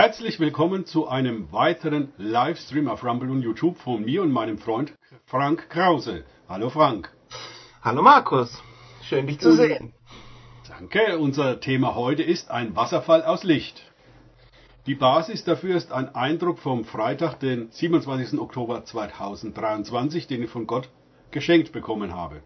Herzlich 0.00 0.38
willkommen 0.38 0.86
zu 0.86 1.08
einem 1.08 1.50
weiteren 1.50 2.12
Livestream 2.18 2.86
auf 2.86 3.02
Rumble 3.02 3.32
und 3.32 3.42
YouTube 3.42 3.76
von 3.78 4.04
mir 4.04 4.22
und 4.22 4.30
meinem 4.30 4.56
Freund 4.56 4.92
Frank 5.26 5.68
Krause. 5.70 6.22
Hallo 6.48 6.70
Frank. 6.70 7.12
Hallo 7.82 8.00
Markus. 8.00 8.62
Schön 9.02 9.26
dich 9.26 9.40
zu 9.40 9.56
sehen. 9.56 9.92
Danke. 10.68 11.18
Unser 11.18 11.58
Thema 11.58 11.96
heute 11.96 12.22
ist 12.22 12.48
ein 12.48 12.76
Wasserfall 12.76 13.24
aus 13.24 13.42
Licht. 13.42 13.82
Die 14.86 14.94
Basis 14.94 15.42
dafür 15.42 15.74
ist 15.74 15.90
ein 15.90 16.14
Eindruck 16.14 16.60
vom 16.60 16.84
Freitag, 16.84 17.40
den 17.40 17.68
27. 17.72 18.38
Oktober 18.38 18.84
2023, 18.84 20.28
den 20.28 20.44
ich 20.44 20.50
von 20.50 20.68
Gott 20.68 20.90
geschenkt 21.32 21.72
bekommen 21.72 22.14
habe. 22.14 22.42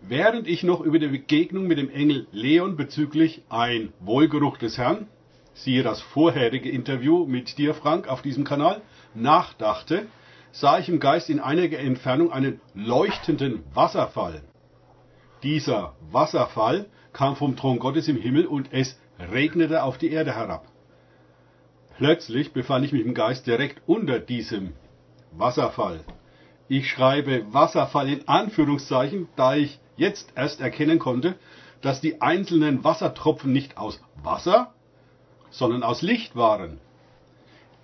Während 0.00 0.46
ich 0.46 0.62
noch 0.62 0.82
über 0.82 1.00
die 1.00 1.08
Begegnung 1.08 1.66
mit 1.66 1.78
dem 1.78 1.90
Engel 1.90 2.28
Leon 2.30 2.76
bezüglich 2.76 3.42
ein 3.48 3.92
Wohlgeruch 3.98 4.56
des 4.56 4.78
Herrn, 4.78 5.08
siehe 5.56 5.82
das 5.82 6.00
vorherige 6.00 6.70
Interview 6.70 7.26
mit 7.26 7.58
dir, 7.58 7.74
Frank, 7.74 8.08
auf 8.08 8.22
diesem 8.22 8.44
Kanal, 8.44 8.82
nachdachte, 9.14 10.06
sah 10.52 10.78
ich 10.78 10.88
im 10.88 11.00
Geist 11.00 11.30
in 11.30 11.40
einiger 11.40 11.78
Entfernung 11.78 12.30
einen 12.30 12.60
leuchtenden 12.74 13.64
Wasserfall. 13.74 14.42
Dieser 15.42 15.94
Wasserfall 16.10 16.86
kam 17.12 17.36
vom 17.36 17.56
Thron 17.56 17.78
Gottes 17.78 18.08
im 18.08 18.16
Himmel 18.16 18.46
und 18.46 18.72
es 18.72 19.00
regnete 19.18 19.82
auf 19.82 19.96
die 19.96 20.10
Erde 20.10 20.34
herab. 20.34 20.66
Plötzlich 21.96 22.52
befand 22.52 22.84
ich 22.84 22.92
mich 22.92 23.04
im 23.04 23.14
Geist 23.14 23.46
direkt 23.46 23.80
unter 23.86 24.18
diesem 24.18 24.74
Wasserfall. 25.32 26.00
Ich 26.68 26.90
schreibe 26.90 27.52
Wasserfall 27.54 28.08
in 28.10 28.28
Anführungszeichen, 28.28 29.28
da 29.36 29.54
ich 29.54 29.78
jetzt 29.96 30.32
erst 30.36 30.60
erkennen 30.60 30.98
konnte, 30.98 31.36
dass 31.80 32.02
die 32.02 32.20
einzelnen 32.20 32.84
Wassertropfen 32.84 33.52
nicht 33.52 33.78
aus 33.78 34.02
Wasser, 34.22 34.74
sondern 35.50 35.82
aus 35.82 36.02
Licht 36.02 36.36
waren. 36.36 36.78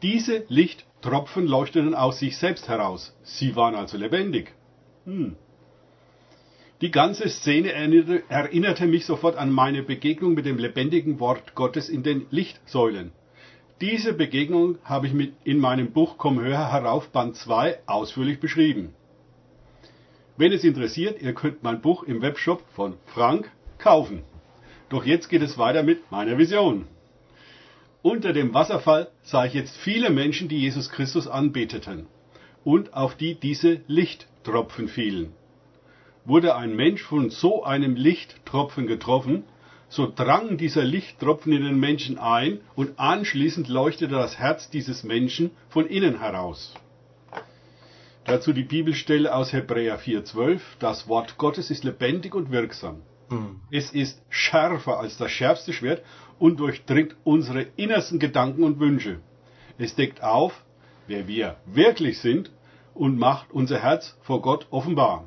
Diese 0.03 0.45
Lichttropfen 0.49 1.47
leuchteten 1.47 1.95
aus 1.95 2.19
sich 2.19 2.37
selbst 2.37 2.69
heraus. 2.69 3.17
Sie 3.23 3.55
waren 3.55 3.75
also 3.75 3.97
lebendig. 3.97 4.53
Hm. 5.05 5.37
Die 6.81 6.91
ganze 6.91 7.29
Szene 7.29 7.73
erinnerte, 7.73 8.87
mich 8.87 9.07
sofort 9.07 9.37
an 9.37 9.53
meine 9.53 9.85
Begegnung 9.85 10.35
mit 10.35 10.47
dem 10.47 10.59
lebendigen 10.59 11.21
Wort 11.21 11.55
Gottes 11.55 11.89
in 11.89 12.03
den 12.03 12.27
Lichtsäulen. 12.31 13.13
Diese 13.81 14.13
Begegnung 14.13 14.79
habe 14.83 15.07
ich 15.07 15.13
mit 15.13 15.35
in 15.45 15.61
meinem 15.61 15.93
Buch 15.93 16.19
Komm 16.19 16.41
höher 16.41 16.73
herauf 16.73 17.11
Band 17.11 17.37
2 17.37 17.79
ausführlich 17.87 18.41
beschrieben. 18.41 18.95
Wenn 20.37 20.53
es 20.53 20.65
interessiert, 20.65 21.23
ihr 21.23 21.35
könnt 21.35 21.63
mein 21.63 21.81
Buch 21.81 22.03
im 22.03 22.21
Webshop 22.21 22.63
von 22.75 22.95
Frank 23.07 23.51
kaufen. 23.79 24.25
Doch 24.89 25.05
jetzt 25.05 25.29
geht 25.29 25.43
es 25.43 25.59
weiter 25.59 25.85
mit 25.85 26.11
meiner 26.11 26.37
Vision. 26.37 26.87
Unter 28.03 28.33
dem 28.33 28.53
Wasserfall 28.53 29.11
sah 29.23 29.45
ich 29.45 29.55
jetzt 29.55 29.77
viele 29.77 30.11
Menschen, 30.11 30.49
die 30.49 30.59
Jesus 30.59 30.91
Christus 30.91 31.29
anbeteten 31.29 32.07
und 32.65 32.95
auf 32.95 33.15
die 33.15 33.37
diese 33.37 33.81
Lichttropfen 33.87 34.89
fielen. 34.89 35.33
Wurde 36.25 36.57
ein 36.57 36.75
Mensch 36.75 37.03
von 37.03 37.31
so 37.31 37.63
einem 37.63 37.95
Lichttropfen 37.95 38.89
getroffen, 38.89 39.45
so 39.89 40.13
drang 40.13 40.57
dieser 40.57 40.83
Lichttropfen 40.83 41.53
in 41.53 41.63
den 41.63 41.79
Menschen 41.79 42.19
ein 42.19 42.61
und 42.75 42.99
anschließend 42.99 43.69
leuchtete 43.69 44.15
das 44.15 44.37
Herz 44.37 44.69
dieses 44.69 45.05
Menschen 45.05 45.53
von 45.69 45.87
innen 45.87 46.19
heraus. 46.19 46.75
Dazu 48.25 48.53
die 48.53 48.65
Bibelstelle 48.65 49.33
aus 49.33 49.53
Hebräer 49.53 50.01
4,12. 50.01 50.61
Das 50.81 51.07
Wort 51.07 51.39
Gottes 51.39 51.71
ist 51.71 51.85
lebendig 51.85 52.35
und 52.35 52.51
wirksam. 52.51 53.03
Mhm. 53.33 53.61
Es 53.71 53.93
ist 53.93 54.23
schärfer 54.29 54.99
als 54.99 55.17
das 55.17 55.31
schärfste 55.31 55.73
Schwert 55.73 56.03
und 56.39 56.61
durchdringt 56.61 57.17
unsere 57.25 57.63
innersten 57.77 58.19
Gedanken 58.19 58.63
und 58.63 58.79
Wünsche. 58.81 59.21
Es 59.79 59.95
deckt 59.95 60.23
auf, 60.23 60.65
wer 61.07 61.27
wir 61.27 61.57
wirklich 61.67 62.19
sind 62.21 62.51
und 62.95 63.19
macht 63.19 63.51
unser 63.53 63.79
Herz 63.79 64.17
vor 64.23 64.43
Gott 64.43 64.67
offenbar. 64.71 65.25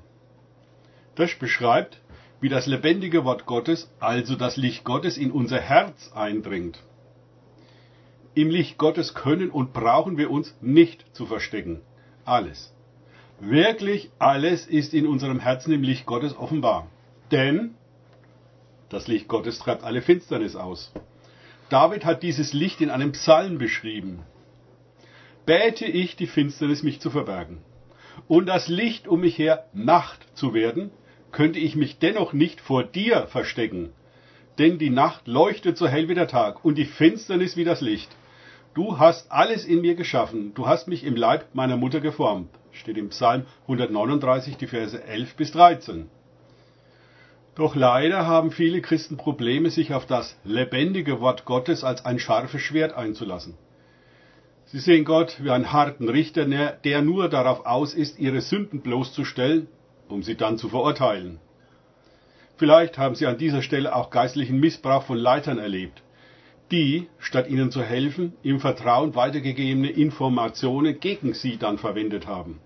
Das 1.15 1.33
beschreibt, 1.35 2.01
wie 2.41 2.49
das 2.49 2.67
lebendige 2.67 3.23
Wort 3.23 3.45
Gottes, 3.45 3.89
also 3.99 4.35
das 4.35 4.57
Licht 4.57 4.83
Gottes, 4.83 5.17
in 5.17 5.31
unser 5.31 5.59
Herz 5.59 6.11
eindringt. 6.13 6.83
Im 8.33 8.49
Licht 8.49 8.77
Gottes 8.77 9.13
können 9.13 9.49
und 9.49 9.71
brauchen 9.73 10.17
wir 10.17 10.29
uns 10.29 10.55
nicht 10.61 11.05
zu 11.15 11.25
verstecken. 11.25 11.81
Alles. 12.25 12.73
Wirklich 13.39 14.11
alles 14.19 14.67
ist 14.67 14.93
in 14.93 15.07
unserem 15.07 15.39
Herzen 15.39 15.73
im 15.73 15.83
Licht 15.83 16.05
Gottes 16.05 16.37
offenbar. 16.37 16.87
Denn 17.31 17.75
das 18.89 19.07
Licht 19.07 19.27
Gottes 19.27 19.59
treibt 19.59 19.83
alle 19.83 20.01
Finsternis 20.01 20.55
aus. 20.55 20.91
David 21.69 22.05
hat 22.05 22.23
dieses 22.23 22.53
Licht 22.53 22.81
in 22.81 22.89
einem 22.89 23.11
Psalm 23.13 23.57
beschrieben. 23.57 24.23
Bäte 25.45 25.85
ich 25.85 26.15
die 26.15 26.27
Finsternis 26.27 26.83
mich 26.83 26.99
zu 26.99 27.09
verbergen 27.09 27.59
und 28.27 28.47
das 28.47 28.67
Licht 28.67 29.07
um 29.07 29.21
mich 29.21 29.37
her 29.37 29.65
Nacht 29.73 30.25
zu 30.35 30.53
werden, 30.53 30.91
könnte 31.31 31.59
ich 31.59 31.75
mich 31.75 31.99
dennoch 31.99 32.33
nicht 32.33 32.61
vor 32.61 32.83
dir 32.83 33.27
verstecken. 33.27 33.91
Denn 34.57 34.77
die 34.77 34.89
Nacht 34.89 35.27
leuchtet 35.27 35.77
so 35.77 35.87
hell 35.87 36.07
wie 36.07 36.15
der 36.15 36.27
Tag 36.27 36.63
und 36.63 36.77
die 36.77 36.85
Finsternis 36.85 37.57
wie 37.57 37.65
das 37.65 37.81
Licht. 37.81 38.15
Du 38.73 38.99
hast 38.99 39.31
alles 39.31 39.65
in 39.65 39.81
mir 39.81 39.95
geschaffen, 39.95 40.53
du 40.53 40.67
hast 40.67 40.87
mich 40.87 41.03
im 41.03 41.15
Leib 41.15 41.53
meiner 41.53 41.77
Mutter 41.77 41.99
geformt. 41.99 42.49
Steht 42.71 42.97
im 42.97 43.09
Psalm 43.09 43.45
139, 43.63 44.57
die 44.57 44.67
Verse 44.67 45.01
11 45.01 45.35
bis 45.35 45.51
13. 45.51 46.09
Doch 47.55 47.75
leider 47.75 48.27
haben 48.27 48.51
viele 48.51 48.81
Christen 48.81 49.17
Probleme, 49.17 49.69
sich 49.69 49.93
auf 49.93 50.05
das 50.05 50.37
lebendige 50.43 51.21
Wort 51.21 51.45
Gottes 51.45 51.83
als 51.83 52.03
ein 52.05 52.19
scharfes 52.19 52.61
Schwert 52.61 52.93
einzulassen. 52.93 53.57
Sie 54.65 54.79
sehen 54.79 55.05
Gott 55.05 55.37
wie 55.41 55.51
einen 55.51 55.71
harten 55.71 56.09
Richter, 56.09 56.45
der 56.45 57.01
nur 57.01 57.29
darauf 57.29 57.65
aus 57.65 57.93
ist, 57.93 58.19
ihre 58.19 58.41
Sünden 58.41 58.81
bloßzustellen 58.81 59.67
um 60.09 60.23
sie 60.23 60.35
dann 60.35 60.57
zu 60.57 60.69
verurteilen. 60.69 61.39
Vielleicht 62.57 62.97
haben 62.97 63.15
Sie 63.15 63.25
an 63.25 63.37
dieser 63.37 63.61
Stelle 63.61 63.95
auch 63.95 64.09
geistlichen 64.09 64.59
Missbrauch 64.59 65.03
von 65.03 65.17
Leitern 65.17 65.57
erlebt, 65.57 66.03
die, 66.71 67.07
statt 67.19 67.49
Ihnen 67.49 67.71
zu 67.71 67.83
helfen, 67.83 68.33
im 68.43 68.59
Vertrauen 68.59 69.13
weitergegebene 69.15 69.89
Informationen 69.89 70.99
gegen 70.99 71.33
Sie 71.33 71.57
dann 71.57 71.77
verwendet 71.77 72.27
haben. 72.27 72.61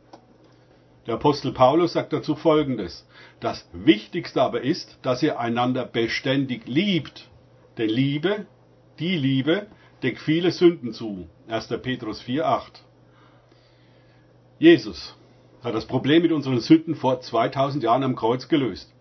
Der 1.09 1.15
Apostel 1.15 1.53
Paulus 1.53 1.93
sagt 1.93 2.13
dazu 2.13 2.35
Folgendes. 2.35 3.03
Das 3.39 3.67
Wichtigste 3.73 4.43
aber 4.43 4.61
ist, 4.61 4.99
dass 5.01 5.23
ihr 5.23 5.39
einander 5.39 5.83
beständig 5.83 6.67
liebt. 6.67 7.31
Denn 7.79 7.89
Liebe, 7.89 8.45
die 8.99 9.17
Liebe, 9.17 9.65
deckt 10.03 10.19
viele 10.19 10.51
Sünden 10.51 10.93
zu. 10.93 11.27
1. 11.47 11.69
Petrus 11.81 12.21
4,8. 12.21 12.61
Jesus, 14.59 15.15
hat 15.63 15.73
das 15.73 15.87
Problem 15.87 16.21
mit 16.21 16.31
unseren 16.31 16.59
Sünden 16.59 16.93
vor 16.93 17.21
2000 17.21 17.83
Jahren 17.83 18.03
am 18.03 18.15
Kreuz 18.15 18.47
gelöst. 18.47 18.93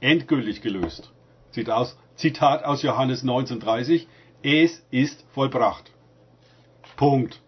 Endgültig 0.00 0.60
gelöst. 0.60 1.10
Zitat 1.52 2.64
aus 2.66 2.82
Johannes 2.82 3.22
1930. 3.22 4.06
Es 4.42 4.84
ist 4.90 5.24
vollbracht. 5.32 5.90
Punkt. 6.98 7.40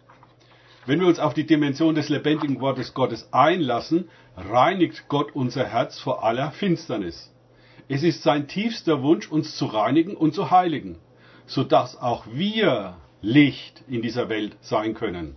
Wenn 0.84 1.00
wir 1.00 1.06
uns 1.06 1.20
auf 1.20 1.32
die 1.32 1.46
Dimension 1.46 1.94
des 1.94 2.08
lebendigen 2.08 2.60
Wortes 2.60 2.92
Gottes 2.92 3.28
einlassen, 3.32 4.08
reinigt 4.36 5.08
Gott 5.08 5.32
unser 5.32 5.64
Herz 5.64 6.00
vor 6.00 6.24
aller 6.24 6.50
Finsternis. 6.50 7.32
Es 7.88 8.02
ist 8.02 8.22
sein 8.22 8.48
tiefster 8.48 9.02
Wunsch, 9.02 9.30
uns 9.30 9.56
zu 9.56 9.66
reinigen 9.66 10.16
und 10.16 10.34
zu 10.34 10.50
heiligen, 10.50 10.98
sodass 11.46 12.00
auch 12.00 12.26
wir 12.32 12.96
Licht 13.20 13.84
in 13.86 14.02
dieser 14.02 14.28
Welt 14.28 14.56
sein 14.60 14.94
können. 14.94 15.36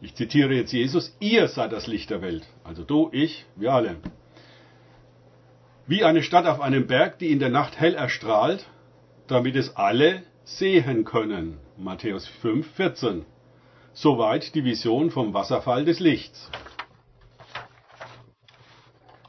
Ich 0.00 0.14
zitiere 0.14 0.54
jetzt 0.54 0.72
Jesus, 0.72 1.16
ihr 1.18 1.48
seid 1.48 1.72
das 1.72 1.88
Licht 1.88 2.10
der 2.10 2.22
Welt. 2.22 2.46
Also 2.62 2.84
du, 2.84 3.08
ich, 3.12 3.44
wir 3.56 3.72
alle. 3.72 3.96
Wie 5.86 6.04
eine 6.04 6.22
Stadt 6.22 6.46
auf 6.46 6.60
einem 6.60 6.86
Berg, 6.86 7.18
die 7.18 7.32
in 7.32 7.40
der 7.40 7.50
Nacht 7.50 7.80
hell 7.80 7.94
erstrahlt, 7.94 8.66
damit 9.26 9.56
es 9.56 9.76
alle 9.76 10.22
sehen 10.44 11.04
können. 11.04 11.58
Matthäus 11.76 12.26
5, 12.26 12.70
14. 12.74 13.24
Soweit 13.94 14.54
die 14.54 14.64
Vision 14.64 15.10
vom 15.10 15.34
Wasserfall 15.34 15.84
des 15.84 16.00
Lichts. 16.00 16.50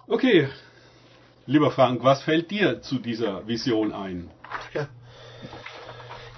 Okay, 0.07 0.47
lieber 1.45 1.71
Frank, 1.71 2.03
was 2.03 2.23
fällt 2.23 2.49
dir 2.49 2.81
zu 2.81 2.99
dieser 2.99 3.45
Vision 3.47 3.91
ein? 3.91 4.29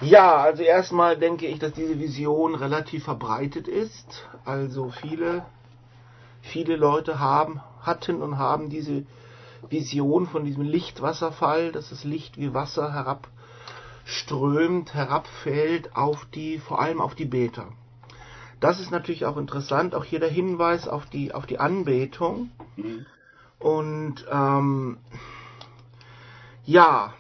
Ja. 0.02 0.38
Also 0.38 0.64
erstmal 0.64 1.18
denke 1.18 1.48
ich, 1.48 1.60
dass 1.60 1.72
diese 1.72 2.00
Vision 2.00 2.54
relativ 2.54 3.06
verbreitet 3.06 3.70
ist. 3.70 4.28
Also 4.44 4.90
viele, 4.90 5.46
viele 6.42 6.76
Leute 6.76 7.20
haben, 7.20 7.62
hatten 7.82 8.22
und 8.22 8.38
haben 8.38 8.70
diese 8.70 9.06
Vision 9.70 10.28
von 10.28 10.44
diesem 10.44 10.64
Lichtwasserfall, 10.64 11.72
dass 11.72 11.90
das 11.90 12.04
Licht 12.04 12.38
wie 12.38 12.54
Wasser 12.54 12.94
herabströmt, 12.94 14.94
herabfällt 14.94 15.96
auf 15.96 16.28
die, 16.34 16.60
vor 16.60 16.82
allem 16.82 17.00
auf 17.00 17.16
die 17.16 17.26
Beter. 17.26 17.70
Das 18.60 18.80
ist 18.80 18.92
natürlich 18.92 19.26
auch 19.26 19.38
interessant, 19.38 19.96
auch 19.96 20.04
hier 20.04 20.20
der 20.20 20.30
Hinweis 20.30 20.88
auf 20.88 21.06
die, 21.06 21.34
auf 21.34 21.46
die 21.46 21.60
Anbetung. 21.60 22.52
Mhm. 22.78 23.06
Und 23.60 24.26
ähm, 24.32 24.98
ja, 26.66 27.14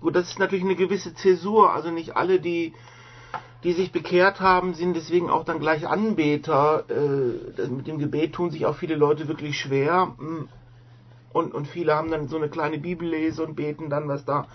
gut, 0.00 0.16
das 0.16 0.28
ist 0.28 0.38
natürlich 0.38 0.64
eine 0.64 0.76
gewisse 0.76 1.14
Zäsur. 1.14 1.72
Also 1.72 1.90
nicht 1.90 2.16
alle, 2.16 2.40
die, 2.40 2.74
die 3.62 3.72
sich 3.72 3.92
bekehrt 3.92 4.40
haben, 4.40 4.74
sind 4.74 4.94
deswegen 4.94 5.30
auch 5.30 5.44
dann 5.44 5.60
gleich 5.60 5.86
Anbeter. 5.86 6.84
Äh, 6.88 7.68
mit 7.68 7.86
dem 7.86 7.98
Gebet 7.98 8.34
tun 8.34 8.50
sich 8.50 8.66
auch 8.66 8.76
viele 8.76 8.96
Leute 8.96 9.28
wirklich 9.28 9.58
schwer. 9.58 10.14
Und, 11.32 11.54
und 11.54 11.68
viele 11.68 11.94
haben 11.94 12.10
dann 12.10 12.28
so 12.28 12.36
eine 12.36 12.48
kleine 12.48 12.78
Bibellese 12.78 13.44
und 13.44 13.54
beten 13.54 13.88
dann, 13.88 14.08
was 14.08 14.24
da 14.24 14.46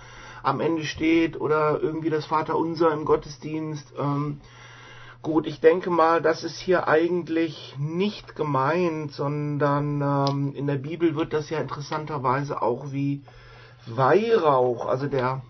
am 0.44 0.60
Ende 0.60 0.86
steht 0.86 1.40
oder 1.40 1.80
irgendwie 1.82 2.10
das 2.10 2.26
Vaterunser 2.26 2.92
im 2.92 3.06
Gottesdienst. 3.06 3.94
Ähm, 3.98 4.42
gut, 5.26 5.48
ich 5.48 5.60
denke 5.60 5.90
mal, 5.90 6.22
das 6.22 6.44
ist 6.44 6.60
hier 6.60 6.88
eigentlich 6.88 7.76
nicht 7.80 8.36
gemeint, 8.36 9.12
sondern 9.12 10.00
ähm, 10.00 10.54
in 10.56 10.68
der 10.68 10.76
Bibel 10.76 11.16
wird 11.16 11.34
das 11.34 11.50
ja 11.50 11.58
interessanterweise 11.58 12.62
auch 12.62 12.92
wie 12.92 13.24
Weihrauch, 13.88 14.86
also 14.86 15.08
der 15.08 15.42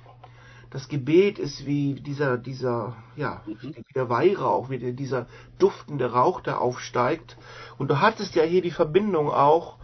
das 0.70 0.88
Gebet 0.88 1.40
ist 1.40 1.66
wie 1.66 1.96
dieser, 1.96 2.38
dieser, 2.38 2.96
ja, 3.18 3.42
mhm. 3.46 3.76
wie 3.76 3.94
der 3.94 4.10
Weihrauch, 4.10 4.70
wie 4.70 4.80
der, 4.80 4.94
dieser 4.94 5.28
duftende 5.60 6.10
Rauch, 6.14 6.40
der 6.40 6.62
aufsteigt. 6.62 7.36
Und 7.78 7.90
du 7.90 8.00
hattest 8.00 8.34
ja 8.36 8.44
hier 8.44 8.62
die 8.62 8.72
Verbindung 8.72 9.30
auch 9.30 9.76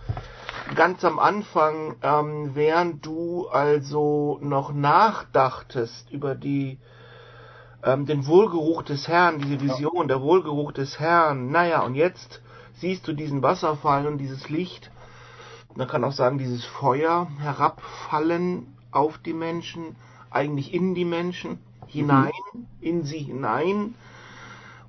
ganz 0.73 1.03
am 1.03 1.19
Anfang, 1.19 1.97
ähm, 2.01 2.51
während 2.53 3.05
du 3.05 3.49
also 3.49 4.39
noch 4.41 4.73
nachdachtest 4.73 6.09
über 6.11 6.33
die 6.33 6.79
ähm, 7.83 8.05
den 8.05 8.25
Wohlgeruch 8.27 8.83
des 8.83 9.07
Herrn, 9.07 9.39
diese 9.39 9.59
Vision, 9.61 10.07
der 10.07 10.21
Wohlgeruch 10.21 10.71
des 10.71 10.99
Herrn. 10.99 11.51
Naja, 11.51 11.81
und 11.81 11.95
jetzt 11.95 12.41
siehst 12.75 13.07
du 13.07 13.13
diesen 13.13 13.41
Wasserfall 13.41 14.07
und 14.07 14.17
dieses 14.17 14.49
Licht, 14.49 14.91
man 15.75 15.87
kann 15.87 16.03
auch 16.03 16.11
sagen, 16.11 16.37
dieses 16.37 16.65
Feuer 16.65 17.27
herabfallen 17.39 18.75
auf 18.91 19.17
die 19.19 19.33
Menschen, 19.33 19.95
eigentlich 20.29 20.73
in 20.73 20.95
die 20.95 21.05
Menschen, 21.05 21.59
hinein, 21.87 22.31
mhm. 22.53 22.67
in 22.81 23.03
sie 23.03 23.19
hinein. 23.19 23.95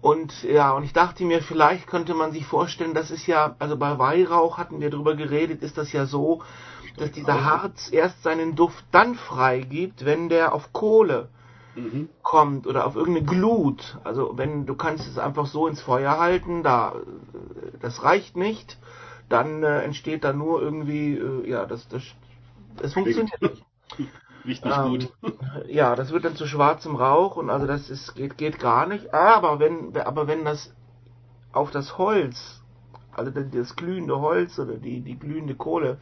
Und 0.00 0.42
ja, 0.42 0.72
und 0.72 0.82
ich 0.82 0.92
dachte 0.92 1.24
mir, 1.24 1.42
vielleicht 1.42 1.86
könnte 1.86 2.14
man 2.14 2.32
sich 2.32 2.44
vorstellen, 2.44 2.94
das 2.94 3.10
ist 3.12 3.26
ja, 3.26 3.54
also 3.60 3.76
bei 3.76 3.98
Weihrauch 3.98 4.58
hatten 4.58 4.80
wir 4.80 4.90
drüber 4.90 5.14
geredet, 5.14 5.62
ist 5.62 5.78
das 5.78 5.92
ja 5.92 6.06
so, 6.06 6.42
dass 6.96 7.12
dieser 7.12 7.44
Harz 7.44 7.88
erst 7.92 8.22
seinen 8.22 8.56
Duft 8.56 8.84
dann 8.90 9.14
freigibt, 9.14 10.04
wenn 10.04 10.28
der 10.28 10.52
auf 10.54 10.72
Kohle 10.72 11.28
mhm. 11.74 12.08
kommt 12.22 12.66
oder 12.66 12.86
auf 12.86 12.96
irgendeine 12.96 13.26
Glut. 13.26 13.98
Also 14.04 14.36
wenn 14.36 14.66
du 14.66 14.74
kannst 14.74 15.08
es 15.08 15.18
einfach 15.18 15.46
so 15.46 15.66
ins 15.66 15.80
Feuer 15.80 16.18
halten, 16.18 16.62
da 16.62 16.94
das 17.80 18.02
reicht 18.02 18.36
nicht, 18.36 18.78
dann 19.28 19.62
äh, 19.62 19.82
entsteht 19.82 20.24
da 20.24 20.32
nur 20.32 20.60
irgendwie, 20.60 21.16
äh, 21.16 21.48
ja, 21.48 21.66
das, 21.66 21.88
das, 21.88 22.02
das 22.76 22.92
funktioniert 22.92 23.40
nicht. 23.40 23.64
Riecht 24.44 24.64
nicht 24.64 24.76
ähm, 24.78 24.90
gut. 24.90 25.12
Ja, 25.68 25.96
das 25.96 26.12
wird 26.12 26.24
dann 26.24 26.36
zu 26.36 26.46
schwarzem 26.46 26.96
Rauch 26.96 27.36
und 27.36 27.50
also 27.50 27.66
das 27.66 27.90
ist, 27.90 28.14
geht, 28.14 28.36
geht 28.36 28.58
gar 28.58 28.86
nicht. 28.86 29.14
Aber 29.14 29.58
wenn, 29.58 29.96
aber 29.96 30.26
wenn 30.26 30.44
das 30.44 30.74
auf 31.52 31.70
das 31.70 31.98
Holz, 31.98 32.62
also 33.12 33.30
das 33.30 33.76
glühende 33.76 34.20
Holz 34.20 34.58
oder 34.58 34.74
die, 34.74 35.00
die 35.00 35.18
glühende 35.18 35.54
Kohle 35.54 35.98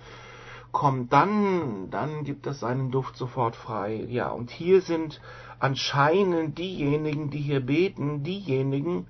kommt, 0.72 1.12
dann, 1.12 1.90
dann 1.90 2.24
gibt 2.24 2.46
das 2.46 2.60
seinen 2.60 2.90
Duft 2.90 3.16
sofort 3.16 3.56
frei. 3.56 4.06
Ja, 4.08 4.28
und 4.30 4.50
hier 4.50 4.80
sind 4.80 5.20
anscheinend 5.58 6.58
diejenigen, 6.58 7.30
die 7.30 7.38
hier 7.40 7.60
beten, 7.60 8.22
diejenigen, 8.22 9.06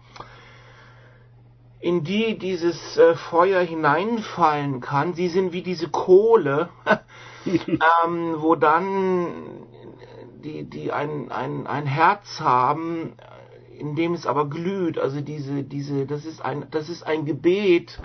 in 1.80 2.04
die 2.04 2.38
dieses 2.38 2.96
äh, 2.98 3.14
Feuer 3.14 3.62
hineinfallen 3.62 4.80
kann. 4.80 5.14
Sie 5.14 5.28
sind 5.28 5.52
wie 5.52 5.62
diese 5.62 5.88
Kohle, 5.88 6.68
ähm, 7.46 8.34
wo 8.38 8.54
dann 8.54 9.28
die, 10.44 10.64
die 10.64 10.92
ein, 10.92 11.30
ein, 11.30 11.66
ein 11.66 11.86
Herz 11.86 12.40
haben, 12.40 13.14
in 13.78 13.96
dem 13.96 14.12
es 14.12 14.26
aber 14.26 14.48
glüht. 14.48 14.98
Also 14.98 15.20
diese, 15.20 15.62
diese, 15.62 16.06
das 16.06 16.26
ist 16.26 16.44
ein, 16.44 16.66
das 16.70 16.88
ist 16.88 17.02
ein 17.02 17.24
Gebet, 17.24 17.98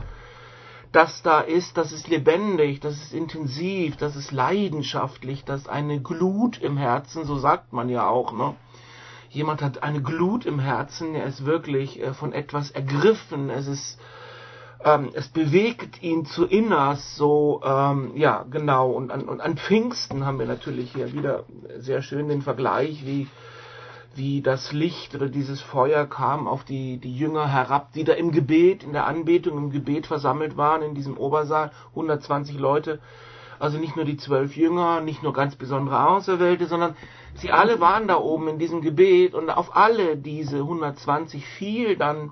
das 0.95 1.21
da 1.21 1.42
ist, 1.42 1.77
das 1.77 1.92
ist 1.92 2.07
lebendig, 2.07 2.80
das 2.80 2.95
ist 2.95 3.13
intensiv, 3.13 3.97
das 3.97 4.15
ist 4.15 4.31
leidenschaftlich, 4.31 5.44
das 5.44 5.62
ist 5.62 5.69
eine 5.69 6.01
Glut 6.01 6.57
im 6.57 6.77
Herzen, 6.77 7.25
so 7.25 7.38
sagt 7.38 7.74
man 7.74 7.89
ja 7.89 8.07
auch, 8.07 8.31
ne? 8.31 8.56
Jemand 9.30 9.62
hat 9.62 9.83
eine 9.83 10.01
Glut 10.01 10.45
im 10.45 10.59
Herzen, 10.59 11.13
er 11.13 11.25
ist 11.25 11.45
wirklich 11.45 12.01
äh, 12.01 12.13
von 12.13 12.31
etwas 12.31 12.71
ergriffen, 12.71 13.50
es 13.50 13.68
ist 13.68 14.00
ähm, 14.86 15.09
es 15.13 15.27
bewegt 15.27 16.03
ihn 16.03 16.25
zu 16.25 16.45
innerst, 16.45 17.15
so, 17.15 17.62
ähm, 17.65 18.12
ja, 18.15 18.45
genau. 18.50 18.91
Und 18.91 19.12
an, 19.12 19.24
und 19.24 19.41
an 19.41 19.57
Pfingsten 19.57 20.25
haben 20.25 20.38
wir 20.38 20.45
natürlich 20.45 20.94
hier 20.94 21.12
wieder 21.12 21.44
sehr 21.77 22.03
schön 22.03 22.27
den 22.27 22.44
Vergleich, 22.44 23.06
wie, 23.06 23.27
wie 24.15 24.41
das 24.41 24.71
Licht 24.71 25.15
oder 25.15 25.27
dieses 25.27 25.62
Feuer 25.62 26.06
kam 26.06 26.47
auf 26.47 26.63
die, 26.63 26.97
die 26.97 27.15
Jünger 27.15 27.47
herab, 27.51 27.91
die 27.94 28.03
da 28.03 28.13
im 28.13 28.31
Gebet, 28.31 28.83
in 28.83 28.94
der 28.94 29.06
Anbetung, 29.06 29.57
im 29.57 29.71
Gebet 29.71 30.07
versammelt 30.07 30.57
waren, 30.57 30.81
in 30.81 30.95
diesem 30.95 31.17
Obersaal, 31.17 31.71
120 31.89 32.57
Leute. 32.57 33.00
Also 33.59 33.77
nicht 33.77 33.95
nur 33.95 34.06
die 34.06 34.17
zwölf 34.17 34.56
Jünger, 34.56 35.01
nicht 35.01 35.23
nur 35.23 35.33
ganz 35.33 35.56
besondere 35.56 36.07
Auserwählte, 36.07 36.67
sondern 36.67 36.95
sie 37.35 37.51
alle 37.51 37.79
waren 37.79 38.07
da 38.07 38.17
oben 38.17 38.47
in 38.47 38.59
diesem 38.59 38.81
Gebet 38.81 39.33
und 39.33 39.50
auf 39.50 39.75
alle 39.75 40.17
diese 40.17 40.57
120 40.57 41.45
fiel 41.45 41.95
dann 41.95 42.31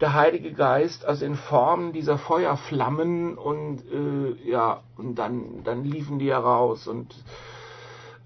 der 0.00 0.14
Heilige 0.14 0.52
Geist, 0.52 1.04
also 1.04 1.24
in 1.24 1.36
Form 1.36 1.92
dieser 1.92 2.18
Feuerflammen 2.18 3.38
und 3.38 3.82
äh, 3.92 4.50
ja, 4.50 4.82
und 4.96 5.14
dann, 5.16 5.62
dann 5.62 5.84
liefen 5.84 6.18
die 6.18 6.30
heraus 6.30 6.88
und 6.88 7.14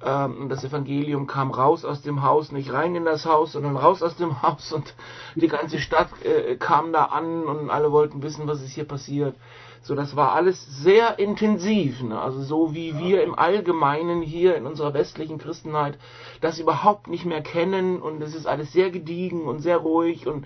ähm, 0.05 0.49
das 0.49 0.65
Evangelium 0.65 1.27
kam 1.27 1.51
raus 1.51 1.85
aus 1.85 2.03
dem 2.03 2.23
Haus, 2.23 2.53
nicht 2.53 2.73
rein 2.73 2.95
in 2.95 3.05
das 3.05 3.25
Haus, 3.27 3.53
sondern 3.53 3.77
raus 3.77 4.03
aus 4.03 4.17
dem 4.17 4.43
Haus 4.43 4.73
und 4.73 4.95
die 5.35 5.49
ganze 5.49 5.79
Stadt 5.79 6.09
äh, 6.25 6.57
kam 6.57 6.93
da 6.93 7.07
an 7.07 7.45
und 7.45 7.71
alle 7.71 7.93
wollten 7.93 8.23
wissen, 8.23 8.47
was 8.47 8.63
ist 8.63 8.73
hier 8.73 8.85
passiert. 8.85 9.37
So, 9.83 9.95
das 9.95 10.17
war 10.17 10.33
alles 10.33 10.67
sehr 10.83 11.21
intensiv, 11.21 12.03
ne? 12.03 12.21
also 12.21 12.43
so 12.43 12.75
wie 12.75 12.99
wir 12.99 13.23
im 13.23 13.39
Allgemeinen 13.39 14.21
hier 14.21 14.57
in 14.57 14.67
unserer 14.67 14.95
westlichen 14.95 15.39
Christenheit 15.39 15.97
das 16.41 16.59
überhaupt 16.59 17.07
nicht 17.07 17.25
mehr 17.25 17.41
kennen 17.41 18.03
und 18.03 18.21
es 18.21 18.35
ist 18.35 18.47
alles 18.47 18.73
sehr 18.73 18.91
gediegen 18.91 19.45
und 19.45 19.61
sehr 19.61 19.77
ruhig 19.77 20.27
und 20.27 20.45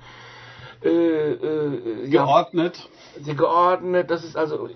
äh, 0.83 1.33
äh, 1.33 2.09
geordnet. 2.09 2.89
Ja, 3.17 3.25
sehr 3.25 3.35
geordnet. 3.35 4.11
Das 4.11 4.25
ist 4.25 4.37
also 4.37 4.69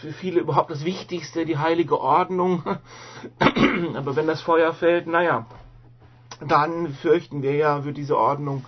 für 0.00 0.12
viele 0.12 0.40
überhaupt 0.40 0.70
das 0.70 0.84
Wichtigste, 0.84 1.44
die 1.44 1.58
heilige 1.58 2.00
Ordnung. 2.00 2.62
Aber 3.94 4.16
wenn 4.16 4.26
das 4.26 4.40
Feuer 4.40 4.72
fällt, 4.72 5.06
naja, 5.06 5.46
dann 6.46 6.94
fürchten 6.94 7.42
wir 7.42 7.54
ja, 7.54 7.84
wird 7.84 7.96
diese 7.96 8.16
Ordnung 8.16 8.64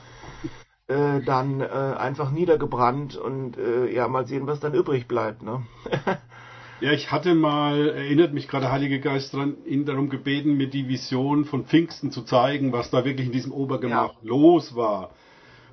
äh, 0.88 1.20
dann 1.20 1.60
äh, 1.60 1.64
einfach 1.64 2.30
niedergebrannt 2.30 3.16
und 3.16 3.58
äh, 3.58 3.92
ja, 3.92 4.08
mal 4.08 4.26
sehen, 4.26 4.46
was 4.46 4.60
dann 4.60 4.74
übrig 4.74 5.06
bleibt. 5.06 5.42
Ne? 5.42 5.62
ja, 6.80 6.92
ich 6.92 7.12
hatte 7.12 7.34
mal, 7.34 7.90
erinnert 7.90 8.32
mich 8.32 8.48
gerade 8.48 8.64
der 8.64 8.72
Heilige 8.72 9.00
Geist 9.00 9.34
dran, 9.34 9.56
ihn 9.66 9.84
darum 9.84 10.08
gebeten, 10.08 10.56
mir 10.56 10.68
die 10.68 10.88
Vision 10.88 11.44
von 11.44 11.66
Pfingsten 11.66 12.10
zu 12.10 12.22
zeigen, 12.22 12.72
was 12.72 12.90
da 12.90 13.04
wirklich 13.04 13.26
in 13.26 13.32
diesem 13.32 13.52
Obergemach 13.52 14.14
ja. 14.14 14.18
los 14.22 14.74
war. 14.74 15.10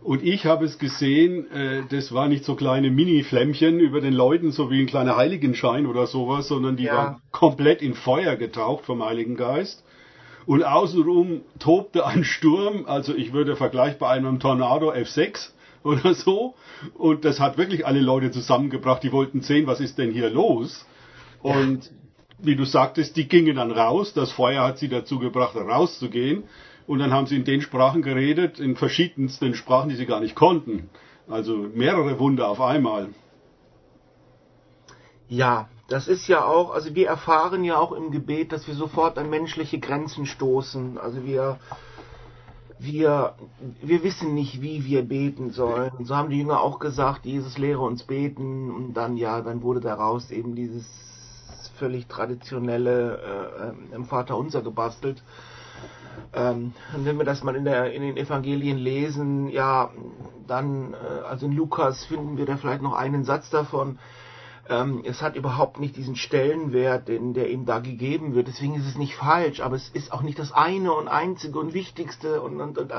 Und 0.06 0.24
ich 0.24 0.46
habe 0.46 0.66
es 0.66 0.78
gesehen, 0.78 1.50
äh, 1.52 1.82
das 1.90 2.14
war 2.14 2.28
nicht 2.28 2.46
so 2.46 2.54
kleine 2.56 2.92
Mini-Flämmchen 2.92 3.80
über 3.80 4.02
den 4.02 4.14
Leuten, 4.14 4.52
so 4.52 4.70
wie 4.70 4.80
ein 4.80 4.86
kleiner 4.86 5.18
Heiligenschein 5.18 5.88
oder 5.88 6.06
sowas, 6.06 6.48
sondern 6.48 6.78
die 6.78 6.84
ja. 6.84 6.96
waren 6.96 7.22
komplett 7.32 7.82
in 7.82 7.96
Feuer 7.96 8.36
getaucht 8.36 8.86
vom 8.86 9.04
Heiligen 9.04 9.36
Geist. 9.36 9.84
Und 10.46 10.64
außenrum 10.64 11.42
tobte 11.58 12.06
ein 12.06 12.24
Sturm, 12.24 12.86
also 12.86 13.16
ich 13.16 13.34
würde 13.34 13.56
vergleichbar 13.56 14.12
einem 14.12 14.40
Tornado 14.40 14.92
F6 14.92 15.50
oder 15.84 16.14
so. 16.14 16.54
Und 16.94 17.26
das 17.26 17.40
hat 17.40 17.58
wirklich 17.58 17.88
alle 17.88 18.00
Leute 18.00 18.30
zusammengebracht, 18.30 19.02
die 19.02 19.12
wollten 19.12 19.42
sehen, 19.42 19.66
was 19.66 19.80
ist 19.80 19.98
denn 19.98 20.12
hier 20.12 20.30
los. 20.30 20.86
Und 21.42 21.90
wie 22.38 22.56
du 22.56 22.66
sagtest, 22.66 23.18
die 23.18 23.28
gingen 23.28 23.56
dann 23.56 23.72
raus. 23.72 24.14
Das 24.14 24.32
Feuer 24.32 24.66
hat 24.66 24.78
sie 24.78 24.88
dazu 24.88 25.18
gebracht, 25.18 25.56
rauszugehen. 25.56 26.44
Und 26.88 27.00
dann 27.00 27.12
haben 27.12 27.26
sie 27.28 27.36
in 27.36 27.46
den 27.46 27.62
Sprachen 27.62 28.02
geredet, 28.02 28.60
in 28.60 28.76
verschiedensten 28.76 29.56
Sprachen, 29.56 29.90
die 29.90 29.96
sie 29.96 30.06
gar 30.06 30.20
nicht 30.20 30.36
konnten. 30.36 30.90
Also 31.28 31.68
mehrere 31.74 32.20
Wunder 32.20 32.48
auf 32.48 32.62
einmal. 32.62 33.10
Ja, 35.28 35.68
das 35.88 36.08
ist 36.08 36.28
ja 36.28 36.46
auch, 36.46 36.72
also 36.72 36.94
wir 36.94 37.08
erfahren 37.08 37.64
ja 37.64 37.78
auch 37.78 37.92
im 37.92 38.12
Gebet, 38.12 38.52
dass 38.52 38.68
wir 38.68 38.76
sofort 38.76 39.18
an 39.18 39.30
menschliche 39.30 39.80
Grenzen 39.80 40.28
stoßen. 40.28 41.00
Also 41.00 41.26
wir, 41.26 41.58
wir, 42.78 43.34
wir 43.82 44.04
wissen 44.04 44.36
nicht, 44.36 44.62
wie 44.62 44.86
wir 44.86 45.02
beten 45.02 45.50
sollen. 45.50 45.92
So 46.06 46.16
haben 46.16 46.30
die 46.30 46.38
Jünger 46.38 46.62
auch 46.62 46.78
gesagt, 46.78 47.26
Jesus 47.26 47.58
lehre 47.58 47.82
uns 47.82 48.04
beten. 48.04 48.70
Und 48.70 48.94
dann, 48.94 49.18
ja, 49.18 49.42
dann 49.42 49.64
wurde 49.64 49.80
daraus 49.80 50.30
eben 50.30 50.56
dieses 50.56 50.86
völlig 51.78 52.08
traditionelle 52.08 53.74
äh, 53.92 53.96
im 53.96 54.06
Vater 54.06 54.38
unser 54.38 54.62
gebastelt. 54.62 55.24
Ähm, 56.34 56.74
wenn 56.96 57.18
wir 57.18 57.26
das 57.26 57.44
mal 57.44 57.56
in, 57.56 57.66
der, 57.66 57.94
in 57.94 58.02
den 58.02 58.18
Evangelien 58.18 58.78
lesen, 58.78 59.48
ja, 59.50 59.92
dann, 60.48 60.94
äh, 60.94 61.24
also 61.26 61.46
in 61.46 61.54
Lukas 61.54 62.06
finden 62.06 62.38
wir 62.38 62.46
da 62.46 62.58
vielleicht 62.58 62.82
noch 62.82 62.94
einen 62.94 63.24
Satz 63.24 63.50
davon. 63.50 64.00
Ähm, 64.68 65.04
es 65.06 65.22
hat 65.22 65.36
überhaupt 65.36 65.80
nicht 65.80 65.96
diesen 65.96 66.16
Stellenwert, 66.16 67.08
den, 67.08 67.34
der 67.34 67.50
ihm 67.50 67.66
da 67.66 67.80
gegeben 67.80 68.34
wird. 68.34 68.48
Deswegen 68.48 68.76
ist 68.76 68.88
es 68.88 68.98
nicht 68.98 69.16
falsch, 69.16 69.60
aber 69.60 69.76
es 69.76 69.90
ist 69.90 70.12
auch 70.12 70.22
nicht 70.22 70.40
das 70.40 70.52
eine 70.52 70.92
und 70.94 71.08
einzige 71.08 71.60
und 71.60 71.74
wichtigste 71.74 72.42
und, 72.42 72.60
und, 72.60 72.78
und 72.78 72.92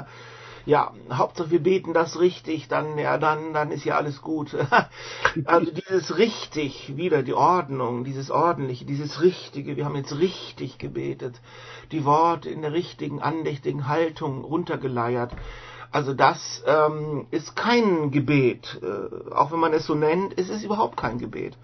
ja, 0.66 0.92
Hauptsache 1.12 1.52
wir 1.52 1.62
beten 1.62 1.94
das 1.94 2.18
richtig, 2.18 2.66
dann, 2.66 2.98
ja, 2.98 3.18
dann, 3.18 3.54
dann 3.54 3.70
ist 3.70 3.84
ja 3.84 3.96
alles 3.96 4.20
gut. 4.20 4.54
also 5.44 5.70
dieses 5.70 6.18
richtig, 6.18 6.96
wieder 6.96 7.22
die 7.22 7.34
Ordnung, 7.34 8.02
dieses 8.02 8.30
ordentliche, 8.32 8.84
dieses 8.84 9.22
richtige, 9.22 9.76
wir 9.76 9.84
haben 9.84 9.94
jetzt 9.94 10.18
richtig 10.18 10.78
gebetet, 10.78 11.40
die 11.92 12.04
Worte 12.04 12.50
in 12.50 12.62
der 12.62 12.72
richtigen, 12.72 13.22
andächtigen 13.22 13.86
Haltung 13.86 14.42
runtergeleiert. 14.42 15.32
Also 15.92 16.14
das 16.14 16.64
ähm, 16.66 17.28
ist 17.30 17.54
kein 17.54 18.10
Gebet, 18.10 18.80
äh, 18.82 19.32
auch 19.32 19.52
wenn 19.52 19.60
man 19.60 19.72
es 19.72 19.86
so 19.86 19.94
nennt, 19.94 20.36
es 20.36 20.48
ist 20.48 20.64
überhaupt 20.64 20.96
kein 20.96 21.18
Gebet. 21.18 21.56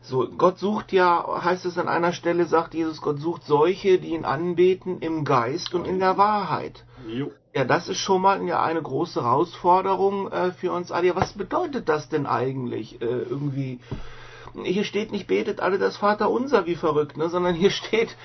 So, 0.00 0.28
Gott 0.28 0.58
sucht 0.58 0.92
ja, 0.92 1.42
heißt 1.44 1.64
es 1.64 1.76
an 1.76 1.88
einer 1.88 2.12
Stelle, 2.12 2.46
sagt 2.46 2.74
Jesus, 2.74 3.00
Gott 3.00 3.18
sucht 3.18 3.44
solche, 3.44 3.98
die 3.98 4.14
ihn 4.14 4.24
anbeten 4.24 5.00
im 5.00 5.24
Geist 5.24 5.74
und 5.74 5.86
in 5.86 5.98
der 5.98 6.18
Wahrheit. 6.18 6.84
Jo. 7.06 7.32
Ja, 7.54 7.64
das 7.66 7.88
ist 7.88 7.98
schon 7.98 8.22
mal 8.22 8.42
ja 8.46 8.62
eine 8.62 8.80
große 8.80 9.22
Herausforderung 9.22 10.30
äh, 10.32 10.52
für 10.52 10.72
uns 10.72 10.90
alle. 10.90 11.14
Was 11.14 11.34
bedeutet 11.34 11.86
das 11.88 12.08
denn 12.08 12.24
eigentlich 12.24 13.02
äh, 13.02 13.04
irgendwie? 13.04 13.78
Hier 14.64 14.84
steht 14.84 15.12
nicht, 15.12 15.26
betet 15.26 15.60
alle 15.60 15.78
das 15.78 15.98
Vaterunser 15.98 16.64
wie 16.64 16.76
verrückt, 16.76 17.18
ne, 17.18 17.28
sondern 17.28 17.54
hier 17.54 17.70
steht, 17.82 18.16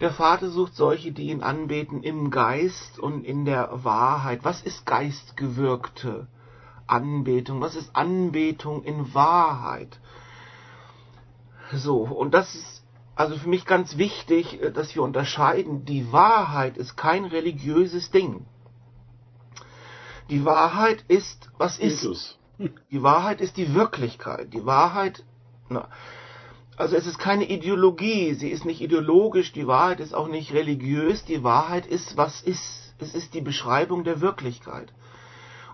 der 0.00 0.12
Vater 0.12 0.48
sucht 0.48 0.76
solche, 0.76 1.10
die 1.10 1.30
ihn 1.30 1.42
anbeten 1.42 2.04
im 2.04 2.30
Geist 2.30 3.00
und 3.00 3.24
in 3.24 3.44
der 3.44 3.68
Wahrheit. 3.72 4.44
Was 4.44 4.62
ist 4.62 4.86
geistgewirkte 4.86 6.28
Anbetung? 6.86 7.60
Was 7.60 7.74
ist 7.74 7.96
Anbetung 7.96 8.84
in 8.84 9.12
Wahrheit? 9.12 9.98
So, 11.72 12.02
und 12.02 12.32
das 12.32 12.54
ist 12.54 12.84
also 13.16 13.36
für 13.36 13.48
mich 13.48 13.66
ganz 13.66 13.98
wichtig, 13.98 14.62
äh, 14.62 14.70
dass 14.70 14.94
wir 14.94 15.02
unterscheiden. 15.02 15.84
Die 15.84 16.12
Wahrheit 16.12 16.76
ist 16.76 16.96
kein 16.96 17.24
religiöses 17.24 18.12
Ding. 18.12 18.46
Die 20.30 20.44
Wahrheit 20.44 21.04
ist, 21.08 21.50
was 21.58 21.78
ist? 21.78 22.02
Jesus. 22.02 22.38
Die 22.90 23.02
Wahrheit 23.02 23.40
ist 23.40 23.56
die 23.56 23.74
Wirklichkeit. 23.74 24.52
Die 24.52 24.66
Wahrheit, 24.66 25.24
na, 25.68 25.88
also 26.76 26.96
es 26.96 27.06
ist 27.06 27.18
keine 27.18 27.48
Ideologie, 27.48 28.34
sie 28.34 28.50
ist 28.50 28.64
nicht 28.64 28.80
ideologisch, 28.80 29.52
die 29.52 29.66
Wahrheit 29.66 30.00
ist 30.00 30.14
auch 30.14 30.28
nicht 30.28 30.52
religiös, 30.52 31.24
die 31.24 31.42
Wahrheit 31.42 31.86
ist, 31.86 32.16
was 32.16 32.40
ist. 32.40 32.94
Es 33.00 33.14
ist 33.14 33.34
die 33.34 33.40
Beschreibung 33.40 34.04
der 34.04 34.20
Wirklichkeit. 34.20 34.92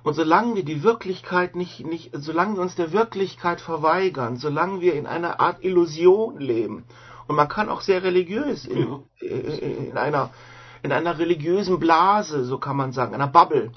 Und 0.02 0.12
solange 0.14 0.56
wir 0.56 0.64
die 0.64 0.82
Wirklichkeit 0.82 1.56
nicht, 1.56 1.86
nicht, 1.86 2.10
solange 2.12 2.56
wir 2.56 2.62
uns 2.62 2.74
der 2.74 2.92
Wirklichkeit 2.92 3.62
verweigern, 3.62 4.36
solange 4.36 4.82
wir 4.82 4.94
in 4.94 5.06
einer 5.06 5.40
Art 5.40 5.64
Illusion 5.64 6.38
leben, 6.38 6.84
und 7.26 7.36
man 7.36 7.48
kann 7.48 7.70
auch 7.70 7.80
sehr 7.80 8.02
religiös 8.02 8.66
in, 8.66 9.02
in 9.20 9.96
einer, 9.96 10.30
in 10.82 10.92
einer 10.92 11.18
religiösen 11.18 11.78
Blase, 11.78 12.44
so 12.44 12.58
kann 12.58 12.76
man 12.76 12.92
sagen, 12.92 13.14
einer 13.14 13.28
Bubble, 13.28 13.72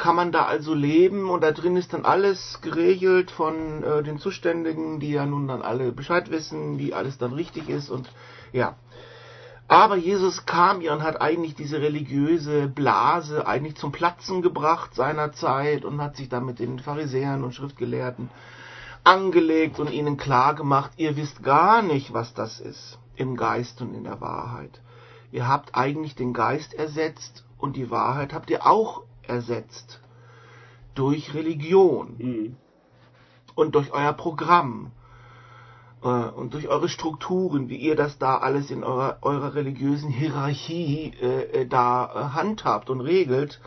kann 0.00 0.16
man 0.16 0.32
da 0.32 0.46
also 0.46 0.72
leben 0.72 1.28
und 1.28 1.42
da 1.42 1.52
drin 1.52 1.76
ist 1.76 1.92
dann 1.92 2.06
alles 2.06 2.60
geregelt 2.62 3.30
von 3.30 3.84
äh, 3.84 4.02
den 4.02 4.18
Zuständigen, 4.18 4.98
die 4.98 5.10
ja 5.12 5.26
nun 5.26 5.46
dann 5.46 5.60
alle 5.60 5.92
Bescheid 5.92 6.30
wissen, 6.30 6.78
wie 6.78 6.94
alles 6.94 7.18
dann 7.18 7.34
richtig 7.34 7.68
ist 7.68 7.90
und 7.90 8.10
ja. 8.50 8.76
Aber 9.68 9.96
Jesus 9.96 10.46
kam 10.46 10.80
ja 10.80 10.94
und 10.94 11.02
hat 11.02 11.20
eigentlich 11.20 11.54
diese 11.54 11.80
religiöse 11.80 12.66
Blase 12.66 13.46
eigentlich 13.46 13.76
zum 13.76 13.92
Platzen 13.92 14.40
gebracht 14.40 14.94
seiner 14.94 15.32
Zeit 15.32 15.84
und 15.84 16.00
hat 16.00 16.16
sich 16.16 16.30
dann 16.30 16.46
mit 16.46 16.58
den 16.58 16.78
Pharisäern 16.78 17.44
und 17.44 17.54
Schriftgelehrten 17.54 18.30
angelegt 19.04 19.78
und 19.78 19.92
ihnen 19.92 20.16
klar 20.16 20.54
gemacht, 20.54 20.92
ihr 20.96 21.16
wisst 21.16 21.42
gar 21.42 21.82
nicht, 21.82 22.14
was 22.14 22.32
das 22.32 22.58
ist 22.58 22.98
im 23.16 23.36
Geist 23.36 23.82
und 23.82 23.94
in 23.94 24.04
der 24.04 24.20
Wahrheit. 24.22 24.80
Ihr 25.30 25.46
habt 25.46 25.74
eigentlich 25.74 26.14
den 26.14 26.32
Geist 26.32 26.72
ersetzt 26.72 27.44
und 27.58 27.76
die 27.76 27.90
Wahrheit 27.90 28.32
habt 28.32 28.48
ihr 28.48 28.66
auch 28.66 29.02
ersetzt 29.30 30.00
durch 30.94 31.34
Religion 31.34 32.16
mhm. 32.18 32.56
und 33.54 33.74
durch 33.74 33.92
euer 33.92 34.12
Programm 34.12 34.92
äh, 36.02 36.06
und 36.06 36.54
durch 36.54 36.68
eure 36.68 36.88
Strukturen, 36.88 37.68
wie 37.68 37.76
ihr 37.76 37.96
das 37.96 38.18
da 38.18 38.38
alles 38.38 38.70
in 38.70 38.84
eurer, 38.84 39.18
eurer 39.22 39.54
religiösen 39.54 40.10
Hierarchie 40.10 41.12
äh, 41.20 41.62
äh 41.62 41.66
da 41.66 42.04
äh, 42.06 42.34
handhabt 42.34 42.90
und 42.90 43.00
regelt. 43.00 43.60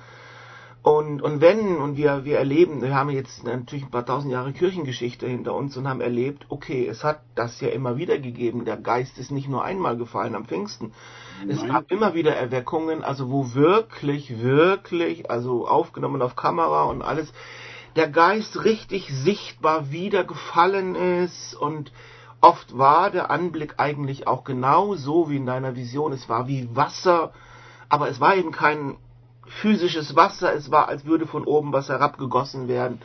Und, 0.84 1.22
und 1.22 1.40
wenn, 1.40 1.78
und 1.78 1.96
wir, 1.96 2.26
wir 2.26 2.38
erleben, 2.38 2.82
wir 2.82 2.94
haben 2.94 3.10
jetzt 3.10 3.46
natürlich 3.46 3.86
ein 3.86 3.92
paar 3.92 4.06
tausend 4.06 4.34
Jahre 4.34 4.52
Kirchengeschichte 4.52 5.26
hinter 5.26 5.56
uns 5.56 5.78
und 5.78 5.88
haben 5.88 6.02
erlebt, 6.02 6.46
okay, 6.50 6.86
es 6.86 7.06
hat 7.06 7.22
das 7.36 7.62
ja 7.62 7.70
immer 7.70 7.96
wieder 7.96 8.20
gegeben. 8.20 8.66
Der 8.66 8.76
Geist 8.76 9.18
ist 9.18 9.32
nicht 9.32 9.48
nur 9.48 9.64
einmal 9.64 9.96
gefallen 9.96 10.36
am 10.36 10.44
Pfingsten. 10.44 10.92
Nein. 11.46 11.58
Es 11.58 11.66
gab 11.68 11.92
immer 11.92 12.14
wieder 12.14 12.36
Erweckungen, 12.36 13.04
also 13.04 13.30
wo 13.30 13.54
wirklich, 13.54 14.42
wirklich, 14.42 15.30
also 15.30 15.68
aufgenommen 15.68 16.22
auf 16.22 16.36
Kamera 16.36 16.84
und 16.84 17.02
alles, 17.02 17.34
der 17.96 18.10
Geist 18.10 18.64
richtig 18.64 19.10
sichtbar 19.14 19.92
wieder 19.92 20.24
gefallen 20.24 20.96
ist 20.96 21.54
und 21.54 21.92
oft 22.42 22.78
war 22.78 23.12
der 23.12 23.30
Anblick 23.30 23.76
eigentlich 23.78 24.28
auch 24.28 24.44
genau 24.44 24.96
so 24.96 25.30
wie 25.30 25.38
in 25.38 25.46
deiner 25.46 25.76
Vision. 25.76 26.12
Es 26.12 26.28
war 26.28 26.48
wie 26.48 26.70
Wasser, 26.76 27.34
aber 27.90 28.10
es 28.10 28.20
war 28.20 28.36
eben 28.36 28.52
kein 28.52 28.98
physisches 29.46 30.16
Wasser. 30.16 30.54
Es 30.54 30.72
war, 30.72 30.88
als 30.88 31.06
würde 31.06 31.28
von 31.28 31.46
oben 31.46 31.72
was 31.72 31.90
herabgegossen 31.90 32.68
werden. 32.68 33.02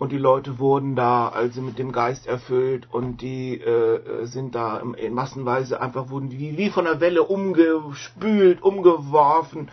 Und 0.00 0.12
die 0.12 0.18
Leute 0.18 0.58
wurden 0.58 0.96
da 0.96 1.28
also 1.28 1.60
mit 1.60 1.78
dem 1.78 1.92
Geist 1.92 2.26
erfüllt 2.26 2.88
und 2.90 3.20
die 3.20 3.60
äh, 3.60 4.24
sind 4.24 4.54
da 4.54 4.78
in 4.96 5.12
massenweise 5.12 5.78
einfach 5.78 6.08
wurden 6.08 6.30
wie, 6.30 6.56
wie 6.56 6.70
von 6.70 6.86
der 6.86 7.00
Welle 7.02 7.22
umgespült, 7.22 8.62
umgeworfen. 8.62 9.70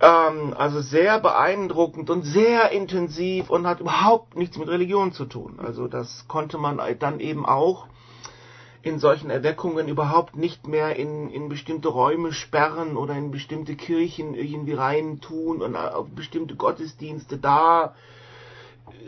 Ähm, 0.00 0.54
also 0.58 0.80
sehr 0.80 1.20
beeindruckend 1.20 2.10
und 2.10 2.22
sehr 2.22 2.72
intensiv 2.72 3.48
und 3.48 3.64
hat 3.68 3.78
überhaupt 3.78 4.36
nichts 4.36 4.58
mit 4.58 4.66
Religion 4.66 5.12
zu 5.12 5.24
tun. 5.24 5.60
Also 5.64 5.86
das 5.86 6.26
konnte 6.26 6.58
man 6.58 6.80
dann 6.98 7.20
eben 7.20 7.46
auch 7.46 7.86
in 8.82 8.98
solchen 8.98 9.30
Erweckungen 9.30 9.86
überhaupt 9.86 10.34
nicht 10.34 10.66
mehr 10.66 10.96
in, 10.96 11.30
in 11.30 11.48
bestimmte 11.48 11.86
Räume 11.86 12.32
sperren 12.32 12.96
oder 12.96 13.14
in 13.14 13.30
bestimmte 13.30 13.76
Kirchen 13.76 14.34
irgendwie 14.34 14.72
rein 14.72 15.20
tun 15.20 15.62
und 15.62 15.76
auf 15.76 16.08
bestimmte 16.08 16.56
Gottesdienste 16.56 17.38
da 17.38 17.94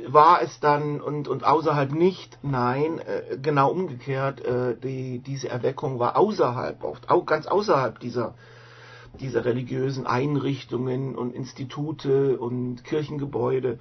war 0.06 0.42
es 0.42 0.60
dann 0.60 1.00
und, 1.00 1.28
und 1.28 1.44
außerhalb 1.44 1.92
nicht. 1.92 2.38
Nein, 2.42 2.98
äh, 2.98 3.38
genau 3.38 3.70
umgekehrt, 3.70 4.44
äh, 4.44 4.76
die, 4.76 5.20
diese 5.20 5.48
Erweckung 5.48 5.98
war 5.98 6.16
außerhalb, 6.16 6.82
oft 6.84 7.10
auch 7.10 7.26
ganz 7.26 7.46
außerhalb 7.46 7.98
dieser, 8.00 8.34
dieser 9.20 9.44
religiösen 9.44 10.06
Einrichtungen 10.06 11.16
und 11.16 11.34
Institute 11.34 12.38
und 12.38 12.84
Kirchengebäude 12.84 13.78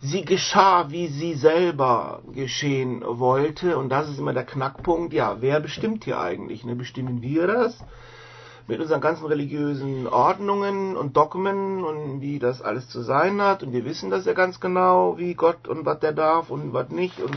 sie 0.00 0.24
geschah, 0.24 0.90
wie 0.90 1.08
sie 1.08 1.34
selber 1.34 2.22
geschehen 2.32 3.02
wollte. 3.04 3.76
Und 3.76 3.88
das 3.88 4.08
ist 4.08 4.18
immer 4.18 4.32
der 4.32 4.44
Knackpunkt. 4.44 5.12
Ja, 5.12 5.38
wer 5.40 5.60
bestimmt 5.60 6.04
hier 6.04 6.20
eigentlich? 6.20 6.64
Ne? 6.64 6.74
Bestimmen 6.76 7.22
wir 7.22 7.46
das? 7.46 7.78
Mit 8.68 8.80
unseren 8.80 9.00
ganzen 9.00 9.26
religiösen 9.26 10.06
Ordnungen 10.06 10.96
und 10.96 11.16
Dogmen 11.16 11.82
und 11.82 12.20
wie 12.20 12.38
das 12.38 12.62
alles 12.62 12.88
zu 12.88 13.00
sein 13.00 13.42
hat. 13.42 13.62
Und 13.64 13.72
wir 13.72 13.84
wissen 13.84 14.10
das 14.10 14.26
ja 14.26 14.34
ganz 14.34 14.60
genau, 14.60 15.18
wie 15.18 15.34
Gott 15.34 15.66
und 15.66 15.84
was 15.86 15.98
der 15.98 16.12
darf 16.12 16.50
und 16.50 16.72
was 16.72 16.90
nicht. 16.90 17.20
Und 17.20 17.36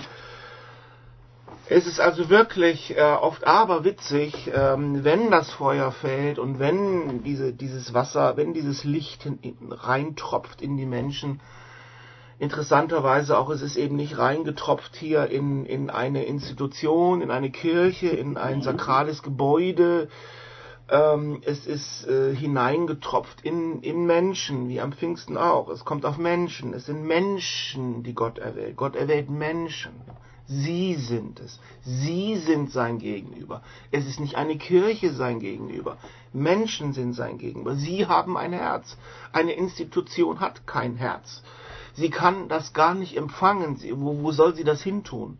es 1.74 1.88
ist 1.88 2.02
also 2.02 2.30
wirklich 2.30 2.98
äh, 2.98 3.02
oft 3.02 3.48
aber 3.48 3.86
witzig, 3.86 4.52
ähm, 4.54 5.06
wenn 5.06 5.32
das 5.32 5.50
Feuer 5.52 5.94
fällt 5.94 6.38
und 6.38 6.60
wenn 6.60 7.24
diese, 7.24 7.54
dieses 7.54 7.94
Wasser, 7.94 8.36
wenn 8.36 8.54
dieses 8.54 8.84
Licht 8.84 9.26
in, 9.26 9.40
in, 9.40 9.72
reintropft 9.72 10.62
in 10.62 10.76
die 10.76 10.86
Menschen, 10.86 11.40
interessanterweise 12.40 13.38
auch, 13.38 13.50
es 13.52 13.62
ist 13.62 13.78
eben 13.78 13.96
nicht 13.96 14.18
reingetropft 14.18 14.98
hier 14.98 15.28
in, 15.28 15.66
in 15.66 15.90
eine 15.90 16.26
Institution, 16.26 17.22
in 17.22 17.32
eine 17.32 17.52
Kirche, 17.52 18.10
in 18.10 18.36
ein 18.36 18.58
mhm. 18.58 18.64
sakrales 18.64 19.24
Gebäude. 19.24 20.10
Ähm, 20.92 21.42
es 21.46 21.68
ist 21.68 22.06
äh, 22.06 22.36
hineingetropft 22.36 23.42
in, 23.44 23.82
in 23.82 24.06
Menschen, 24.06 24.68
wie 24.68 24.82
am 24.82 24.92
Pfingsten 24.92 25.38
auch. 25.38 25.70
Es 25.70 25.86
kommt 25.86 26.06
auf 26.06 26.18
Menschen. 26.18 26.74
Es 26.74 26.88
sind 26.88 27.04
Menschen, 27.04 28.04
die 28.04 28.14
Gott 28.14 28.40
erwählt. 28.40 28.76
Gott 28.76 28.98
erwählt 28.98 29.30
Menschen. 29.30 29.94
Sie 30.48 30.96
sind 30.96 31.40
es. 31.40 31.62
Sie 31.82 32.36
sind 32.36 32.72
sein 32.72 33.00
Gegenüber. 33.00 33.62
Es 33.92 34.06
ist 34.06 34.20
nicht 34.20 34.36
eine 34.36 34.58
Kirche 34.58 35.14
sein 35.14 35.40
Gegenüber. 35.40 35.98
Menschen 36.34 36.92
sind 36.92 37.14
sein 37.14 37.38
Gegenüber. 37.38 37.76
Sie 37.76 38.06
haben 38.06 38.36
ein 38.36 38.52
Herz. 38.52 38.98
Eine 39.32 39.54
Institution 39.54 40.42
hat 40.42 40.68
kein 40.68 40.98
Herz. 40.98 41.42
Sie 41.94 42.10
kann 42.10 42.50
das 42.50 42.74
gar 42.74 42.96
nicht 42.96 43.16
empfangen. 43.16 43.78
Sie, 43.78 43.98
wo, 43.98 44.24
wo 44.24 44.34
soll 44.34 44.56
sie 44.56 44.66
das 44.66 44.82
hintun? 44.82 45.38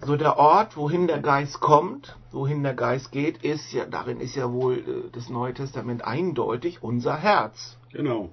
So 0.00 0.16
der 0.16 0.38
Ort, 0.38 0.76
wohin 0.76 1.06
der 1.06 1.20
Geist 1.20 1.60
kommt, 1.60 2.16
wohin 2.30 2.62
der 2.62 2.74
Geist 2.74 3.10
geht, 3.10 3.42
ist 3.42 3.72
ja, 3.72 3.84
darin 3.84 4.20
ist 4.20 4.36
ja 4.36 4.52
wohl 4.52 4.78
äh, 4.78 5.10
das 5.12 5.28
Neue 5.28 5.54
Testament 5.54 6.04
eindeutig 6.04 6.82
unser 6.82 7.16
Herz. 7.16 7.76
Genau. 7.92 8.30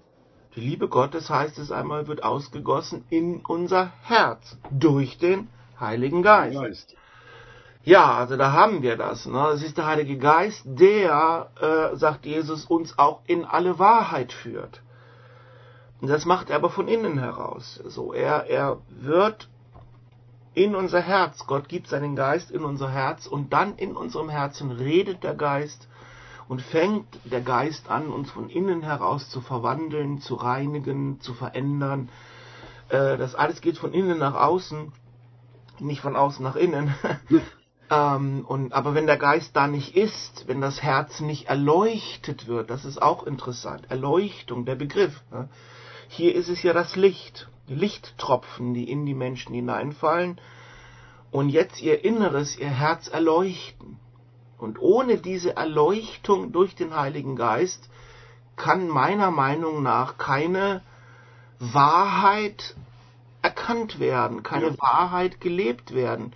Die 0.56 0.62
Liebe 0.62 0.88
Gottes, 0.88 1.30
heißt 1.30 1.58
es 1.60 1.72
einmal, 1.72 2.08
wird 2.08 2.24
ausgegossen 2.24 3.04
in 3.10 3.42
unser 3.46 3.92
Herz 4.04 4.58
durch 4.72 5.18
den 5.18 5.50
Heiligen 5.80 6.22
Geist. 6.22 6.58
Geist. 6.58 6.96
Ja, 7.84 8.16
also 8.16 8.38
da 8.38 8.52
haben 8.52 8.82
wir 8.82 8.96
das. 8.96 9.26
Ne? 9.26 9.48
Es 9.50 9.64
ist 9.64 9.78
der 9.78 9.86
Heilige 9.86 10.18
Geist, 10.18 10.64
der, 10.66 11.52
äh, 11.60 11.96
sagt 11.96 12.26
Jesus, 12.26 12.66
uns 12.66 12.98
auch 12.98 13.22
in 13.28 13.44
alle 13.44 13.78
Wahrheit 13.78 14.32
führt. 14.32 14.82
Und 16.02 16.10
das 16.10 16.26
macht 16.26 16.50
er 16.50 16.58
aber 16.58 16.70
von 16.70 16.88
innen 16.88 17.18
heraus. 17.18 17.82
So, 17.86 18.14
er, 18.14 18.48
er 18.50 18.80
wird 18.90 19.50
in 20.56 20.76
unser 20.76 21.02
Herz. 21.02 21.46
Gott 21.46 21.70
gibt 21.70 21.88
seinen 21.88 22.16
Geist 22.16 22.50
in 22.50 22.64
unser 22.64 22.90
Herz 22.90 23.28
und 23.28 23.54
dann 23.54 23.76
in 23.78 23.96
unserem 23.96 24.30
Herzen 24.30 24.72
redet 24.72 25.24
der 25.24 25.36
Geist 25.36 25.88
und 26.48 26.62
fängt 26.62 27.08
der 27.26 27.42
Geist 27.42 27.90
an, 27.90 28.08
uns 28.08 28.32
von 28.32 28.50
innen 28.50 28.82
heraus 28.82 29.30
zu 29.30 29.42
verwandeln, 29.42 30.20
zu 30.20 30.36
reinigen, 30.36 31.20
zu 31.20 31.34
verändern. 31.34 32.10
Äh, 32.90 33.18
das 33.18 33.36
alles 33.36 33.62
geht 33.62 33.78
von 33.78 33.94
innen 33.94 34.20
nach 34.20 34.36
außen, 34.36 34.92
nicht 35.80 36.02
von 36.02 36.16
außen 36.16 36.44
nach 36.44 36.56
innen. 36.56 36.94
ähm, 37.90 38.46
und, 38.48 38.74
aber 38.74 38.94
wenn 38.94 39.08
der 39.08 39.18
Geist 39.18 39.56
da 39.56 39.68
nicht 39.68 39.96
ist, 39.96 40.48
wenn 40.48 40.62
das 40.62 40.82
Herz 40.82 41.20
nicht 41.20 41.48
erleuchtet 41.48 42.48
wird, 42.48 42.70
das 42.70 42.86
ist 42.86 43.02
auch 43.02 43.24
interessant. 43.24 43.90
Erleuchtung, 43.90 44.66
der 44.66 44.76
Begriff. 44.76 45.22
Ne? 45.32 45.50
Hier 46.08 46.36
ist 46.36 46.50
es 46.50 46.62
ja 46.64 46.74
das 46.74 46.96
Licht. 46.96 47.50
Lichttropfen, 47.68 48.74
die 48.74 48.90
in 48.90 49.06
die 49.06 49.14
Menschen 49.14 49.54
hineinfallen 49.54 50.40
und 51.32 51.50
jetzt 51.50 51.82
ihr 51.82 52.06
Inneres, 52.06 52.58
ihr 52.58 52.70
Herz 52.70 53.08
erleuchten. 53.08 54.00
Und 54.58 54.80
ohne 54.80 55.18
diese 55.18 55.56
Erleuchtung 55.56 56.52
durch 56.52 56.76
den 56.76 56.96
Heiligen 56.96 57.36
Geist 57.36 57.90
kann 58.56 58.88
meiner 58.88 59.32
Meinung 59.32 59.84
nach 59.84 60.18
keine 60.18 60.82
Wahrheit 61.60 62.76
erkannt 63.42 64.00
werden, 64.00 64.44
keine 64.44 64.70
ja. 64.70 64.78
Wahrheit 64.80 65.42
gelebt 65.42 65.94
werden. 65.94 66.34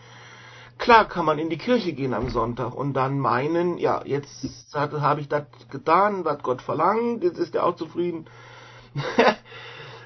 Klar 0.78 1.08
kann 1.08 1.26
man 1.26 1.40
in 1.40 1.50
die 1.50 1.58
Kirche 1.58 1.94
gehen 1.94 2.14
am 2.14 2.30
Sonntag 2.30 2.74
und 2.74 2.94
dann 2.94 3.20
meinen, 3.20 3.78
ja, 3.78 4.02
jetzt 4.06 4.76
habe 4.76 5.22
ich 5.22 5.28
das 5.28 5.44
getan, 5.70 6.24
was 6.24 6.42
Gott 6.42 6.62
verlangt, 6.62 7.24
jetzt 7.24 7.38
ist 7.38 7.56
er 7.56 7.66
auch 7.66 7.76
zufrieden. 7.76 8.28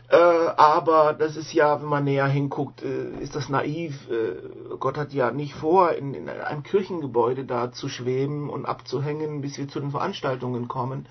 Äh, 0.09 0.15
aber 0.15 1.13
das 1.13 1.37
ist 1.37 1.53
ja, 1.53 1.81
wenn 1.81 1.87
man 1.87 2.03
näher 2.03 2.27
hinguckt, 2.27 2.83
äh, 2.83 3.09
ist 3.19 3.35
das 3.35 3.49
naiv. 3.49 4.09
Äh, 4.09 4.75
Gott 4.79 4.97
hat 4.97 5.13
ja 5.13 5.31
nicht 5.31 5.55
vor, 5.55 5.93
in, 5.93 6.13
in, 6.13 6.29
einem 6.29 6.63
Kirchengebäude 6.63 7.45
da 7.45 7.71
zu 7.71 7.87
schweben 7.87 8.49
und 8.49 8.65
abzuhängen, 8.65 9.41
bis 9.41 9.57
wir 9.57 9.67
zu 9.67 9.79
den 9.79 9.91
Veranstaltungen 9.91 10.67
kommen, 10.67 11.07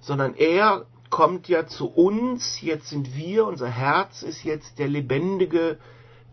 sondern 0.00 0.34
er 0.34 0.86
kommt 1.10 1.48
ja 1.48 1.66
zu 1.66 1.86
uns, 1.86 2.60
jetzt 2.60 2.88
sind 2.88 3.14
wir, 3.14 3.46
unser 3.46 3.68
Herz 3.68 4.22
ist 4.22 4.42
jetzt 4.42 4.78
der 4.78 4.88
lebendige 4.88 5.78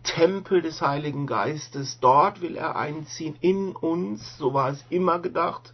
Tempel 0.03 0.61
des 0.63 0.81
Heiligen 0.81 1.27
Geistes. 1.27 1.99
Dort 1.99 2.41
will 2.41 2.55
er 2.55 2.75
einziehen, 2.75 3.35
in 3.41 3.75
uns, 3.75 4.37
so 4.37 4.53
war 4.53 4.69
es 4.69 4.83
immer 4.89 5.19
gedacht, 5.19 5.73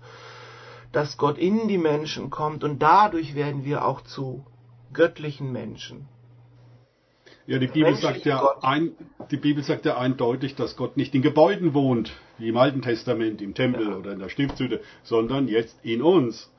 dass 0.92 1.18
Gott 1.18 1.38
in 1.38 1.68
die 1.68 1.78
Menschen 1.78 2.30
kommt 2.30 2.64
und 2.64 2.82
dadurch 2.82 3.36
werden 3.36 3.64
wir 3.64 3.86
auch 3.86 4.02
zu 4.02 4.44
göttlichen 4.98 5.52
Menschen. 5.54 6.08
Ja, 7.46 7.60
die 7.60 7.68
Bibel, 7.68 7.96
sagt 7.96 8.26
ja 8.26 8.44
ein, 8.62 8.92
die 9.32 9.38
Bibel 9.38 9.64
sagt 9.64 9.86
ja 9.86 9.98
eindeutig, 9.98 10.56
dass 10.56 10.76
Gott 10.76 10.98
nicht 10.98 11.16
in 11.16 11.22
Gebäuden 11.22 11.74
wohnt, 11.74 12.12
wie 12.38 12.50
im 12.50 12.58
Alten 12.58 12.82
Testament, 12.82 13.42
im 13.42 13.54
Tempel 13.54 13.88
ja. 13.88 13.96
oder 13.96 14.12
in 14.12 14.20
der 14.20 14.28
Stiftshütte, 14.28 14.82
sondern 15.04 15.48
jetzt 15.48 15.80
in 15.82 16.02
uns. 16.02 16.52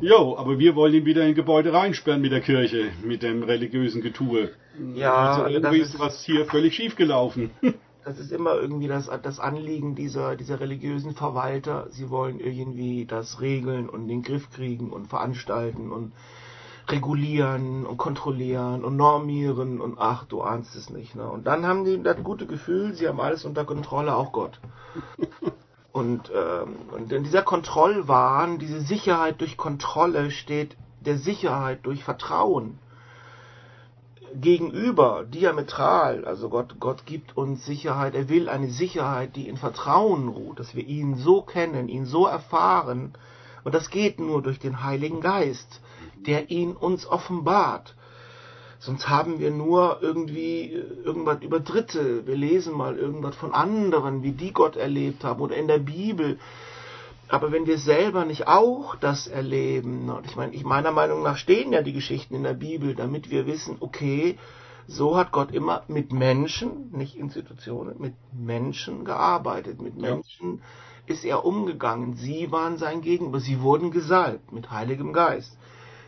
Jo, 0.00 0.36
aber 0.36 0.58
wir 0.60 0.76
wollen 0.76 0.94
ihn 0.94 1.06
wieder 1.06 1.26
in 1.26 1.34
Gebäude 1.34 1.72
reinsperren 1.72 2.20
mit 2.20 2.30
der 2.30 2.40
Kirche, 2.40 2.90
mit 3.04 3.22
dem 3.22 3.42
religiösen 3.42 4.00
Getue. 4.00 4.50
Ja, 4.94 5.14
also 5.14 5.46
irgendwie 5.46 5.78
ist 5.78 5.98
was 5.98 6.22
hier 6.24 6.44
völlig 6.44 6.74
schief 6.74 6.94
gelaufen. 6.96 7.50
Das 8.04 8.20
ist 8.20 8.30
immer 8.30 8.54
irgendwie 8.54 8.86
das, 8.86 9.10
das 9.24 9.40
Anliegen 9.40 9.96
dieser, 9.96 10.36
dieser 10.36 10.60
religiösen 10.60 11.16
Verwalter. 11.16 11.88
Sie 11.90 12.08
wollen 12.08 12.38
irgendwie 12.38 13.04
das 13.04 13.40
regeln 13.40 13.88
und 13.88 14.06
den 14.06 14.22
Griff 14.22 14.48
kriegen 14.52 14.92
und 14.92 15.08
veranstalten 15.08 15.90
und 15.90 16.12
regulieren 16.88 17.86
und 17.86 17.96
kontrollieren 17.96 18.84
und 18.84 18.96
normieren 18.96 19.80
und 19.80 19.98
ach, 19.98 20.24
du 20.24 20.42
ahnst 20.42 20.74
es 20.76 20.90
nicht. 20.90 21.14
Ne? 21.16 21.28
Und 21.28 21.46
dann 21.46 21.66
haben 21.66 21.84
die 21.84 22.02
das 22.02 22.22
gute 22.22 22.46
Gefühl, 22.46 22.94
sie 22.94 23.08
haben 23.08 23.20
alles 23.20 23.44
unter 23.44 23.64
Kontrolle, 23.64 24.14
auch 24.14 24.32
Gott. 24.32 24.60
Und, 25.92 26.30
ähm, 26.30 26.76
und 26.94 27.10
in 27.10 27.24
dieser 27.24 27.40
Kontrollwahn, 27.40 28.58
diese 28.58 28.82
Sicherheit 28.82 29.40
durch 29.40 29.56
Kontrolle 29.56 30.30
steht 30.30 30.76
der 31.00 31.16
Sicherheit 31.16 31.86
durch 31.86 32.04
Vertrauen 32.04 32.78
gegenüber, 34.34 35.24
diametral. 35.24 36.26
Also 36.26 36.50
Gott, 36.50 36.76
Gott 36.80 37.06
gibt 37.06 37.36
uns 37.36 37.64
Sicherheit, 37.64 38.14
er 38.14 38.28
will 38.28 38.50
eine 38.50 38.68
Sicherheit, 38.68 39.36
die 39.36 39.48
in 39.48 39.56
Vertrauen 39.56 40.28
ruht, 40.28 40.60
dass 40.60 40.74
wir 40.74 40.86
ihn 40.86 41.16
so 41.16 41.40
kennen, 41.40 41.88
ihn 41.88 42.04
so 42.04 42.26
erfahren. 42.26 43.14
Und 43.64 43.74
das 43.74 43.88
geht 43.88 44.20
nur 44.20 44.42
durch 44.42 44.58
den 44.58 44.84
Heiligen 44.84 45.22
Geist 45.22 45.80
der 46.16 46.50
ihn 46.50 46.72
uns 46.72 47.06
offenbart. 47.06 47.94
Sonst 48.78 49.08
haben 49.08 49.38
wir 49.38 49.50
nur 49.50 49.98
irgendwie 50.02 50.72
äh, 50.72 50.84
irgendwas 51.04 51.42
über 51.42 51.60
Dritte. 51.60 52.26
Wir 52.26 52.36
lesen 52.36 52.74
mal 52.74 52.96
irgendwas 52.96 53.34
von 53.36 53.52
anderen, 53.52 54.22
wie 54.22 54.32
die 54.32 54.52
Gott 54.52 54.76
erlebt 54.76 55.24
haben 55.24 55.40
oder 55.40 55.56
in 55.56 55.66
der 55.66 55.78
Bibel. 55.78 56.38
Aber 57.28 57.50
wenn 57.50 57.66
wir 57.66 57.78
selber 57.78 58.24
nicht 58.24 58.46
auch 58.46 58.94
das 58.96 59.26
erleben, 59.26 60.08
und 60.08 60.26
ich 60.26 60.36
meine, 60.36 60.54
ich 60.54 60.64
meiner 60.64 60.92
Meinung 60.92 61.22
nach 61.22 61.36
stehen 61.36 61.72
ja 61.72 61.82
die 61.82 61.92
Geschichten 61.92 62.34
in 62.34 62.44
der 62.44 62.54
Bibel, 62.54 62.94
damit 62.94 63.30
wir 63.30 63.46
wissen, 63.46 63.76
okay, 63.80 64.38
so 64.86 65.16
hat 65.16 65.32
Gott 65.32 65.50
immer 65.50 65.82
mit 65.88 66.12
Menschen, 66.12 66.92
nicht 66.92 67.16
Institutionen, 67.16 67.96
mit 67.98 68.14
Menschen 68.32 69.04
gearbeitet, 69.04 69.82
mit 69.82 69.96
Menschen 69.96 70.58
ja. 70.58 71.14
ist 71.14 71.24
er 71.24 71.44
umgegangen. 71.44 72.14
Sie 72.14 72.52
waren 72.52 72.76
sein 72.78 73.00
Gegenüber, 73.00 73.40
sie 73.40 73.60
wurden 73.60 73.90
gesalbt 73.90 74.52
mit 74.52 74.70
Heiligem 74.70 75.12
Geist. 75.12 75.58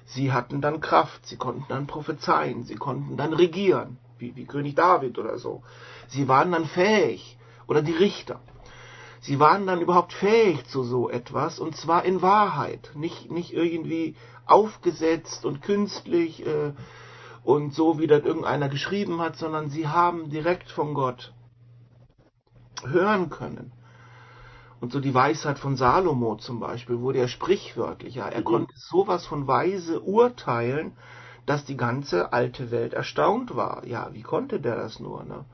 Sie 0.08 0.32
hatten 0.32 0.62
dann 0.62 0.80
Kraft, 0.80 1.26
sie 1.26 1.36
konnten 1.36 1.66
dann 1.68 1.86
prophezeien, 1.86 2.64
sie 2.64 2.76
konnten 2.76 3.18
dann 3.18 3.34
regieren, 3.34 3.98
wie, 4.18 4.34
wie 4.36 4.46
König 4.46 4.74
David 4.74 5.18
oder 5.18 5.38
so. 5.38 5.62
Sie 6.08 6.28
waren 6.28 6.50
dann 6.50 6.64
fähig, 6.64 7.36
oder 7.66 7.82
die 7.82 7.92
Richter. 7.92 8.40
Sie 9.20 9.38
waren 9.38 9.66
dann 9.66 9.82
überhaupt 9.82 10.14
fähig 10.14 10.66
zu 10.66 10.82
so 10.82 11.10
etwas, 11.10 11.58
und 11.58 11.76
zwar 11.76 12.06
in 12.06 12.22
Wahrheit, 12.22 12.92
nicht, 12.94 13.30
nicht 13.30 13.52
irgendwie 13.52 14.16
aufgesetzt 14.46 15.44
und 15.44 15.60
künstlich 15.60 16.46
äh, 16.46 16.72
und 17.44 17.74
so, 17.74 17.98
wie 17.98 18.06
das 18.06 18.24
irgendeiner 18.24 18.70
geschrieben 18.70 19.20
hat, 19.20 19.36
sondern 19.36 19.68
sie 19.68 19.88
haben 19.88 20.30
direkt 20.30 20.70
von 20.70 20.94
Gott 20.94 21.34
hören 22.82 23.28
können. 23.28 23.72
Und 24.80 24.92
so 24.92 25.00
die 25.00 25.14
Weisheit 25.14 25.58
von 25.58 25.76
Salomo 25.76 26.36
zum 26.36 26.60
Beispiel 26.60 27.00
wurde 27.00 27.18
ja 27.18 27.28
sprichwörtlicher. 27.28 28.26
Er 28.26 28.40
mhm. 28.40 28.44
konnte 28.44 28.74
sowas 28.76 29.26
von 29.26 29.46
weise 29.46 30.00
urteilen, 30.00 30.92
dass 31.46 31.64
die 31.64 31.76
ganze 31.76 32.32
alte 32.32 32.70
Welt 32.70 32.92
erstaunt 32.92 33.56
war. 33.56 33.84
Ja, 33.86 34.10
wie 34.12 34.22
konnte 34.22 34.60
der 34.60 34.76
das 34.76 35.00
nur, 35.00 35.24
ne? 35.24 35.44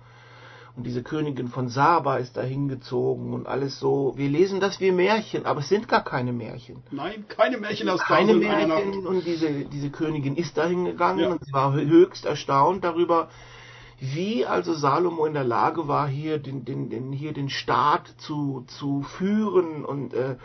Und 0.76 0.84
diese 0.88 1.04
Königin 1.04 1.46
von 1.46 1.68
Saba 1.68 2.16
ist 2.16 2.36
da 2.36 2.42
hingezogen 2.42 3.32
und 3.32 3.46
alles 3.46 3.78
so. 3.78 4.14
Wir 4.16 4.28
lesen 4.28 4.58
das 4.58 4.80
wie 4.80 4.90
Märchen, 4.90 5.46
aber 5.46 5.60
es 5.60 5.68
sind 5.68 5.86
gar 5.86 6.02
keine 6.02 6.32
Märchen. 6.32 6.82
Nein, 6.90 7.26
keine 7.28 7.58
Märchen 7.58 7.88
aus 7.88 8.00
Keine 8.00 8.34
Märchen 8.34 9.06
und 9.06 9.24
diese, 9.24 9.66
diese 9.66 9.90
Königin 9.90 10.34
ist 10.34 10.58
da 10.58 10.66
hingegangen 10.66 11.20
ja. 11.20 11.30
und 11.30 11.44
sie 11.44 11.52
war 11.52 11.74
höchst 11.74 12.24
erstaunt 12.24 12.82
darüber, 12.82 13.28
wie 14.12 14.44
also 14.44 14.74
Salomo 14.74 15.24
in 15.24 15.34
der 15.34 15.44
Lage 15.44 15.88
war, 15.88 16.06
hier 16.08 16.38
den, 16.38 16.64
den, 16.64 16.90
den, 16.90 17.12
hier 17.12 17.32
den 17.32 17.48
Staat 17.48 18.14
zu, 18.18 18.64
zu 18.66 19.02
führen 19.02 19.84
und, 19.84 20.12
äh, 20.14 20.36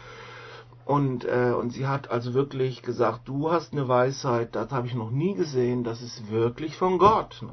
und, 0.86 1.26
äh, 1.26 1.54
und 1.58 1.72
sie 1.72 1.88
hat 1.88 2.10
also 2.10 2.34
wirklich 2.34 2.82
gesagt, 2.82 3.28
du 3.28 3.52
hast 3.52 3.74
eine 3.74 3.88
Weisheit, 3.88 4.56
das 4.56 4.72
habe 4.72 4.88
ich 4.88 4.95
noch 4.95 5.12
nie 5.12 5.34
gesehen, 5.34 5.84
das 5.84 6.02
ist 6.02 6.32
wirklich 6.32 6.78
von 6.78 6.98
Gott. 6.98 7.41
Ne? 7.41 7.52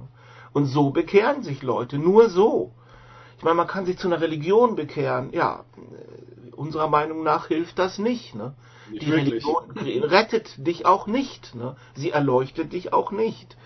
Und 0.53 0.67
so 0.67 0.91
bekehren 0.91 1.43
sich 1.43 1.63
Leute, 1.63 1.99
nur 1.99 2.31
so. 2.31 2.73
Ich 3.37 3.45
meine, 3.45 3.57
man 3.57 3.67
kann 3.67 3.85
sich 3.85 3.99
zu 3.99 4.07
einer 4.07 4.21
Religion 4.21 4.77
bekehren, 4.77 5.31
ja, 5.33 5.65
unserer 6.53 6.89
Meinung 6.89 7.23
nach 7.23 7.49
hilft 7.49 7.79
das 7.79 7.99
nicht. 7.99 8.35
Ne? 8.35 8.55
nicht 8.91 9.03
Die 9.03 9.09
wirklich. 9.09 9.45
Religion 9.45 10.03
rettet 10.03 10.67
dich 10.67 10.87
auch 10.87 11.07
nicht, 11.07 11.55
ne? 11.55 11.77
sie 11.95 12.11
erleuchtet 12.11 12.73
dich 12.73 12.93
auch 12.93 13.11
nicht 13.11 13.57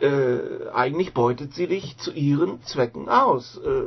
äh, 0.00 0.68
eigentlich 0.72 1.14
beutet 1.14 1.54
sie 1.54 1.66
dich 1.66 1.96
zu 1.98 2.12
ihren 2.12 2.62
Zwecken 2.62 3.08
aus. 3.08 3.58
Äh, 3.58 3.84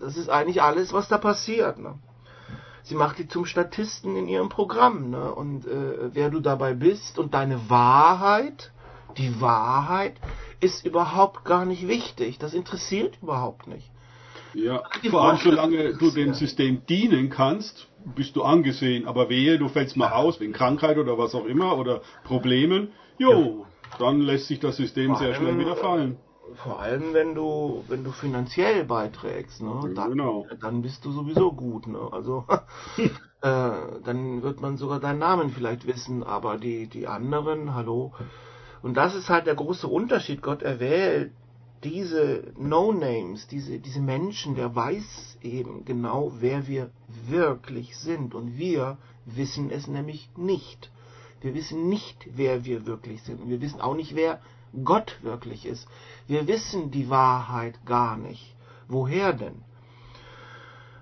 das 0.00 0.16
ist 0.16 0.30
eigentlich 0.30 0.62
alles, 0.62 0.92
was 0.92 1.08
da 1.08 1.18
passiert. 1.18 1.78
Ne? 1.78 1.98
Sie 2.82 2.94
macht 2.94 3.18
dich 3.18 3.28
zum 3.28 3.44
Statisten 3.44 4.16
in 4.16 4.26
ihrem 4.26 4.48
Programm. 4.48 5.10
Ne? 5.10 5.32
Und 5.32 5.66
äh, 5.66 6.14
wer 6.14 6.30
du 6.30 6.40
dabei 6.40 6.74
bist 6.74 7.18
und 7.18 7.34
deine 7.34 7.68
Wahrheit, 7.68 8.72
die 9.16 9.40
Wahrheit 9.40 10.14
ist 10.60 10.84
überhaupt 10.84 11.44
gar 11.44 11.64
nicht 11.64 11.86
wichtig. 11.86 12.38
Das 12.38 12.54
interessiert 12.54 13.18
überhaupt 13.22 13.66
nicht. 13.66 13.90
Ja, 14.54 14.82
vor 15.10 15.22
allem 15.22 15.38
solange 15.38 15.94
du 15.96 16.10
dem 16.10 16.34
System 16.34 16.84
dienen 16.86 17.30
kannst, 17.30 17.86
bist 18.16 18.34
du 18.34 18.42
angesehen. 18.42 19.06
Aber 19.06 19.28
wehe, 19.28 19.58
du 19.58 19.68
fällst 19.68 19.96
mal 19.96 20.10
aus 20.10 20.40
wegen 20.40 20.52
Krankheit 20.52 20.98
oder 20.98 21.18
was 21.18 21.34
auch 21.34 21.44
immer 21.44 21.78
oder 21.78 22.00
Problemen. 22.24 22.88
Jo, 23.18 23.66
dann 23.98 24.20
lässt 24.20 24.46
sich 24.48 24.60
das 24.60 24.76
System 24.76 25.14
sehr 25.16 25.34
schnell 25.34 25.58
wieder 25.58 25.76
fallen. 25.76 26.16
vor 26.54 26.80
allem 26.80 27.14
wenn 27.14 27.34
du, 27.34 27.84
wenn 27.88 28.02
du 28.04 28.10
finanziell 28.10 28.84
beiträgst, 28.84 29.62
ne? 29.62 29.92
Dann, 29.94 30.10
Genau. 30.10 30.46
dann 30.60 30.82
bist 30.82 31.04
du 31.04 31.12
sowieso 31.12 31.52
gut, 31.52 31.86
ne? 31.86 32.08
Also 32.10 32.44
äh, 32.98 33.10
dann 33.42 34.42
wird 34.42 34.60
man 34.60 34.76
sogar 34.76 34.98
deinen 35.00 35.20
Namen 35.20 35.50
vielleicht 35.50 35.86
wissen, 35.86 36.22
aber 36.24 36.58
die, 36.58 36.86
die 36.88 37.06
anderen, 37.06 37.74
hallo. 37.74 38.12
Und 38.82 38.96
das 38.96 39.14
ist 39.14 39.28
halt 39.30 39.46
der 39.46 39.54
große 39.54 39.86
Unterschied. 39.86 40.42
Gott 40.42 40.62
erwählt 40.62 41.32
diese 41.84 42.52
No-Names, 42.58 43.46
diese, 43.46 43.78
diese 43.78 44.00
Menschen, 44.00 44.54
der 44.54 44.74
weiß 44.74 45.38
eben 45.42 45.84
genau, 45.84 46.32
wer 46.40 46.66
wir 46.66 46.90
wirklich 47.28 47.96
sind. 47.96 48.34
Und 48.34 48.58
wir 48.58 48.98
wissen 49.24 49.70
es 49.70 49.86
nämlich 49.86 50.30
nicht. 50.36 50.90
Wir 51.40 51.54
wissen 51.54 51.88
nicht, 51.88 52.26
wer 52.34 52.64
wir 52.64 52.86
wirklich 52.86 53.22
sind. 53.22 53.48
Wir 53.48 53.60
wissen 53.60 53.80
auch 53.80 53.94
nicht, 53.94 54.14
wer 54.14 54.40
Gott 54.84 55.18
wirklich 55.22 55.66
ist. 55.66 55.88
Wir 56.26 56.46
wissen 56.46 56.90
die 56.90 57.08
Wahrheit 57.10 57.84
gar 57.86 58.16
nicht. 58.16 58.54
Woher 58.88 59.32
denn? 59.32 59.62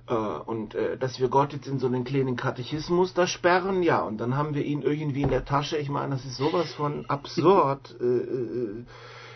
Äh, 0.08 0.14
Und 0.14 0.74
äh, 0.74 0.96
dass 0.96 1.20
wir 1.20 1.28
Gott 1.28 1.52
jetzt 1.52 1.66
in 1.66 1.78
so 1.78 1.86
einen 1.86 2.04
kleinen 2.04 2.36
Katechismus 2.36 3.14
da 3.14 3.26
sperren, 3.26 3.82
ja, 3.82 4.00
und 4.02 4.18
dann 4.18 4.36
haben 4.36 4.54
wir 4.54 4.64
ihn 4.64 4.82
irgendwie 4.82 5.22
in 5.22 5.30
der 5.30 5.44
Tasche. 5.44 5.76
Ich 5.76 5.88
meine, 5.88 6.14
das 6.14 6.24
ist 6.24 6.36
sowas 6.36 6.72
von 6.72 7.06
absurd. 7.08 7.96
Äh, 8.00 8.84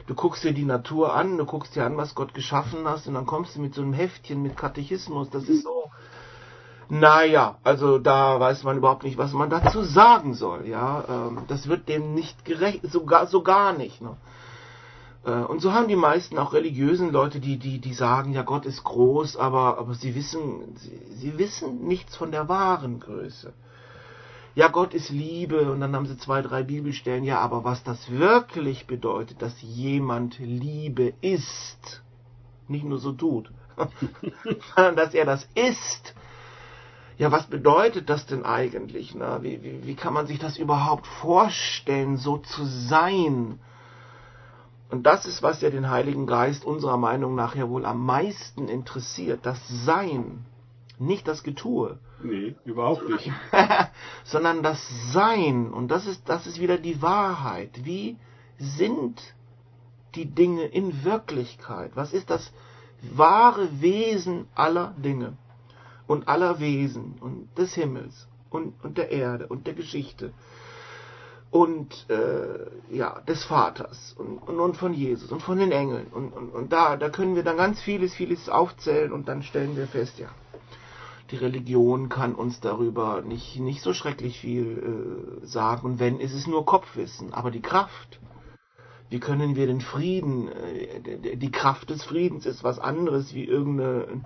Du 0.08 0.16
guckst 0.16 0.42
dir 0.42 0.52
die 0.52 0.64
Natur 0.64 1.14
an, 1.14 1.38
du 1.38 1.44
guckst 1.44 1.76
dir 1.76 1.86
an, 1.86 1.96
was 1.96 2.16
Gott 2.16 2.34
geschaffen 2.34 2.88
hast, 2.88 3.06
und 3.06 3.14
dann 3.14 3.24
kommst 3.24 3.54
du 3.54 3.60
mit 3.60 3.72
so 3.72 3.82
einem 3.82 3.92
Heftchen 3.92 4.42
mit 4.42 4.56
Katechismus. 4.56 5.30
Das 5.30 5.44
ist 5.48 5.62
so. 5.62 5.90
Naja, 6.94 7.56
also 7.64 7.98
da 7.98 8.38
weiß 8.38 8.64
man 8.64 8.76
überhaupt 8.76 9.04
nicht, 9.04 9.16
was 9.16 9.32
man 9.32 9.48
dazu 9.48 9.82
sagen 9.82 10.34
soll. 10.34 10.66
Ja, 10.68 11.04
ähm, 11.08 11.38
das 11.48 11.66
wird 11.66 11.88
dem 11.88 12.12
nicht 12.12 12.44
gerecht, 12.44 12.80
sogar 12.92 13.26
so 13.26 13.42
gar 13.42 13.72
nicht. 13.72 14.02
Ne? 14.02 14.14
Äh, 15.24 15.30
Und 15.30 15.62
so 15.62 15.72
haben 15.72 15.88
die 15.88 15.96
meisten 15.96 16.36
auch 16.36 16.52
religiösen 16.52 17.10
Leute, 17.10 17.40
die, 17.40 17.56
die, 17.56 17.78
die 17.78 17.94
sagen, 17.94 18.34
ja, 18.34 18.42
Gott 18.42 18.66
ist 18.66 18.84
groß, 18.84 19.38
aber, 19.38 19.78
aber 19.78 19.94
sie 19.94 20.14
wissen, 20.14 20.76
sie, 20.76 21.00
sie 21.14 21.38
wissen 21.38 21.86
nichts 21.86 22.14
von 22.14 22.30
der 22.30 22.50
wahren 22.50 23.00
Größe. 23.00 23.54
Ja, 24.54 24.68
Gott 24.68 24.92
ist 24.92 25.08
Liebe, 25.08 25.72
und 25.72 25.80
dann 25.80 25.96
haben 25.96 26.04
sie 26.04 26.18
zwei, 26.18 26.42
drei 26.42 26.62
Bibelstellen, 26.62 27.24
ja, 27.24 27.38
aber 27.38 27.64
was 27.64 27.82
das 27.84 28.10
wirklich 28.10 28.86
bedeutet, 28.86 29.40
dass 29.40 29.62
jemand 29.62 30.38
Liebe 30.40 31.14
ist, 31.22 32.02
nicht 32.68 32.84
nur 32.84 32.98
so 32.98 33.12
tut, 33.12 33.50
sondern 34.76 34.96
dass 34.96 35.14
er 35.14 35.24
das 35.24 35.48
ist. 35.54 36.14
Ja, 37.22 37.30
was 37.30 37.46
bedeutet 37.46 38.10
das 38.10 38.26
denn 38.26 38.44
eigentlich? 38.44 39.14
Ne? 39.14 39.38
Wie, 39.42 39.62
wie, 39.62 39.86
wie 39.86 39.94
kann 39.94 40.12
man 40.12 40.26
sich 40.26 40.40
das 40.40 40.58
überhaupt 40.58 41.06
vorstellen, 41.06 42.16
so 42.16 42.38
zu 42.38 42.64
sein? 42.64 43.60
Und 44.90 45.04
das 45.04 45.24
ist, 45.24 45.40
was 45.40 45.60
ja 45.60 45.70
den 45.70 45.88
Heiligen 45.88 46.26
Geist 46.26 46.64
unserer 46.64 46.96
Meinung 46.96 47.36
nach 47.36 47.54
ja 47.54 47.68
wohl 47.68 47.84
am 47.86 48.04
meisten 48.04 48.66
interessiert. 48.66 49.46
Das 49.46 49.60
Sein, 49.68 50.44
nicht 50.98 51.28
das 51.28 51.44
Getue, 51.44 52.00
Nee, 52.24 52.56
überhaupt 52.64 53.08
nicht. 53.08 53.30
sondern 54.24 54.64
das 54.64 54.84
Sein. 55.12 55.72
Und 55.72 55.92
das 55.92 56.08
ist, 56.08 56.28
das 56.28 56.48
ist 56.48 56.58
wieder 56.58 56.76
die 56.76 57.02
Wahrheit. 57.02 57.84
Wie 57.84 58.16
sind 58.58 59.22
die 60.16 60.26
Dinge 60.26 60.64
in 60.64 61.04
Wirklichkeit? 61.04 61.92
Was 61.94 62.12
ist 62.14 62.30
das 62.30 62.52
wahre 63.00 63.80
Wesen 63.80 64.48
aller 64.56 64.92
Dinge 64.96 65.36
und 66.12 66.28
aller 66.28 66.60
Wesen 66.60 67.14
und 67.20 67.48
des 67.58 67.74
Himmels 67.74 68.28
und, 68.50 68.74
und 68.84 68.98
der 68.98 69.10
Erde 69.10 69.46
und 69.46 69.66
der 69.66 69.74
Geschichte? 69.74 70.32
und 71.52 72.06
äh, 72.08 72.96
ja 72.96 73.20
des 73.28 73.44
Vaters 73.44 74.16
und, 74.18 74.38
und, 74.38 74.58
und 74.58 74.76
von 74.76 74.94
Jesus 74.94 75.30
und 75.30 75.42
von 75.42 75.58
den 75.58 75.70
Engeln 75.70 76.06
und, 76.06 76.32
und, 76.32 76.48
und 76.48 76.72
da 76.72 76.96
da 76.96 77.10
können 77.10 77.36
wir 77.36 77.42
dann 77.42 77.58
ganz 77.58 77.80
vieles 77.80 78.14
vieles 78.14 78.48
aufzählen 78.48 79.12
und 79.12 79.28
dann 79.28 79.42
stellen 79.42 79.76
wir 79.76 79.86
fest 79.86 80.18
ja 80.18 80.28
die 81.30 81.36
Religion 81.36 82.08
kann 82.08 82.34
uns 82.34 82.60
darüber 82.60 83.20
nicht 83.20 83.60
nicht 83.60 83.82
so 83.82 83.92
schrecklich 83.92 84.40
viel 84.40 85.42
äh, 85.42 85.46
sagen 85.46 85.86
und 85.86 86.00
wenn 86.00 86.20
ist 86.20 86.32
es 86.32 86.46
nur 86.46 86.64
Kopfwissen 86.64 87.34
aber 87.34 87.50
die 87.50 87.60
Kraft 87.60 88.18
wie 89.10 89.20
können 89.20 89.54
wir 89.54 89.66
den 89.66 89.82
Frieden 89.82 90.48
äh, 90.48 91.36
die 91.36 91.52
Kraft 91.52 91.90
des 91.90 92.02
Friedens 92.02 92.46
ist 92.46 92.64
was 92.64 92.78
anderes 92.78 93.34
wie 93.34 93.44
irgendeine 93.44 94.22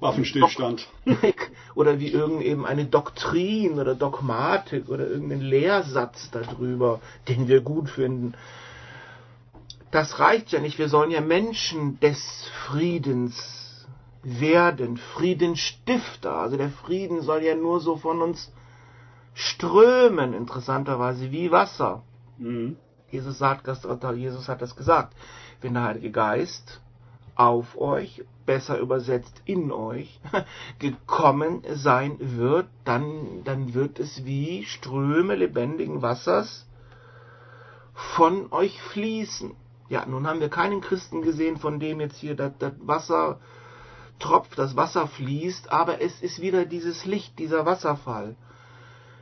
Waffenstillstand. 0.00 0.88
oder 1.74 2.00
wie 2.00 2.08
irgend 2.08 2.42
eben 2.42 2.66
eine 2.66 2.86
Doktrin 2.86 3.78
oder 3.78 3.94
Dogmatik 3.94 4.88
oder 4.88 5.06
irgendein 5.06 5.42
Lehrsatz 5.42 6.30
darüber, 6.30 7.00
den 7.28 7.48
wir 7.48 7.60
gut 7.60 7.90
finden. 7.90 8.34
Das 9.90 10.18
reicht 10.18 10.52
ja 10.52 10.60
nicht. 10.60 10.78
Wir 10.78 10.88
sollen 10.88 11.10
ja 11.10 11.20
Menschen 11.20 12.00
des 12.00 12.48
Friedens 12.66 13.86
werden, 14.22 14.96
Friedenstifter. 14.96 16.34
Also 16.34 16.56
der 16.56 16.70
Frieden 16.70 17.22
soll 17.22 17.42
ja 17.42 17.54
nur 17.54 17.80
so 17.80 17.96
von 17.96 18.22
uns 18.22 18.52
strömen, 19.34 20.34
interessanterweise, 20.34 21.30
wie 21.30 21.50
Wasser. 21.50 22.02
Mhm. 22.38 22.76
Jesus, 23.10 23.38
sagt, 23.38 23.66
Jesus 24.16 24.48
hat 24.48 24.62
das 24.62 24.76
gesagt. 24.76 25.14
Wenn 25.60 25.74
der 25.74 25.84
Heilige 25.84 26.10
Geist 26.10 26.80
auf 27.40 27.80
euch, 27.80 28.22
besser 28.44 28.78
übersetzt 28.78 29.40
in 29.46 29.72
euch, 29.72 30.20
gekommen 30.78 31.62
sein 31.72 32.18
wird, 32.18 32.68
dann, 32.84 33.42
dann 33.44 33.72
wird 33.72 33.98
es 33.98 34.26
wie 34.26 34.66
Ströme 34.66 35.36
lebendigen 35.36 36.02
Wassers 36.02 36.68
von 37.94 38.52
euch 38.52 38.78
fließen. 38.82 39.56
Ja, 39.88 40.04
nun 40.04 40.26
haben 40.26 40.40
wir 40.40 40.50
keinen 40.50 40.82
Christen 40.82 41.22
gesehen, 41.22 41.56
von 41.56 41.80
dem 41.80 42.00
jetzt 42.00 42.18
hier 42.18 42.36
das, 42.36 42.52
das 42.58 42.74
Wasser 42.80 43.40
tropft, 44.18 44.58
das 44.58 44.76
Wasser 44.76 45.06
fließt, 45.06 45.72
aber 45.72 46.02
es 46.02 46.20
ist 46.20 46.42
wieder 46.42 46.66
dieses 46.66 47.06
Licht, 47.06 47.38
dieser 47.38 47.64
Wasserfall. 47.64 48.36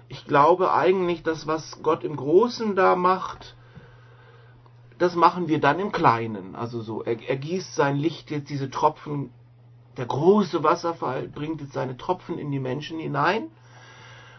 Ich 0.09 0.25
glaube 0.27 0.73
eigentlich, 0.73 1.23
dass 1.23 1.47
was 1.47 1.85
Gott 1.85 2.03
im 2.03 2.17
Großen 2.17 2.75
da 2.75 2.97
macht, 2.97 3.55
das 4.99 5.15
machen 5.15 5.49
wir 5.49 5.61
dann 5.61 5.79
im 5.79 5.93
Kleinen. 5.93 6.57
Also 6.57 6.83
so, 6.83 7.03
er, 7.03 7.21
er 7.23 7.37
gießt 7.37 7.75
sein 7.75 7.97
Licht 7.97 8.31
jetzt 8.31 8.51
diese 8.51 8.71
Tropfen, 8.71 9.31
der 9.97 10.07
große 10.07 10.63
Wasserfall 10.63 11.29
bringt 11.29 11.61
jetzt 11.61 11.73
seine 11.73 11.97
Tropfen 11.97 12.39
in 12.39 12.51
die 12.51 12.61
Menschen 12.61 12.99
hinein. 12.99 13.51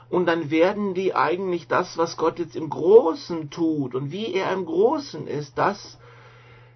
Und 0.10 0.26
dann 0.26 0.50
werden 0.50 0.93
die 0.93 1.15
eigentlich 1.15 1.67
das, 1.67 1.98
was 1.98 2.17
Gott 2.17 2.39
jetzt 2.39 2.56
im 2.56 2.69
Großen 2.69 3.50
tut 3.52 3.93
und 3.95 4.12
wie 4.12 4.34
er 4.34 4.52
im 4.54 4.65
Großen 4.65 5.28
ist, 5.28 5.58
das, 5.58 6.00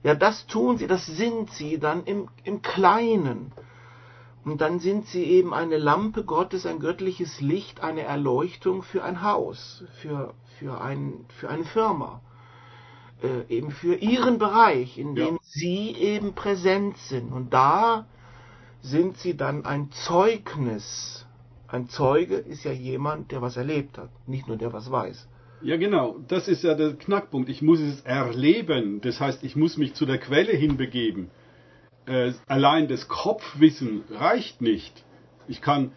ja, 0.03 0.13
das 0.13 0.45
tun 0.45 0.77
sie, 0.77 0.87
das 0.87 1.05
sind 1.05 1.49
sie 1.51 1.79
dann 1.79 2.03
im, 2.03 2.29
im 2.43 2.61
Kleinen. 2.61 3.51
Und 4.45 4.61
dann 4.61 4.79
sind 4.79 5.07
sie 5.07 5.23
eben 5.23 5.53
eine 5.53 5.77
Lampe 5.77 6.25
Gottes, 6.25 6.65
ein 6.65 6.79
göttliches 6.79 7.41
Licht, 7.41 7.81
eine 7.81 8.01
Erleuchtung 8.01 8.83
für 8.83 9.03
ein 9.03 9.23
Haus, 9.23 9.83
für, 10.01 10.33
für, 10.59 10.81
ein, 10.81 11.25
für 11.29 11.49
eine 11.49 11.63
Firma 11.63 12.21
äh, 13.23 13.43
eben 13.49 13.71
für 13.71 13.95
ihren 13.95 14.37
Bereich, 14.37 14.97
in 14.97 15.15
dem 15.15 15.35
Ja. 15.35 15.39
sie 15.43 15.91
eben 15.95 16.33
präsent 16.33 16.97
sind. 16.97 17.31
Und 17.31 17.53
da 17.53 18.05
sind 18.81 19.17
sie 19.17 19.35
dann 19.35 19.65
ein 19.65 19.91
Zeugnis. 19.91 21.25
Ein 21.67 21.87
Zeuge 21.89 22.35
ist 22.35 22.63
ja 22.65 22.71
jemand, 22.71 23.31
der 23.31 23.41
was 23.41 23.57
erlebt 23.57 23.97
hat, 23.97 24.09
nicht 24.27 24.47
nur 24.47 24.57
der 24.57 24.73
was 24.73 24.91
weiß. 24.91 25.27
Ja, 25.61 25.77
genau. 25.77 26.17
Das 26.27 26.47
ist 26.49 26.63
ja 26.63 26.75
der 26.75 26.93
Knackpunkt. 26.93 27.49
Ich 27.49 27.61
muss 27.61 27.79
es 27.79 28.01
erleben. 28.01 28.99
Das 29.01 29.19
heißt, 29.21 29.43
ich 29.43 29.55
muss 29.55 29.77
mich 29.77 29.93
zu 29.93 30.05
der 30.05 30.17
Quelle 30.17 30.51
hinbegeben. 30.51 31.29
Äh, 32.05 32.33
allein 32.47 32.89
das 32.89 33.07
Kopfwissen 33.07 34.03
reicht 34.11 34.61
nicht. 34.61 35.05
Ich 35.47 35.61
kann 35.61 35.93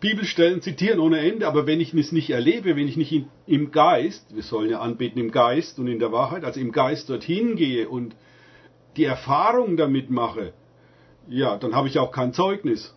Bibelstellen 0.00 0.60
zitieren 0.60 1.00
ohne 1.00 1.20
Ende, 1.20 1.46
aber 1.46 1.66
wenn 1.66 1.80
ich 1.80 1.94
es 1.94 2.12
nicht 2.12 2.30
erlebe, 2.30 2.76
wenn 2.76 2.88
ich 2.88 2.96
nicht 2.96 3.12
in, 3.12 3.28
im 3.46 3.70
Geist, 3.70 4.34
wir 4.34 4.42
sollen 4.42 4.70
ja 4.70 4.80
anbeten 4.80 5.20
im 5.20 5.30
Geist 5.30 5.78
und 5.78 5.86
in 5.86 5.98
der 5.98 6.12
Wahrheit, 6.12 6.44
also 6.44 6.60
im 6.60 6.72
Geist 6.72 7.08
dorthin 7.08 7.56
gehe 7.56 7.88
und 7.88 8.14
die 8.96 9.04
Erfahrung 9.04 9.76
damit 9.76 10.10
mache, 10.10 10.52
ja, 11.28 11.56
dann 11.56 11.74
habe 11.74 11.88
ich 11.88 11.98
auch 11.98 12.12
kein 12.12 12.32
Zeugnis. 12.32 12.94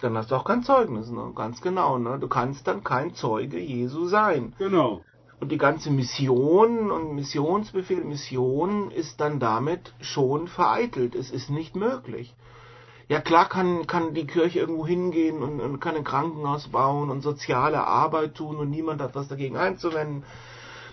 Dann 0.00 0.16
hast 0.16 0.30
du 0.30 0.36
auch 0.36 0.44
kein 0.44 0.62
Zeugnis, 0.62 1.10
ne? 1.10 1.32
ganz 1.34 1.60
genau. 1.60 1.98
Ne? 1.98 2.18
Du 2.18 2.28
kannst 2.28 2.66
dann 2.66 2.82
kein 2.84 3.14
Zeuge 3.14 3.58
Jesu 3.58 4.06
sein. 4.06 4.54
Genau. 4.58 5.02
Und 5.40 5.52
die 5.52 5.58
ganze 5.58 5.90
Mission 5.90 6.90
und 6.90 7.14
Missionsbefehl, 7.14 8.04
Mission 8.04 8.90
ist 8.90 9.20
dann 9.20 9.40
damit 9.40 9.94
schon 10.00 10.48
vereitelt. 10.48 11.14
Es 11.14 11.30
ist 11.30 11.50
nicht 11.50 11.76
möglich. 11.76 12.34
Ja 13.10 13.20
klar 13.20 13.48
kann, 13.48 13.88
kann 13.88 14.14
die 14.14 14.24
Kirche 14.24 14.60
irgendwo 14.60 14.86
hingehen 14.86 15.42
und, 15.42 15.60
und 15.60 15.80
kann 15.80 15.96
ein 15.96 16.04
Krankenhaus 16.04 16.68
bauen 16.68 17.10
und 17.10 17.22
soziale 17.22 17.84
Arbeit 17.84 18.36
tun 18.36 18.56
und 18.56 18.70
niemand 18.70 19.00
hat 19.00 19.16
was 19.16 19.26
dagegen 19.26 19.56
einzuwenden, 19.56 20.22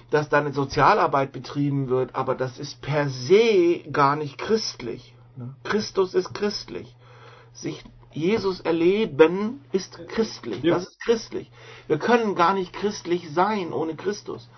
dass 0.09 0.27
da 0.27 0.39
eine 0.39 0.51
Sozialarbeit 0.51 1.31
betrieben 1.31 1.89
wird, 1.89 2.15
aber 2.15 2.33
das 2.33 2.57
ist 2.57 2.81
per 2.81 3.07
se 3.07 3.83
gar 3.91 4.15
nicht 4.15 4.39
christlich. 4.39 5.13
ne? 5.35 5.53
Christus 5.63 6.15
ist 6.15 6.33
christlich. 6.33 6.95
Sich 7.53 7.83
Jesus 8.11 8.61
erleben 8.61 9.61
ist 9.71 9.99
christlich. 10.07 10.63
Ja. 10.63 10.73
Das 10.73 10.87
ist 10.87 10.99
christlich. 10.99 11.51
Wir 11.85 11.99
können 11.99 12.33
gar 12.33 12.55
nicht 12.55 12.73
christlich 12.73 13.29
sein 13.29 13.71
ohne 13.71 13.95
Christus. 13.95 14.49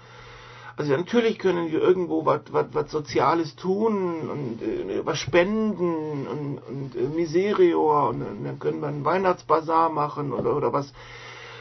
Also 0.79 0.95
natürlich 0.95 1.39
können 1.39 1.73
wir 1.73 1.81
irgendwo 1.81 2.25
was 2.25 2.89
Soziales 2.89 3.57
tun 3.57 4.29
und 4.29 4.61
äh, 4.61 5.05
was 5.05 5.19
spenden 5.19 6.25
und, 6.25 6.57
und 6.59 6.95
äh, 6.95 7.01
Miserior 7.01 8.07
und, 8.07 8.21
und, 8.21 8.45
dann 8.45 8.59
können 8.59 8.79
wir 8.79 8.87
einen 8.87 9.03
Weihnachtsbazar 9.03 9.89
machen 9.89 10.31
oder, 10.31 10.55
oder 10.55 10.71
was. 10.71 10.93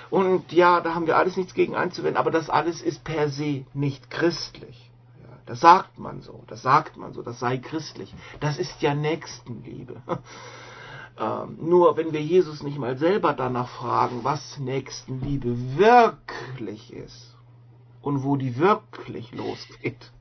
Und 0.08 0.52
ja, 0.52 0.80
da 0.80 0.94
haben 0.94 1.08
wir 1.08 1.16
alles 1.16 1.36
nichts 1.36 1.52
gegen 1.52 1.74
einzuwenden, 1.74 2.16
aber 2.16 2.30
das 2.30 2.48
alles 2.48 2.80
ist 2.80 3.02
per 3.02 3.28
se 3.28 3.64
nicht 3.74 4.08
christlich. 4.08 4.88
Ja, 5.20 5.36
das 5.46 5.58
sagt 5.58 5.98
man 5.98 6.20
so, 6.20 6.44
das 6.46 6.62
sagt 6.62 6.96
man 6.96 7.12
so, 7.12 7.20
das 7.20 7.40
sei 7.40 7.58
christlich. 7.58 8.14
Das 8.38 8.56
ist 8.56 8.80
ja 8.82 8.94
Nächstenliebe. 8.94 10.00
Ähm, 11.20 11.58
nur 11.60 11.96
wenn 11.96 12.12
wir 12.12 12.22
Jesus 12.22 12.62
nicht 12.62 12.78
mal 12.78 12.96
selber 12.96 13.32
danach 13.32 13.68
fragen, 13.68 14.20
was 14.22 14.60
Nächstenliebe 14.60 15.76
wirklich 15.76 16.92
ist, 16.92 17.34
und 18.08 18.24
wo 18.24 18.36
die 18.36 18.56
wirklich 18.56 19.32
losgeht. 19.34 20.12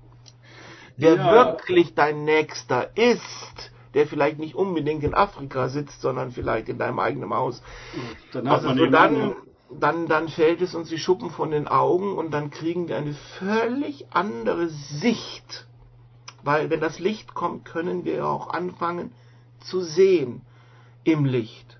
Wer 0.97 1.15
ja. 1.15 1.31
wirklich 1.31 1.95
dein 1.95 2.25
Nächster 2.25 2.89
ist, 2.97 3.71
der 3.93 4.07
vielleicht 4.07 4.39
nicht 4.39 4.55
unbedingt 4.55 5.05
in 5.05 5.13
Afrika 5.13 5.69
sitzt, 5.69 6.01
sondern 6.01 6.31
vielleicht 6.31 6.67
in 6.67 6.77
deinem 6.77 6.99
eigenen 6.99 7.33
Haus. 7.33 7.63
Dann 8.33 8.45
also 8.45 8.73
so 8.75 8.87
dann, 8.87 9.35
dann, 9.71 10.07
dann 10.07 10.27
fällt 10.27 10.61
es 10.61 10.75
uns 10.75 10.89
die 10.89 10.97
Schuppen 10.97 11.29
von 11.29 11.51
den 11.51 11.69
Augen 11.69 12.17
und 12.17 12.31
dann 12.31 12.49
kriegen 12.49 12.89
wir 12.89 12.97
eine 12.97 13.13
völlig 13.39 14.05
andere 14.11 14.67
Sicht. 14.67 15.65
Weil 16.43 16.69
wenn 16.69 16.81
das 16.81 16.99
Licht 16.99 17.33
kommt, 17.33 17.63
können 17.63 18.03
wir 18.03 18.27
auch 18.27 18.49
anfangen 18.49 19.13
zu 19.61 19.79
sehen 19.79 20.41
im 21.05 21.23
Licht. 21.23 21.79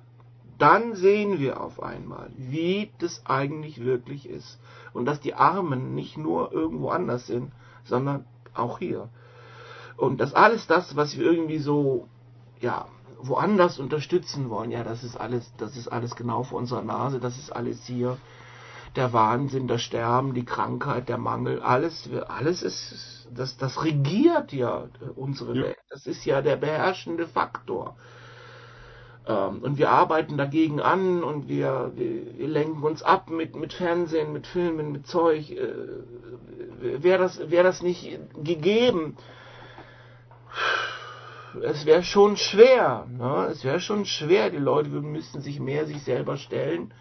Dann 0.58 0.96
sehen 0.96 1.40
wir 1.40 1.60
auf 1.62 1.84
einmal, 1.84 2.32
wie 2.38 2.92
das 3.00 3.26
eigentlich 3.26 3.84
wirklich 3.84 4.30
ist 4.30 4.58
und 4.98 5.06
dass 5.06 5.20
die 5.20 5.36
Armen 5.36 5.96
nicht 5.96 6.18
nur 6.18 6.52
irgendwo 6.52 6.90
anders 6.90 7.28
sind, 7.28 7.52
sondern 7.84 8.26
auch 8.54 8.80
hier. 8.80 9.10
Und 9.96 10.20
dass 10.20 10.34
alles 10.34 10.68
das, 10.68 10.96
was 10.96 11.18
wir 11.18 11.26
irgendwie 11.26 11.60
so, 11.60 12.08
ja, 12.60 12.88
woanders 13.20 13.80
unterstützen 13.80 14.50
wollen, 14.50 14.72
ja, 14.72 14.84
das 14.84 15.04
ist 15.04 15.16
alles, 15.18 15.52
das 15.58 15.76
ist 15.78 15.88
alles 15.88 16.16
genau 16.16 16.44
vor 16.44 16.60
unserer 16.60 16.84
Nase, 16.84 17.20
das 17.20 17.38
ist 17.38 17.52
alles 17.52 17.86
hier. 17.86 18.18
Der 18.96 19.14
Wahnsinn, 19.14 19.68
das 19.68 19.82
Sterben, 19.82 20.34
die 20.34 20.46
Krankheit, 20.46 21.10
der 21.10 21.20
Mangel, 21.20 21.62
alles, 21.62 22.10
alles 22.28 22.64
ist, 22.64 23.28
das, 23.32 23.58
das 23.58 23.84
regiert 23.84 24.54
ja 24.54 24.86
unsere 25.16 25.56
ja. 25.56 25.64
Welt. 25.64 25.78
Das 25.90 26.08
ist 26.08 26.26
ja 26.26 26.42
der 26.42 26.56
beherrschende 26.56 27.28
Faktor. 27.28 27.96
Ähm, 29.28 29.60
und 29.62 29.78
wir 29.78 29.90
arbeiten 29.90 30.38
dagegen 30.38 30.80
an 30.80 31.24
und 31.24 31.48
wir, 31.50 31.92
wir, 31.96 32.38
wir, 32.38 32.48
lenken 32.48 32.84
uns 32.84 33.04
ab 33.04 33.30
mit, 33.30 33.56
mit 33.56 33.74
Fernsehen, 33.74 34.32
mit 34.34 34.48
Filmen, 34.48 34.92
mit 34.92 35.08
Zeug. 35.08 35.52
Äh, 35.52 35.68
wäre 36.80 37.20
das, 37.20 37.50
wär 37.50 37.64
das 37.64 37.82
nicht 37.82 38.20
gegeben, 38.44 39.18
es 41.64 41.86
wäre 41.86 42.04
schon 42.04 42.38
schwer. 42.38 43.08
Ne? 43.10 43.48
Es 43.52 43.64
wäre 43.64 43.80
schon 43.80 44.06
schwer. 44.06 44.50
Die 44.50 44.58
Leute 44.58 44.90
müssten 44.90 45.42
sich 45.42 45.60
mehr 45.60 45.86
sich 45.86 46.04
selber 46.04 46.38
stellen 46.38 46.94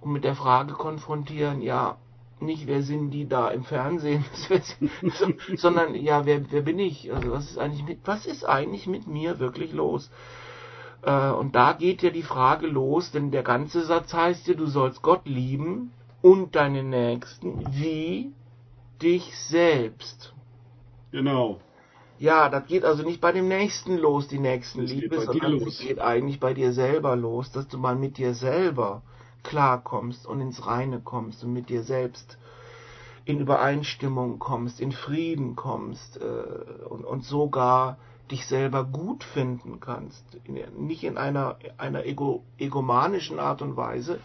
und 0.00 0.12
mit 0.12 0.24
der 0.24 0.34
Frage 0.34 0.74
konfrontieren, 0.74 1.60
ja, 1.62 1.98
nicht 2.38 2.66
wer 2.66 2.82
sind 2.82 3.10
die 3.10 3.26
da 3.26 3.48
im 3.48 3.64
Fernsehen, 3.64 4.24
sondern 5.56 5.94
ja, 5.94 6.26
wer, 6.26 6.50
wer 6.50 6.62
bin 6.62 6.78
ich? 6.78 7.12
Also 7.12 7.30
was 7.32 7.50
ist 7.50 7.58
eigentlich 7.58 7.84
mit, 7.84 7.98
was 8.04 8.26
ist 8.26 8.44
eigentlich 8.44 8.86
mit 8.86 9.06
mir 9.06 9.38
wirklich 9.38 9.72
los? 9.72 10.10
Äh, 11.02 11.30
und 11.30 11.54
da 11.54 11.72
geht 11.72 12.02
ja 12.02 12.10
die 12.10 12.22
Frage 12.22 12.66
los, 12.66 13.10
denn 13.10 13.30
der 13.30 13.42
ganze 13.42 13.84
Satz 13.84 14.12
heißt 14.12 14.48
ja, 14.48 14.54
du 14.54 14.66
sollst 14.66 15.02
Gott 15.02 15.22
lieben 15.24 15.92
und 16.22 16.56
deinen 16.56 16.90
Nächsten 16.90 17.64
wie 17.72 18.32
dich 19.00 19.36
selbst. 19.36 20.34
Genau. 21.12 21.60
Ja, 22.18 22.48
das 22.48 22.66
geht 22.66 22.84
also 22.84 23.02
nicht 23.02 23.20
bei 23.20 23.32
dem 23.32 23.48
Nächsten 23.48 23.98
los, 23.98 24.26
die 24.26 24.38
Nächstenliebe, 24.38 25.20
sondern 25.20 25.54
es 25.56 25.78
geht 25.78 25.98
eigentlich 25.98 26.40
bei 26.40 26.54
dir 26.54 26.72
selber 26.72 27.14
los, 27.14 27.52
dass 27.52 27.68
du 27.68 27.78
mal 27.78 27.94
mit 27.94 28.16
dir 28.16 28.32
selber 28.32 29.02
klarkommst 29.42 30.26
und 30.26 30.40
ins 30.40 30.66
Reine 30.66 31.00
kommst 31.00 31.44
und 31.44 31.52
mit 31.52 31.68
dir 31.68 31.82
selbst 31.82 32.38
in 33.26 33.40
Übereinstimmung 33.40 34.38
kommst, 34.38 34.80
in 34.80 34.92
Frieden 34.92 35.56
kommst 35.56 36.20
äh, 36.20 36.84
und, 36.88 37.04
und 37.04 37.24
sogar 37.24 37.98
dich 38.30 38.46
selber 38.46 38.84
gut 38.84 39.24
finden 39.24 39.80
kannst, 39.80 40.24
nicht 40.76 41.04
in 41.04 41.16
einer, 41.16 41.58
einer 41.78 42.04
ego, 42.04 42.44
egomanischen 42.58 43.38
Art 43.38 43.62
und 43.62 43.76
Weise, 43.76 44.20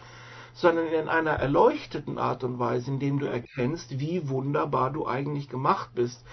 sondern 0.54 0.86
in 0.88 1.08
einer 1.08 1.32
erleuchteten 1.32 2.18
Art 2.18 2.44
und 2.44 2.58
Weise, 2.58 2.90
indem 2.90 3.18
du 3.18 3.26
erkennst, 3.26 4.00
wie 4.00 4.28
wunderbar 4.28 4.90
du 4.90 5.06
eigentlich 5.06 5.48
gemacht 5.48 5.90
bist 5.94 6.24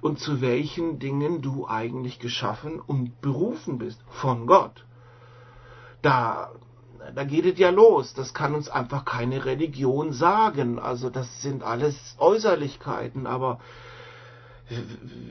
und 0.00 0.18
zu 0.20 0.40
welchen 0.40 0.98
Dingen 0.98 1.40
du 1.40 1.66
eigentlich 1.66 2.18
geschaffen 2.18 2.80
und 2.80 3.20
berufen 3.20 3.78
bist 3.78 4.04
von 4.10 4.46
Gott. 4.46 4.84
Da, 6.02 6.52
da 7.14 7.24
geht 7.24 7.46
es 7.46 7.58
ja 7.58 7.70
los. 7.70 8.12
Das 8.12 8.34
kann 8.34 8.54
uns 8.54 8.68
einfach 8.68 9.04
keine 9.04 9.46
Religion 9.46 10.12
sagen. 10.12 10.78
Also 10.78 11.08
das 11.08 11.40
sind 11.40 11.62
alles 11.62 12.16
Äußerlichkeiten, 12.18 13.26
aber 13.26 13.60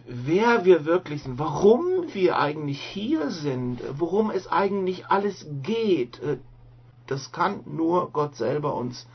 wer 0.05 0.63
wir 0.65 0.85
wirklich 0.85 1.23
sind, 1.23 1.39
warum 1.39 2.13
wir 2.13 2.37
eigentlich 2.37 2.81
hier 2.81 3.29
sind, 3.31 3.81
worum 3.97 4.29
es 4.29 4.47
eigentlich 4.47 5.07
alles 5.07 5.47
geht, 5.63 6.21
äh, 6.21 6.37
das 7.07 7.31
kann 7.31 7.61
nur 7.65 8.11
Gott 8.11 8.35
selber 8.35 8.75
uns 8.75 9.07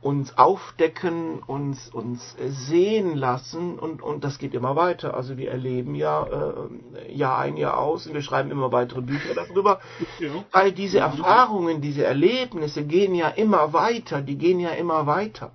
uns 0.00 0.36
aufdecken, 0.36 1.38
uns 1.46 1.88
uns 1.88 2.36
sehen 2.48 3.16
lassen 3.16 3.78
und 3.78 4.02
und 4.02 4.24
das 4.24 4.38
geht 4.38 4.52
immer 4.52 4.74
weiter. 4.74 5.14
Also 5.14 5.36
wir 5.36 5.50
erleben 5.50 5.94
ja 5.94 6.26
äh, 6.26 7.12
Jahr 7.12 7.38
ein 7.38 7.56
Jahr 7.56 7.78
aus 7.78 8.06
und 8.08 8.14
wir 8.14 8.22
schreiben 8.22 8.50
immer 8.50 8.72
weitere 8.72 9.00
Bücher 9.00 9.34
darüber. 9.34 9.80
Ja. 10.18 10.30
All 10.50 10.72
diese 10.72 10.98
Erfahrungen, 10.98 11.80
diese 11.80 12.04
Erlebnisse 12.04 12.84
gehen 12.84 13.14
ja 13.14 13.28
immer 13.28 13.72
weiter, 13.72 14.22
die 14.22 14.38
gehen 14.38 14.58
ja 14.58 14.70
immer 14.70 15.06
weiter 15.06 15.52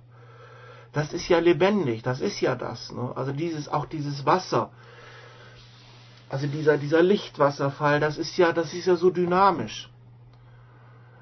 das 0.92 1.12
ist 1.12 1.28
ja 1.28 1.38
lebendig, 1.38 2.02
das 2.02 2.20
ist 2.20 2.40
ja 2.40 2.54
das. 2.54 2.92
Ne? 2.92 3.12
Also 3.14 3.32
dieses, 3.32 3.68
auch 3.68 3.86
dieses 3.86 4.24
Wasser, 4.26 4.70
also 6.28 6.46
dieser, 6.46 6.76
dieser 6.76 7.02
Lichtwasserfall, 7.02 8.00
das 8.00 8.18
ist 8.18 8.36
ja, 8.36 8.52
das 8.52 8.74
ist 8.74 8.86
ja 8.86 8.96
so 8.96 9.10
dynamisch. 9.10 9.90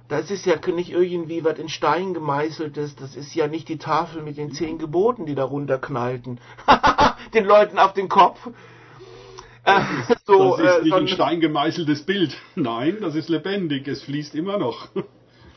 Das 0.08 0.30
ist 0.30 0.46
ja 0.46 0.54
nicht 0.68 0.90
irgendwie 0.90 1.44
was 1.44 1.58
in 1.58 1.68
Stein 1.68 2.14
gemeißeltes, 2.14 2.94
das 2.94 3.16
ist 3.16 3.34
ja 3.34 3.48
nicht 3.48 3.68
die 3.68 3.78
Tafel 3.78 4.22
mit 4.22 4.36
den 4.36 4.52
zehn 4.52 4.78
Geboten, 4.78 5.26
die 5.26 5.34
da 5.34 5.44
runterknallten. 5.44 6.40
den 7.34 7.44
Leuten 7.44 7.78
auf 7.78 7.92
den 7.92 8.08
Kopf. 8.08 8.38
Äh, 9.64 9.80
so, 10.24 10.56
das 10.56 10.78
ist 10.78 10.84
nicht 10.84 10.94
äh, 10.94 10.96
ein 10.96 11.08
Stein 11.08 11.40
gemeißeltes 11.40 12.06
Bild. 12.06 12.36
Nein, 12.54 12.98
das 13.00 13.16
ist 13.16 13.28
lebendig, 13.28 13.88
es 13.88 14.02
fließt 14.04 14.36
immer 14.36 14.58
noch. 14.58 14.88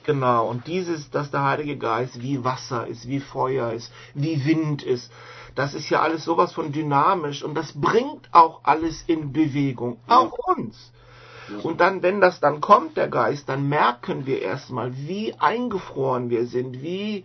Genau, 0.09 0.49
und 0.49 0.65
dieses, 0.65 1.11
dass 1.11 1.29
der 1.29 1.43
Heilige 1.43 1.77
Geist 1.77 2.19
wie 2.19 2.43
Wasser 2.43 2.87
ist, 2.87 3.07
wie 3.07 3.19
Feuer 3.19 3.73
ist, 3.73 3.93
wie 4.15 4.43
Wind 4.43 4.81
ist, 4.81 5.11
das 5.53 5.75
ist 5.75 5.87
ja 5.91 6.01
alles 6.01 6.23
sowas 6.23 6.51
von 6.51 6.71
dynamisch 6.71 7.43
und 7.43 7.53
das 7.53 7.79
bringt 7.79 8.27
auch 8.31 8.61
alles 8.63 9.03
in 9.05 9.33
Bewegung, 9.33 9.99
auch 10.07 10.33
uns. 10.55 10.91
Und 11.61 11.79
dann, 11.79 12.01
wenn 12.01 12.21
das 12.21 12.39
dann 12.39 12.59
kommt, 12.59 12.97
der 12.97 13.07
Geist, 13.07 13.49
dann 13.49 13.69
merken 13.69 14.25
wir 14.25 14.41
erstmal, 14.41 14.97
wie 14.97 15.35
eingefroren 15.35 16.31
wir 16.31 16.47
sind, 16.47 16.81
wie, 16.81 17.23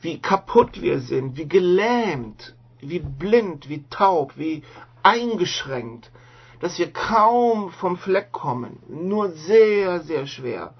wie 0.00 0.20
kaputt 0.20 0.80
wir 0.80 1.00
sind, 1.00 1.36
wie 1.36 1.48
gelähmt, 1.48 2.54
wie 2.78 3.00
blind, 3.00 3.68
wie 3.68 3.82
taub, 3.90 4.34
wie 4.36 4.62
eingeschränkt, 5.02 6.12
dass 6.60 6.78
wir 6.78 6.92
kaum 6.92 7.72
vom 7.72 7.96
Fleck 7.96 8.30
kommen, 8.30 8.78
nur 8.88 9.30
sehr, 9.30 9.98
sehr 9.98 10.28
schwer. 10.28 10.74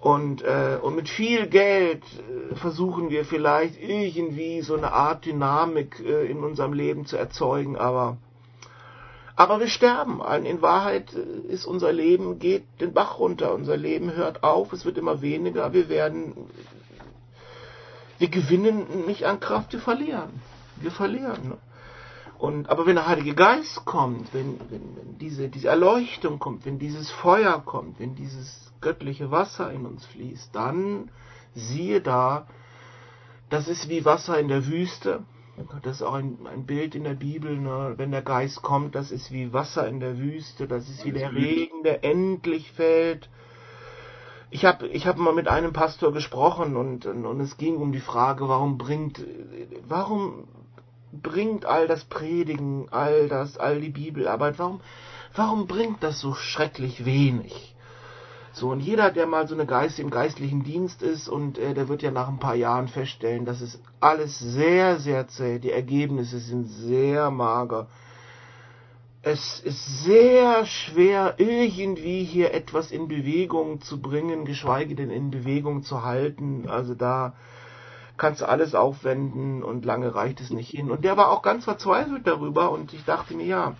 Und, 0.00 0.42
äh, 0.42 0.78
und 0.80 0.94
mit 0.94 1.08
viel 1.08 1.48
Geld 1.48 2.04
äh, 2.04 2.54
versuchen 2.54 3.10
wir 3.10 3.24
vielleicht 3.24 3.80
irgendwie 3.80 4.60
so 4.62 4.76
eine 4.76 4.92
Art 4.92 5.26
Dynamik 5.26 6.00
äh, 6.00 6.30
in 6.30 6.44
unserem 6.44 6.72
Leben 6.72 7.04
zu 7.04 7.16
erzeugen, 7.16 7.76
aber, 7.76 8.16
aber 9.34 9.58
wir 9.58 9.66
sterben. 9.66 10.20
In 10.44 10.62
Wahrheit 10.62 11.12
äh, 11.14 11.52
ist 11.52 11.66
unser 11.66 11.92
Leben, 11.92 12.38
geht 12.38 12.62
den 12.80 12.92
Bach 12.92 13.18
runter, 13.18 13.52
unser 13.52 13.76
Leben 13.76 14.14
hört 14.14 14.44
auf, 14.44 14.72
es 14.72 14.84
wird 14.84 14.98
immer 14.98 15.20
weniger, 15.20 15.72
wir 15.72 15.88
werden, 15.88 16.32
wir 18.18 18.28
gewinnen 18.28 19.04
nicht 19.06 19.26
an 19.26 19.40
Kraft, 19.40 19.72
wir 19.72 19.80
verlieren. 19.80 20.40
Wir 20.76 20.92
verlieren. 20.92 21.48
Ne? 21.48 21.58
Und, 22.38 22.70
aber 22.70 22.86
wenn 22.86 22.94
der 22.94 23.08
Heilige 23.08 23.34
Geist 23.34 23.84
kommt, 23.84 24.32
wenn, 24.32 24.60
wenn, 24.70 24.96
wenn 24.96 25.18
diese, 25.18 25.48
diese 25.48 25.66
Erleuchtung 25.66 26.38
kommt, 26.38 26.64
wenn 26.66 26.78
dieses 26.78 27.10
Feuer 27.10 27.60
kommt, 27.64 27.98
wenn 27.98 28.14
dieses 28.14 28.67
göttliche 28.80 29.30
Wasser 29.30 29.72
in 29.72 29.86
uns 29.86 30.04
fließt, 30.06 30.54
dann 30.54 31.10
siehe 31.54 32.00
da, 32.00 32.46
das 33.50 33.68
ist 33.68 33.88
wie 33.88 34.04
Wasser 34.04 34.38
in 34.38 34.48
der 34.48 34.66
Wüste. 34.66 35.24
Das 35.82 35.96
ist 35.96 36.02
auch 36.02 36.14
ein, 36.14 36.46
ein 36.46 36.66
Bild 36.66 36.94
in 36.94 37.04
der 37.04 37.14
Bibel, 37.14 37.58
ne? 37.58 37.94
wenn 37.96 38.12
der 38.12 38.22
Geist 38.22 38.62
kommt, 38.62 38.94
das 38.94 39.10
ist 39.10 39.32
wie 39.32 39.52
Wasser 39.52 39.88
in 39.88 39.98
der 39.98 40.18
Wüste, 40.18 40.68
das 40.68 40.88
ist 40.88 41.04
wie 41.04 41.12
der 41.12 41.34
Regen, 41.34 41.82
der 41.82 42.04
endlich 42.04 42.70
fällt. 42.72 43.28
Ich 44.50 44.64
habe 44.64 44.86
ich 44.86 45.06
hab 45.06 45.18
mal 45.18 45.34
mit 45.34 45.48
einem 45.48 45.72
Pastor 45.72 46.12
gesprochen 46.12 46.76
und, 46.76 47.06
und, 47.06 47.26
und 47.26 47.40
es 47.40 47.56
ging 47.56 47.76
um 47.76 47.92
die 47.92 48.00
Frage, 48.00 48.48
warum 48.48 48.78
bringt, 48.78 49.24
warum 49.86 50.46
bringt 51.12 51.64
all 51.66 51.86
das 51.86 52.04
Predigen, 52.04 52.88
all 52.90 53.28
das, 53.28 53.58
all 53.58 53.80
die 53.80 53.90
Bibelarbeit, 53.90 54.58
warum, 54.58 54.80
warum 55.34 55.66
bringt 55.66 56.02
das 56.02 56.20
so 56.20 56.34
schrecklich 56.34 57.04
wenig? 57.04 57.67
So, 58.52 58.70
und 58.70 58.80
jeder, 58.80 59.10
der 59.10 59.26
mal 59.26 59.46
so 59.46 59.54
eine 59.54 59.66
Geist 59.66 59.98
im 59.98 60.10
geistlichen 60.10 60.64
Dienst 60.64 61.02
ist 61.02 61.28
und 61.28 61.58
äh, 61.58 61.74
der 61.74 61.88
wird 61.88 62.02
ja 62.02 62.10
nach 62.10 62.28
ein 62.28 62.38
paar 62.38 62.54
Jahren 62.54 62.88
feststellen, 62.88 63.44
dass 63.44 63.60
es 63.60 63.80
alles 64.00 64.38
sehr, 64.38 64.98
sehr 64.98 65.28
zäh, 65.28 65.58
die 65.58 65.70
Ergebnisse 65.70 66.38
sind 66.38 66.64
sehr 66.64 67.30
mager. 67.30 67.88
Es 69.22 69.60
ist 69.60 70.04
sehr 70.04 70.64
schwer, 70.64 71.34
irgendwie 71.38 72.24
hier 72.24 72.54
etwas 72.54 72.90
in 72.90 73.08
Bewegung 73.08 73.80
zu 73.80 74.00
bringen, 74.00 74.44
geschweige 74.44 74.94
denn 74.94 75.10
in 75.10 75.30
Bewegung 75.30 75.82
zu 75.82 76.02
halten. 76.04 76.68
Also 76.68 76.94
da 76.94 77.34
kannst 78.16 78.40
du 78.40 78.48
alles 78.48 78.74
aufwenden 78.74 79.62
und 79.62 79.84
lange 79.84 80.14
reicht 80.14 80.40
es 80.40 80.50
nicht 80.50 80.70
hin. 80.70 80.90
Und 80.90 81.04
der 81.04 81.16
war 81.16 81.30
auch 81.30 81.42
ganz 81.42 81.64
verzweifelt 81.64 82.26
darüber 82.26 82.70
und 82.70 82.92
ich 82.92 83.04
dachte 83.04 83.34
mir, 83.34 83.46
ja, 83.46 83.74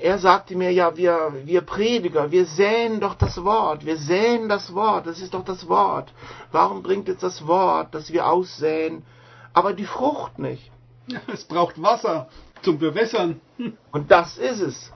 er 0.00 0.18
sagte 0.18 0.56
mir, 0.56 0.72
ja, 0.72 0.96
wir, 0.96 1.32
wir 1.44 1.60
Prediger, 1.62 2.30
wir 2.30 2.46
säen 2.46 3.00
doch 3.00 3.14
das 3.14 3.42
Wort, 3.44 3.84
wir 3.84 3.96
säen 3.96 4.48
das 4.48 4.74
Wort, 4.74 5.06
das 5.06 5.20
ist 5.20 5.34
doch 5.34 5.44
das 5.44 5.68
Wort. 5.68 6.12
Warum 6.50 6.82
bringt 6.82 7.08
jetzt 7.08 7.22
das 7.22 7.46
Wort, 7.46 7.94
das 7.94 8.12
wir 8.12 8.26
aussäen, 8.26 9.04
aber 9.52 9.72
die 9.72 9.86
Frucht 9.86 10.38
nicht? 10.38 10.70
Es 11.32 11.44
braucht 11.44 11.82
Wasser 11.82 12.28
zum 12.62 12.78
Bewässern. 12.78 13.40
Und 13.92 14.10
das 14.10 14.38
ist 14.38 14.60
es. 14.60 14.92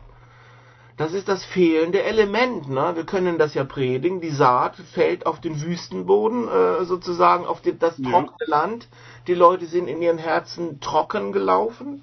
Das 0.96 1.12
ist 1.12 1.28
das 1.28 1.44
fehlende 1.44 2.02
Element. 2.02 2.70
Ne? 2.70 2.92
Wir 2.94 3.04
können 3.04 3.36
das 3.36 3.52
ja 3.52 3.64
predigen. 3.64 4.20
Die 4.22 4.30
Saat 4.30 4.76
fällt 4.76 5.26
auf 5.26 5.40
den 5.40 5.60
Wüstenboden, 5.60 6.48
äh, 6.48 6.84
sozusagen 6.84 7.44
auf 7.44 7.60
die, 7.60 7.78
das 7.78 7.96
trockene 7.96 8.36
ja. 8.40 8.46
Land. 8.46 8.88
Die 9.26 9.34
Leute 9.34 9.66
sind 9.66 9.88
in 9.88 10.00
ihren 10.00 10.16
Herzen 10.16 10.80
trocken 10.80 11.32
gelaufen. 11.32 12.02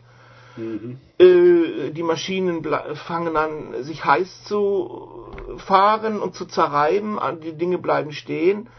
Äh, 0.58 1.92
die 1.92 2.04
Maschinen 2.04 2.66
fangen 2.96 3.36
an, 3.38 3.84
sich 3.84 4.06
heiß 4.06 4.44
zu 4.46 5.32
fahren 5.58 6.22
und 6.22 6.36
zu 6.36 6.46
zerreiben. 6.46 7.20
Die 7.44 7.54
Dinge 7.54 7.78
bleiben 7.78 8.12
stehen. 8.12 8.70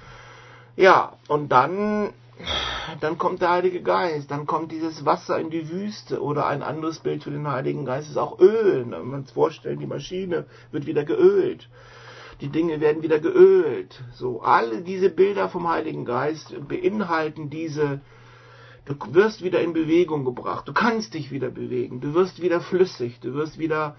Ja, 0.77 1.15
und 1.29 1.51
dann 1.51 2.13
dann 3.01 3.19
kommt 3.19 3.43
der 3.43 3.51
Heilige 3.51 3.83
Geist, 3.83 4.31
dann 4.31 4.47
kommt 4.47 4.73
dieses 4.73 5.05
Wasser 5.05 5.39
in 5.39 5.51
die 5.51 5.71
Wüste 5.71 6.23
oder 6.23 6.47
ein 6.47 6.63
anderes 6.63 6.99
Bild 6.99 7.23
für 7.25 7.31
den 7.31 7.49
Heiligen 7.49 7.85
Geist 7.85 8.11
ist 8.11 8.17
auch 8.17 8.39
Öl. 8.41 8.85
Wenn 8.89 9.07
man 9.07 9.25
sich 9.25 9.35
vorstellen, 9.35 9.79
die 9.79 9.87
Maschine 9.87 10.47
wird 10.71 10.87
wieder 10.87 11.05
geölt. 11.05 11.69
Die 12.41 12.49
Dinge 12.49 12.81
werden 12.81 13.03
wieder 13.03 13.21
geölt. 13.21 14.03
So, 14.13 14.43
alle 14.43 14.83
diese 14.83 15.11
Bilder 15.11 15.49
vom 15.49 15.69
Heiligen 15.69 16.05
Geist 16.05 16.55
beinhalten 16.69 17.51
diese, 17.51 18.01
du 18.87 18.97
wirst 19.15 19.43
wieder 19.43 19.61
in 19.61 19.73
Bewegung 19.73 20.25
gebracht, 20.25 20.69
du 20.69 20.73
kannst 20.73 21.15
dich 21.15 21.31
wieder 21.31 21.51
bewegen, 21.51 22.01
du 22.01 22.15
wirst 22.15 22.43
wieder 22.43 22.61
flüssig, 22.61 23.21
du 23.21 23.35
wirst 23.35 23.59
wieder 23.59 23.97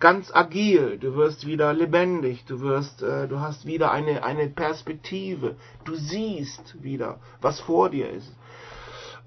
ganz 0.00 0.34
agil, 0.34 0.98
du 0.98 1.14
wirst 1.14 1.46
wieder 1.46 1.72
lebendig, 1.72 2.44
du 2.46 2.60
wirst, 2.60 3.02
äh, 3.02 3.28
du 3.28 3.40
hast 3.40 3.66
wieder 3.66 3.92
eine, 3.92 4.24
eine 4.24 4.48
Perspektive, 4.48 5.56
du 5.84 5.94
siehst 5.94 6.82
wieder, 6.82 7.20
was 7.40 7.60
vor 7.60 7.90
dir 7.90 8.10
ist. 8.10 8.34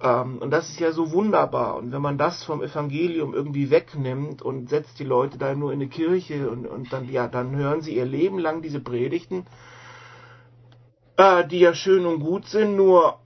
Ähm, 0.01 0.39
und 0.39 0.51
das 0.51 0.69
ist 0.69 0.79
ja 0.79 0.91
so 0.91 1.13
wunderbar. 1.13 1.77
Und 1.77 1.93
wenn 1.93 2.01
man 2.01 2.17
das 2.17 2.43
vom 2.43 2.61
Evangelium 2.61 3.33
irgendwie 3.33 3.69
wegnimmt 3.69 4.41
und 4.41 4.69
setzt 4.69 4.99
die 4.99 5.05
Leute 5.05 5.37
da 5.37 5.55
nur 5.55 5.71
in 5.71 5.79
eine 5.79 5.89
Kirche 5.89 6.49
und, 6.49 6.67
und 6.67 6.91
dann, 6.91 7.09
ja, 7.09 7.27
dann 7.27 7.55
hören 7.55 7.81
sie 7.81 7.95
ihr 7.95 8.05
Leben 8.05 8.39
lang 8.39 8.61
diese 8.61 8.81
Predigten, 8.81 9.45
äh, 11.15 11.47
die 11.47 11.59
ja 11.59 11.73
schön 11.73 12.05
und 12.05 12.19
gut 12.19 12.47
sind, 12.47 12.75
nur 12.75 13.19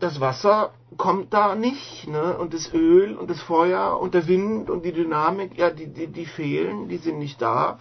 das 0.00 0.20
Wasser 0.20 0.72
kommt 0.96 1.32
da 1.32 1.54
nicht, 1.54 2.08
ne? 2.08 2.36
Und 2.38 2.54
das 2.54 2.72
Öl 2.72 3.16
und 3.16 3.30
das 3.30 3.40
Feuer 3.40 3.98
und 4.00 4.14
der 4.14 4.26
Wind 4.26 4.70
und 4.70 4.84
die 4.84 4.92
Dynamik, 4.92 5.56
ja, 5.56 5.70
die, 5.70 5.86
die, 5.86 6.08
die 6.08 6.26
fehlen, 6.26 6.88
die 6.88 6.96
sind 6.96 7.18
nicht 7.18 7.40
da. 7.40 7.78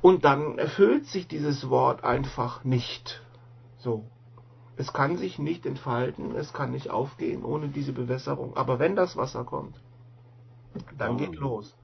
Und 0.00 0.24
dann 0.24 0.58
erfüllt 0.58 1.06
sich 1.06 1.26
dieses 1.26 1.70
Wort 1.70 2.04
einfach 2.04 2.62
nicht. 2.64 3.22
So. 3.78 4.04
Es 4.76 4.92
kann 4.92 5.16
sich 5.16 5.38
nicht 5.38 5.66
entfalten, 5.66 6.34
es 6.34 6.52
kann 6.52 6.72
nicht 6.72 6.90
aufgehen 6.90 7.44
ohne 7.44 7.68
diese 7.68 7.92
Bewässerung. 7.92 8.56
Aber 8.56 8.78
wenn 8.78 8.96
das 8.96 9.16
Wasser 9.16 9.44
kommt, 9.44 9.80
dann 10.98 11.12
oh. 11.12 11.16
geht 11.16 11.36
los. 11.36 11.76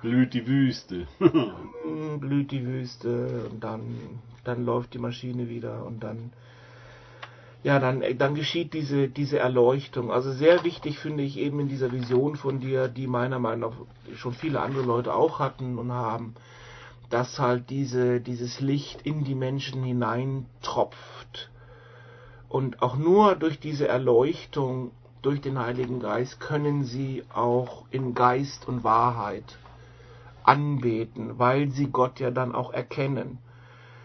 Blüht 0.00 0.34
die 0.34 0.46
Wüste. 0.46 1.08
blüht 2.20 2.52
die 2.52 2.64
Wüste 2.64 3.48
und 3.50 3.64
dann, 3.64 4.20
dann 4.44 4.64
läuft 4.64 4.94
die 4.94 4.98
Maschine 4.98 5.48
wieder 5.48 5.84
und 5.84 6.04
dann 6.04 6.32
ja, 7.62 7.80
dann, 7.80 8.02
dann 8.18 8.34
geschieht 8.34 8.72
diese, 8.72 9.08
diese 9.08 9.38
Erleuchtung. 9.38 10.12
Also 10.12 10.32
sehr 10.32 10.64
wichtig 10.64 10.98
finde 10.98 11.24
ich 11.24 11.38
eben 11.38 11.58
in 11.60 11.68
dieser 11.68 11.90
Vision 11.90 12.36
von 12.36 12.60
dir, 12.60 12.88
die 12.88 13.06
meiner 13.06 13.38
Meinung 13.38 13.70
nach 13.70 14.16
schon 14.16 14.32
viele 14.32 14.60
andere 14.60 14.84
Leute 14.84 15.14
auch 15.14 15.40
hatten 15.40 15.78
und 15.78 15.92
haben, 15.92 16.34
dass 17.10 17.38
halt 17.38 17.70
diese, 17.70 18.20
dieses 18.20 18.60
Licht 18.60 19.02
in 19.02 19.24
die 19.24 19.34
Menschen 19.34 19.82
hineintropft. 19.82 21.50
Und 22.48 22.80
auch 22.80 22.96
nur 22.96 23.34
durch 23.34 23.58
diese 23.58 23.88
Erleuchtung 23.88 24.92
durch 25.22 25.40
den 25.40 25.58
Heiligen 25.58 25.98
Geist 26.00 26.40
können 26.40 26.84
sie 26.84 27.24
auch 27.34 27.86
in 27.90 28.14
Geist 28.14 28.68
und 28.68 28.84
Wahrheit 28.84 29.58
anbeten, 30.44 31.38
weil 31.38 31.70
sie 31.70 31.88
Gott 31.88 32.20
ja 32.20 32.30
dann 32.30 32.54
auch 32.54 32.72
erkennen. 32.72 33.38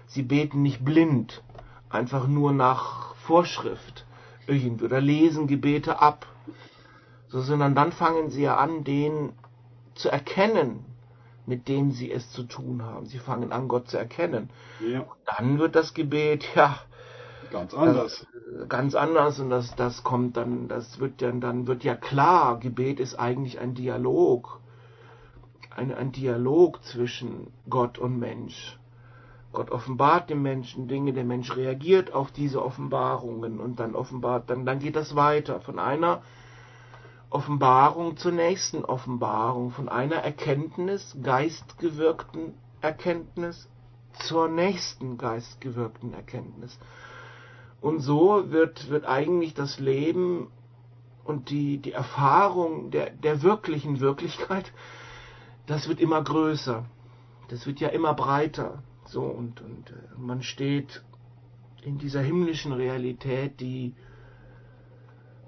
Sie 0.08 0.24
beten 0.24 0.64
nicht 0.64 0.84
blind, 0.84 1.44
einfach 1.90 2.28
nur 2.28 2.52
nach 2.52 3.13
Vorschrift 3.24 4.06
irgendwie 4.48 4.86
oder 4.86 5.02
lesen 5.02 5.48
Gebete 5.48 6.02
ab, 6.02 6.28
so, 7.30 7.42
sondern 7.42 7.76
dann 7.76 7.92
fangen 7.92 8.30
sie 8.30 8.44
ja 8.44 8.58
an, 8.58 8.84
den 8.84 9.34
zu 9.96 10.10
erkennen, 10.10 10.86
mit 11.46 11.68
dem 11.68 11.92
sie 11.92 12.12
es 12.12 12.32
zu 12.32 12.44
tun 12.44 12.84
haben. 12.84 13.06
Sie 13.06 13.20
fangen 13.20 13.52
an, 13.52 13.68
Gott 13.68 13.90
zu 13.90 13.98
erkennen. 13.98 14.50
Ja. 14.80 15.06
Dann 15.26 15.60
wird 15.60 15.76
das 15.76 15.94
Gebet, 15.94 16.46
ja, 16.56 16.78
ganz 17.52 17.74
anders. 17.74 18.28
Äh, 18.62 18.68
ganz 18.68 18.96
anders 18.96 19.40
und 19.40 19.50
das, 19.50 19.76
das 19.76 20.04
kommt 20.04 20.38
dann, 20.38 20.68
das 20.68 21.00
wird 21.00 21.22
dann, 21.22 21.42
dann 21.42 21.68
wird 21.68 21.84
ja 21.84 21.96
klar, 21.96 22.60
Gebet 22.60 23.00
ist 23.00 23.16
eigentlich 23.16 23.60
ein 23.60 23.74
Dialog. 23.74 24.60
Ein, 25.76 25.94
ein 25.94 26.12
Dialog 26.12 26.84
zwischen 26.84 27.48
Gott 27.68 27.98
und 27.98 28.20
Mensch. 28.20 28.78
Gott 29.54 29.72
offenbart 29.72 30.30
dem 30.30 30.42
Menschen 30.42 30.88
Dinge, 30.88 31.14
der 31.14 31.24
Mensch 31.24 31.56
reagiert 31.56 32.12
auf 32.14 32.32
diese 32.32 32.64
Offenbarungen 32.64 33.60
und 33.60 33.80
dann 33.80 33.96
offenbart, 33.96 34.50
dann, 34.50 34.66
dann 34.66 34.80
geht 34.80 34.96
das 34.96 35.16
weiter 35.16 35.62
von 35.62 35.80
einer 35.80 36.24
Offenbarung 37.30 38.18
zur 38.18 38.32
nächsten 38.32 38.84
Offenbarung, 38.84 39.72
von 39.72 39.90
einer 39.90 40.18
Erkenntnis, 40.18 41.18
geistgewirkten 41.22 42.54
Erkenntnis 42.82 43.70
zur 44.20 44.48
nächsten 44.48 45.18
geistgewirkten 45.18 46.14
Erkenntnis. 46.14 46.78
Und 47.82 48.00
so 48.00 48.52
wird, 48.52 48.90
wird 48.90 49.06
eigentlich 49.06 49.54
das 49.54 49.80
Leben 49.80 50.48
und 51.24 51.50
die, 51.50 51.78
die 51.78 51.92
Erfahrung 51.92 52.92
der, 52.92 53.10
der 53.10 53.42
wirklichen 53.42 54.00
Wirklichkeit, 54.00 54.72
das 55.66 55.88
wird 55.88 56.00
immer 56.00 56.24
größer. 56.24 56.86
Das 57.50 57.66
wird 57.66 57.80
ja 57.80 57.90
immer 57.90 58.14
breiter. 58.14 58.84
So, 59.14 59.22
und, 59.22 59.62
und 59.62 59.92
äh, 59.92 60.18
man 60.18 60.42
steht 60.42 61.04
in 61.84 62.00
dieser 62.00 62.22
himmlischen 62.22 62.74
Realität, 62.74 63.60
die 63.60 63.94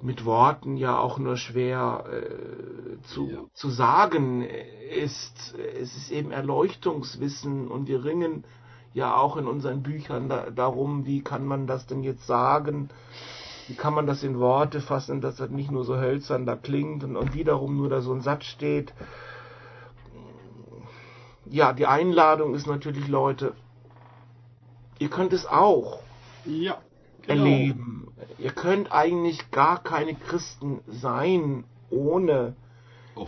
mit 0.04 0.24
Worten 0.24 0.78
ja 0.78 1.00
auch 1.00 1.18
nur 1.18 1.36
schwer 1.36 2.06
äh, 2.12 3.02
zu, 3.08 3.28
ja. 3.28 3.40
zu 3.54 3.70
sagen 3.70 4.44
ist. 4.44 5.56
Es 5.82 5.98
ist 5.98 6.12
eben 6.12 6.30
Erleuchtungswissen 6.30 7.68
und 7.68 7.88
wir 7.88 8.04
ringen 8.04 8.44
ja 8.94 9.18
auch 9.18 9.36
in 9.36 9.48
unseren 9.48 9.82
Büchern 9.82 10.30
da, 10.30 10.52
darum, 10.52 11.08
wie 11.08 11.22
kann 11.22 11.44
man 11.44 11.66
das 11.66 11.88
denn 11.88 12.04
jetzt 12.04 12.28
sagen? 12.28 12.90
Wie 13.68 13.74
kann 13.74 13.96
man 13.96 14.06
das 14.06 14.22
in 14.22 14.38
Worte 14.38 14.80
fassen, 14.80 15.22
dass 15.22 15.38
das 15.38 15.50
nicht 15.50 15.72
nur 15.72 15.86
so 15.86 15.98
hölzern 15.98 16.46
da 16.46 16.56
klingt 16.56 17.04
und, 17.04 17.16
und 17.16 17.34
wiederum 17.34 17.78
nur 17.78 17.90
da 17.90 18.02
so 18.02 18.14
ein 18.14 18.22
Satz 18.22 18.46
steht? 18.46 18.94
Ja, 21.50 21.74
die 21.74 21.86
Einladung 21.86 22.56
ist 22.56 22.68
natürlich, 22.68 23.08
Leute, 23.08 23.54
ihr 25.00 25.10
könnt 25.10 25.34
es 25.34 25.46
auch 25.46 26.00
ja, 26.46 26.78
genau. 27.22 27.44
erleben. 27.44 28.08
Ihr 28.38 28.52
könnt 28.52 28.92
eigentlich 28.92 29.52
gar 29.52 29.82
keine 29.82 30.16
Christen 30.16 30.82
sein, 30.88 31.64
ohne 31.90 32.56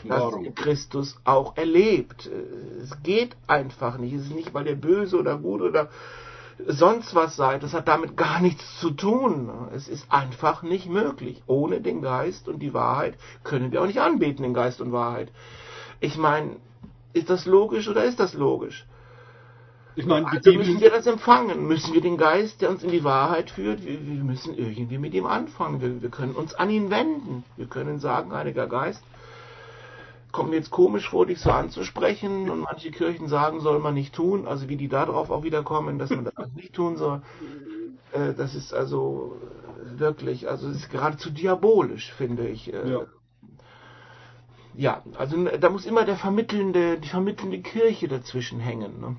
dass 0.07 0.33
ihr 0.41 0.51
Christus 0.51 1.17
auch 1.23 1.55
erlebt. 1.55 2.29
Es 2.81 3.01
geht 3.03 3.35
einfach 3.47 3.97
nicht. 3.97 4.13
Es 4.13 4.23
ist 4.23 4.35
nicht, 4.35 4.53
weil 4.53 4.67
ihr 4.67 4.75
böse 4.75 5.17
oder 5.17 5.37
gut 5.37 5.61
oder 5.61 5.89
sonst 6.65 7.15
was 7.15 7.35
seid. 7.35 7.63
Das 7.63 7.73
hat 7.73 7.87
damit 7.87 8.17
gar 8.17 8.41
nichts 8.41 8.79
zu 8.79 8.91
tun. 8.91 9.49
Es 9.73 9.87
ist 9.87 10.11
einfach 10.11 10.63
nicht 10.63 10.89
möglich. 10.89 11.41
Ohne 11.47 11.81
den 11.81 12.01
Geist 12.01 12.47
und 12.47 12.59
die 12.59 12.73
Wahrheit 12.73 13.15
können 13.43 13.71
wir 13.71 13.81
auch 13.81 13.87
nicht 13.87 14.01
anbeten, 14.01 14.43
den 14.43 14.53
Geist 14.53 14.81
und 14.81 14.91
Wahrheit. 14.91 15.31
Ich 15.99 16.17
meine, 16.17 16.57
ist 17.17 17.29
das 17.29 17.45
logisch 17.45 17.87
oder 17.87 18.03
ist 18.03 18.19
das 18.19 18.33
logisch? 18.33 18.85
Ich 19.97 20.05
meine, 20.05 20.27
also 20.27 20.53
müssen 20.53 20.79
wir 20.79 20.91
das 20.91 21.07
empfangen, 21.07 21.67
müssen 21.67 21.91
wir 21.91 22.01
den 22.01 22.17
Geist, 22.17 22.61
der 22.61 22.69
uns 22.69 22.83
in 22.83 22.91
die 22.91 23.03
Wahrheit 23.03 23.49
führt, 23.49 23.83
wir, 23.83 24.05
wir 24.05 24.23
müssen 24.23 24.55
irgendwie 24.55 24.99
mit 24.99 25.15
ihm 25.15 25.25
anfangen. 25.25 25.81
Wir, 25.81 26.03
wir, 26.03 26.09
können 26.09 26.35
uns 26.35 26.53
an 26.53 26.69
ihn 26.69 26.91
wenden. 26.91 27.43
Wir 27.55 27.65
können 27.65 27.97
sagen, 27.97 28.31
Heiliger 28.31 28.67
Geist, 28.67 29.03
kommt 30.31 30.51
mir 30.51 30.57
jetzt 30.57 30.69
komisch 30.69 31.09
vor, 31.09 31.25
dich 31.25 31.39
so 31.39 31.49
anzusprechen 31.49 32.51
und 32.51 32.59
manche 32.59 32.91
Kirchen 32.91 33.27
sagen, 33.27 33.59
soll 33.59 33.79
man 33.79 33.95
nicht 33.95 34.13
tun, 34.13 34.47
also 34.47 34.69
wie 34.69 34.77
die 34.77 34.87
darauf 34.87 35.31
auch 35.31 35.41
wieder 35.41 35.63
kommen, 35.63 35.97
dass 35.97 36.11
man 36.11 36.25
das 36.25 36.53
nicht 36.55 36.73
tun 36.73 36.97
soll. 36.97 37.23
Äh, 38.11 38.35
das 38.35 38.53
ist 38.53 38.75
also 38.75 39.35
wirklich, 39.81 40.47
also 40.47 40.69
es 40.69 40.77
ist 40.77 40.91
geradezu 40.91 41.31
diabolisch, 41.31 42.13
finde 42.13 42.47
ich. 42.47 42.71
Äh, 42.71 42.91
ja. 42.91 43.01
Ja. 44.77 45.01
also 45.17 45.43
da 45.45 45.69
muss 45.69 45.85
immer 45.85 46.05
der 46.05 46.15
vermittelnde, 46.15 46.99
die 46.99 47.09
vermittelnde 47.09 47.61
Kirche 47.61 48.07
dazwischen 48.07 48.59
hängen. 48.59 48.99
Ne? 48.99 49.15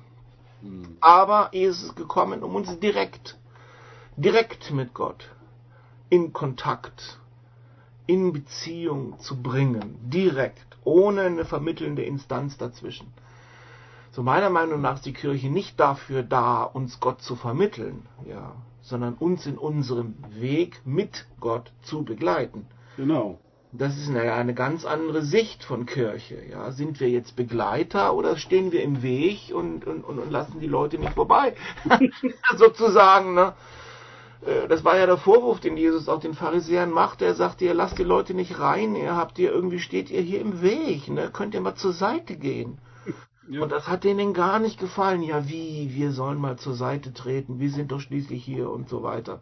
Mhm. 0.61 0.97
Aber 0.99 1.49
er 1.51 1.69
ist 1.69 1.83
es 1.83 1.95
gekommen, 1.95 2.43
um 2.43 2.55
uns 2.55 2.79
direkt, 2.79 3.37
direkt 4.17 4.71
mit 4.71 4.93
Gott 4.93 5.29
in 6.09 6.33
Kontakt, 6.33 7.19
in 8.07 8.33
Beziehung 8.33 9.19
zu 9.19 9.41
bringen, 9.41 9.99
direkt, 10.09 10.77
ohne 10.83 11.21
eine 11.21 11.45
vermittelnde 11.45 12.03
Instanz 12.03 12.57
dazwischen. 12.57 13.13
So 14.11 14.23
meiner 14.23 14.49
Meinung 14.49 14.81
nach 14.81 14.95
ist 14.95 15.05
die 15.05 15.13
Kirche 15.13 15.49
nicht 15.49 15.79
dafür 15.79 16.23
da, 16.23 16.63
uns 16.63 16.99
Gott 16.99 17.21
zu 17.21 17.35
vermitteln, 17.35 18.07
ja, 18.27 18.55
sondern 18.81 19.13
uns 19.13 19.45
in 19.45 19.57
unserem 19.57 20.15
Weg 20.31 20.81
mit 20.83 21.27
Gott 21.39 21.71
zu 21.83 22.03
begleiten. 22.03 22.65
Genau. 22.97 23.39
Das 23.71 23.95
ist 23.97 24.09
eine, 24.09 24.33
eine 24.33 24.55
ganz 24.55 24.83
andere 24.83 25.21
Sicht 25.21 25.63
von 25.63 25.85
Kirche. 25.85 26.41
Ja, 26.49 26.71
sind 26.71 26.99
wir 26.99 27.09
jetzt 27.09 27.35
Begleiter 27.35 28.15
oder 28.15 28.35
stehen 28.35 28.71
wir 28.71 28.81
im 28.81 29.03
Weg 29.03 29.51
und, 29.53 29.85
und, 29.85 30.03
und 30.03 30.31
lassen 30.31 30.59
die 30.59 30.67
Leute 30.67 30.97
nicht 30.97 31.13
vorbei? 31.13 31.55
Sozusagen, 32.57 33.35
ne? 33.35 33.53
Äh, 34.43 34.67
das 34.67 34.83
war 34.83 34.97
ja 34.97 35.05
der 35.05 35.17
Vorwurf, 35.17 35.59
den 35.59 35.77
Jesus 35.77 36.09
auch 36.09 36.19
den 36.19 36.33
Pharisäern 36.33 36.89
machte. 36.89 37.25
Er 37.25 37.35
sagte, 37.35 37.65
ihr 37.65 37.75
lasst 37.75 37.99
die 37.99 38.03
Leute 38.03 38.33
nicht 38.33 38.59
rein, 38.59 38.95
ihr 38.95 39.15
habt 39.15 39.37
ihr 39.37 39.51
irgendwie 39.51 39.79
steht 39.79 40.09
ihr 40.09 40.21
hier 40.21 40.41
im 40.41 40.63
Weg, 40.63 41.07
ne? 41.07 41.29
Könnt 41.31 41.53
ihr 41.53 41.61
mal 41.61 41.75
zur 41.75 41.93
Seite 41.93 42.35
gehen? 42.35 42.79
Ja. 43.51 43.63
Und 43.63 43.71
das 43.71 43.87
hat 43.87 44.03
denen 44.03 44.35
gar 44.35 44.59
nicht 44.59 44.79
gefallen. 44.79 45.23
Ja, 45.23 45.49
wie? 45.49 45.89
Wir 45.95 46.11
sollen 46.11 46.37
mal 46.37 46.59
zur 46.59 46.75
Seite 46.75 47.15
treten. 47.15 47.57
Wir 47.57 47.71
sind 47.71 47.91
doch 47.91 47.99
schließlich 47.99 48.45
hier 48.45 48.69
und 48.69 48.87
so 48.89 49.01
weiter 49.01 49.41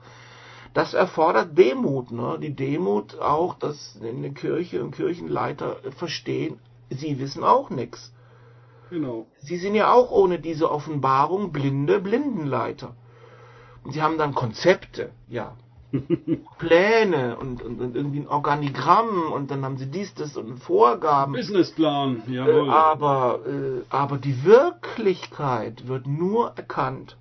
das 0.73 0.93
erfordert 0.93 1.57
Demut, 1.57 2.11
ne? 2.11 2.37
Die 2.41 2.55
Demut 2.55 3.19
auch, 3.19 3.55
dass 3.55 3.99
eine 4.01 4.31
Kirche 4.31 4.83
und 4.83 4.91
Kirchenleiter 4.91 5.77
verstehen, 5.97 6.59
sie 6.89 7.19
wissen 7.19 7.43
auch 7.43 7.69
nichts. 7.69 8.13
Genau. 8.89 9.27
Sie 9.39 9.57
sind 9.57 9.75
ja 9.75 9.91
auch 9.91 10.11
ohne 10.11 10.39
diese 10.39 10.71
Offenbarung 10.71 11.51
blinde 11.51 11.99
Blindenleiter. 11.99 12.95
Und 13.83 13.93
sie 13.93 14.01
haben 14.01 14.17
dann 14.17 14.33
Konzepte, 14.33 15.11
ja. 15.27 15.55
Pläne 16.57 17.37
und, 17.37 17.61
und, 17.61 17.79
und, 17.79 17.95
irgendwie 17.95 18.19
ein 18.19 18.27
Organigramm 18.27 19.31
und 19.31 19.49
dann 19.51 19.63
haben 19.63 19.77
sie 19.77 19.85
dies, 19.85 20.13
das 20.13 20.35
und 20.35 20.57
Vorgaben. 20.59 21.33
Businessplan, 21.33 22.23
jawohl. 22.27 22.67
Äh, 22.67 22.71
aber, 22.71 23.39
äh, 23.47 23.81
aber 23.89 24.17
die 24.17 24.43
Wirklichkeit 24.43 25.87
wird 25.87 26.05
nur 26.05 26.51
erkannt, 26.57 27.15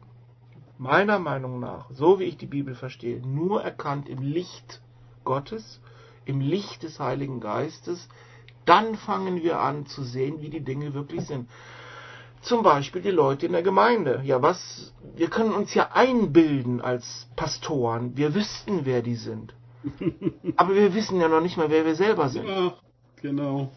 meiner 0.78 1.18
Meinung 1.18 1.60
nach, 1.60 1.90
so 1.90 2.18
wie 2.18 2.24
ich 2.24 2.36
die 2.36 2.46
Bibel 2.46 2.74
verstehe, 2.74 3.20
nur 3.26 3.62
erkannt 3.62 4.08
im 4.08 4.22
Licht 4.22 4.80
Gottes, 5.24 5.80
im 6.24 6.40
Licht 6.40 6.82
des 6.82 7.00
Heiligen 7.00 7.40
Geistes, 7.40 8.08
dann 8.64 8.96
fangen 8.96 9.42
wir 9.42 9.60
an 9.60 9.86
zu 9.86 10.02
sehen, 10.02 10.40
wie 10.40 10.50
die 10.50 10.60
Dinge 10.60 10.92
wirklich 10.92 11.26
sind. 11.26 11.48
Zum 12.42 12.62
Beispiel 12.62 13.02
die 13.02 13.10
Leute 13.10 13.46
in 13.46 13.52
der 13.52 13.62
Gemeinde. 13.62 14.20
Ja, 14.24 14.42
was, 14.42 14.92
wir 15.14 15.28
können 15.28 15.52
uns 15.52 15.74
ja 15.74 15.90
einbilden 15.92 16.80
als 16.80 17.28
Pastoren, 17.36 18.16
wir 18.16 18.34
wüssten, 18.34 18.84
wer 18.84 19.02
die 19.02 19.16
sind. 19.16 19.54
Aber 20.56 20.74
wir 20.74 20.94
wissen 20.94 21.20
ja 21.20 21.28
noch 21.28 21.40
nicht 21.40 21.56
mal, 21.56 21.70
wer 21.70 21.84
wir 21.84 21.94
selber 21.94 22.28
sind. 22.28 22.46
Ja, 22.46 22.74
genau. 23.22 23.70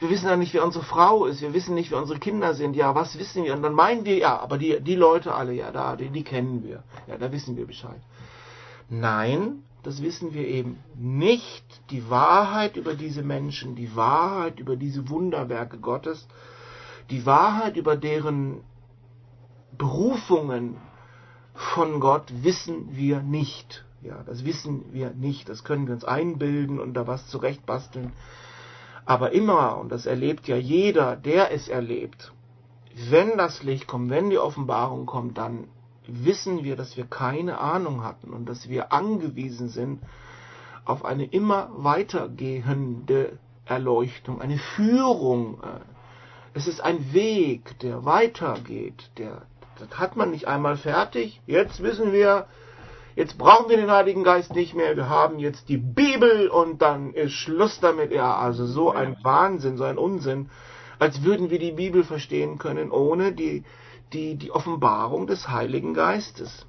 Wir 0.00 0.10
wissen 0.10 0.28
ja 0.28 0.36
nicht, 0.36 0.52
wer 0.54 0.64
unsere 0.64 0.84
Frau 0.84 1.26
ist. 1.26 1.40
Wir 1.40 1.54
wissen 1.54 1.74
nicht, 1.74 1.90
wer 1.90 1.98
unsere 1.98 2.18
Kinder 2.18 2.54
sind. 2.54 2.74
Ja, 2.74 2.94
was 2.94 3.18
wissen 3.18 3.44
wir? 3.44 3.54
Und 3.54 3.62
dann 3.62 3.74
meinen 3.74 4.04
wir, 4.04 4.16
ja, 4.16 4.38
aber 4.38 4.58
die, 4.58 4.80
die 4.80 4.96
Leute 4.96 5.34
alle, 5.34 5.52
ja, 5.52 5.70
da, 5.70 5.96
die, 5.96 6.08
die 6.10 6.24
kennen 6.24 6.64
wir. 6.64 6.82
Ja, 7.06 7.16
da 7.16 7.30
wissen 7.30 7.56
wir 7.56 7.66
Bescheid. 7.66 8.00
Nein, 8.88 9.62
das 9.82 10.02
wissen 10.02 10.34
wir 10.34 10.46
eben 10.46 10.78
nicht. 10.96 11.64
Die 11.90 12.10
Wahrheit 12.10 12.76
über 12.76 12.94
diese 12.94 13.22
Menschen, 13.22 13.76
die 13.76 13.94
Wahrheit 13.94 14.58
über 14.58 14.76
diese 14.76 15.08
Wunderwerke 15.08 15.78
Gottes, 15.78 16.26
die 17.10 17.24
Wahrheit 17.24 17.76
über 17.76 17.96
deren 17.96 18.62
Berufungen 19.76 20.76
von 21.54 22.00
Gott 22.00 22.32
wissen 22.42 22.96
wir 22.96 23.20
nicht. 23.20 23.84
Ja, 24.02 24.22
das 24.24 24.44
wissen 24.44 24.92
wir 24.92 25.10
nicht. 25.10 25.48
Das 25.48 25.64
können 25.64 25.86
wir 25.86 25.94
uns 25.94 26.04
einbilden 26.04 26.80
und 26.80 26.94
da 26.94 27.06
was 27.06 27.28
zurechtbasteln. 27.28 28.12
Aber 29.06 29.32
immer, 29.32 29.78
und 29.78 29.90
das 29.90 30.06
erlebt 30.06 30.48
ja 30.48 30.56
jeder, 30.56 31.16
der 31.16 31.52
es 31.52 31.68
erlebt, 31.68 32.32
wenn 33.10 33.36
das 33.36 33.62
Licht 33.62 33.86
kommt, 33.86 34.10
wenn 34.10 34.30
die 34.30 34.38
Offenbarung 34.38 35.06
kommt, 35.06 35.36
dann 35.36 35.68
wissen 36.06 36.64
wir, 36.64 36.76
dass 36.76 36.96
wir 36.96 37.06
keine 37.06 37.58
Ahnung 37.58 38.04
hatten 38.04 38.32
und 38.32 38.46
dass 38.48 38.68
wir 38.68 38.92
angewiesen 38.92 39.68
sind 39.68 40.00
auf 40.84 41.04
eine 41.04 41.24
immer 41.24 41.70
weitergehende 41.76 43.38
Erleuchtung, 43.64 44.40
eine 44.40 44.58
Führung. 44.58 45.58
Es 46.52 46.66
ist 46.66 46.80
ein 46.82 47.12
Weg, 47.12 47.78
der 47.80 48.04
weitergeht. 48.04 49.10
Der, 49.16 49.42
das 49.78 49.98
hat 49.98 50.16
man 50.16 50.30
nicht 50.30 50.46
einmal 50.46 50.76
fertig. 50.76 51.40
Jetzt 51.46 51.82
wissen 51.82 52.12
wir, 52.12 52.46
jetzt 53.16 53.38
brauchen 53.38 53.68
wir 53.68 53.76
den 53.76 53.90
Heiligen 53.90 54.24
Geist 54.24 54.54
nicht 54.54 54.74
mehr, 54.74 54.96
wir 54.96 55.08
haben 55.08 55.38
jetzt 55.38 55.68
die 55.68 55.76
Bibel 55.76 56.48
und 56.48 56.82
dann 56.82 57.12
ist 57.12 57.32
Schluss 57.32 57.80
damit. 57.80 58.12
Ja, 58.12 58.36
also 58.36 58.66
so 58.66 58.90
ein 58.90 59.16
Wahnsinn, 59.22 59.76
so 59.76 59.84
ein 59.84 59.98
Unsinn, 59.98 60.50
als 60.98 61.22
würden 61.22 61.50
wir 61.50 61.58
die 61.58 61.72
Bibel 61.72 62.04
verstehen 62.04 62.58
können 62.58 62.90
ohne 62.90 63.32
die, 63.32 63.64
die, 64.12 64.36
die 64.36 64.50
Offenbarung 64.50 65.26
des 65.26 65.48
Heiligen 65.48 65.94
Geistes. 65.94 66.66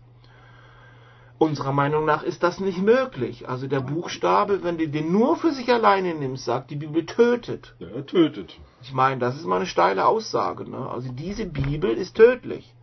Unserer 1.37 1.73
Meinung 1.73 2.05
nach 2.05 2.23
ist 2.23 2.43
das 2.43 2.61
nicht 2.61 2.81
möglich. 2.81 3.49
Also 3.49 3.67
der 3.67 3.81
Buchstabe, 3.81 4.63
wenn 4.63 4.77
du 4.77 4.87
den 4.87 5.11
nur 5.11 5.35
für 5.35 5.51
sich 5.51 5.69
alleine 5.69 6.15
nimmst, 6.15 6.45
sagt 6.45 6.71
die 6.71 6.77
Bibel 6.77 7.05
tötet. 7.05 7.75
Ja, 7.79 8.01
tötet. 8.03 8.57
Ich 8.81 8.93
meine, 8.93 9.19
das 9.19 9.35
ist 9.35 9.45
mal 9.45 9.57
eine 9.57 9.65
steile 9.65 10.05
Aussage. 10.05 10.69
Ne? 10.69 10.89
Also 10.89 11.11
diese 11.11 11.45
Bibel 11.45 11.91
ist 11.91 12.15
tödlich. 12.15 12.73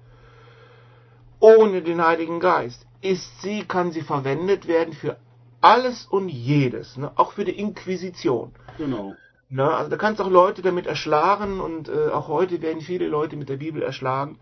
Ohne 1.41 1.81
den 1.81 2.05
Heiligen 2.05 2.41
Geist 2.41 2.87
ist 3.03 3.43
sie, 3.43 3.65
kann 3.65 3.93
sie 3.93 4.01
verwendet 4.01 4.67
werden 4.67 4.95
für 4.95 5.19
alles 5.61 6.07
und 6.07 6.29
jedes, 6.29 6.97
ne? 6.97 7.13
auch 7.17 7.33
für 7.33 7.45
die 7.45 7.59
Inquisition. 7.59 8.53
Genau. 8.79 9.15
Ne? 9.49 9.69
Also 9.69 9.91
da 9.91 9.97
kannst 9.97 10.21
du 10.21 10.25
auch 10.25 10.31
Leute 10.31 10.63
damit 10.63 10.87
erschlagen 10.87 11.61
und 11.61 11.89
äh, 11.89 12.09
auch 12.09 12.29
heute 12.29 12.63
werden 12.63 12.81
viele 12.81 13.07
Leute 13.07 13.37
mit 13.37 13.49
der 13.49 13.59
Bibel 13.59 13.83
erschlagen. 13.83 14.39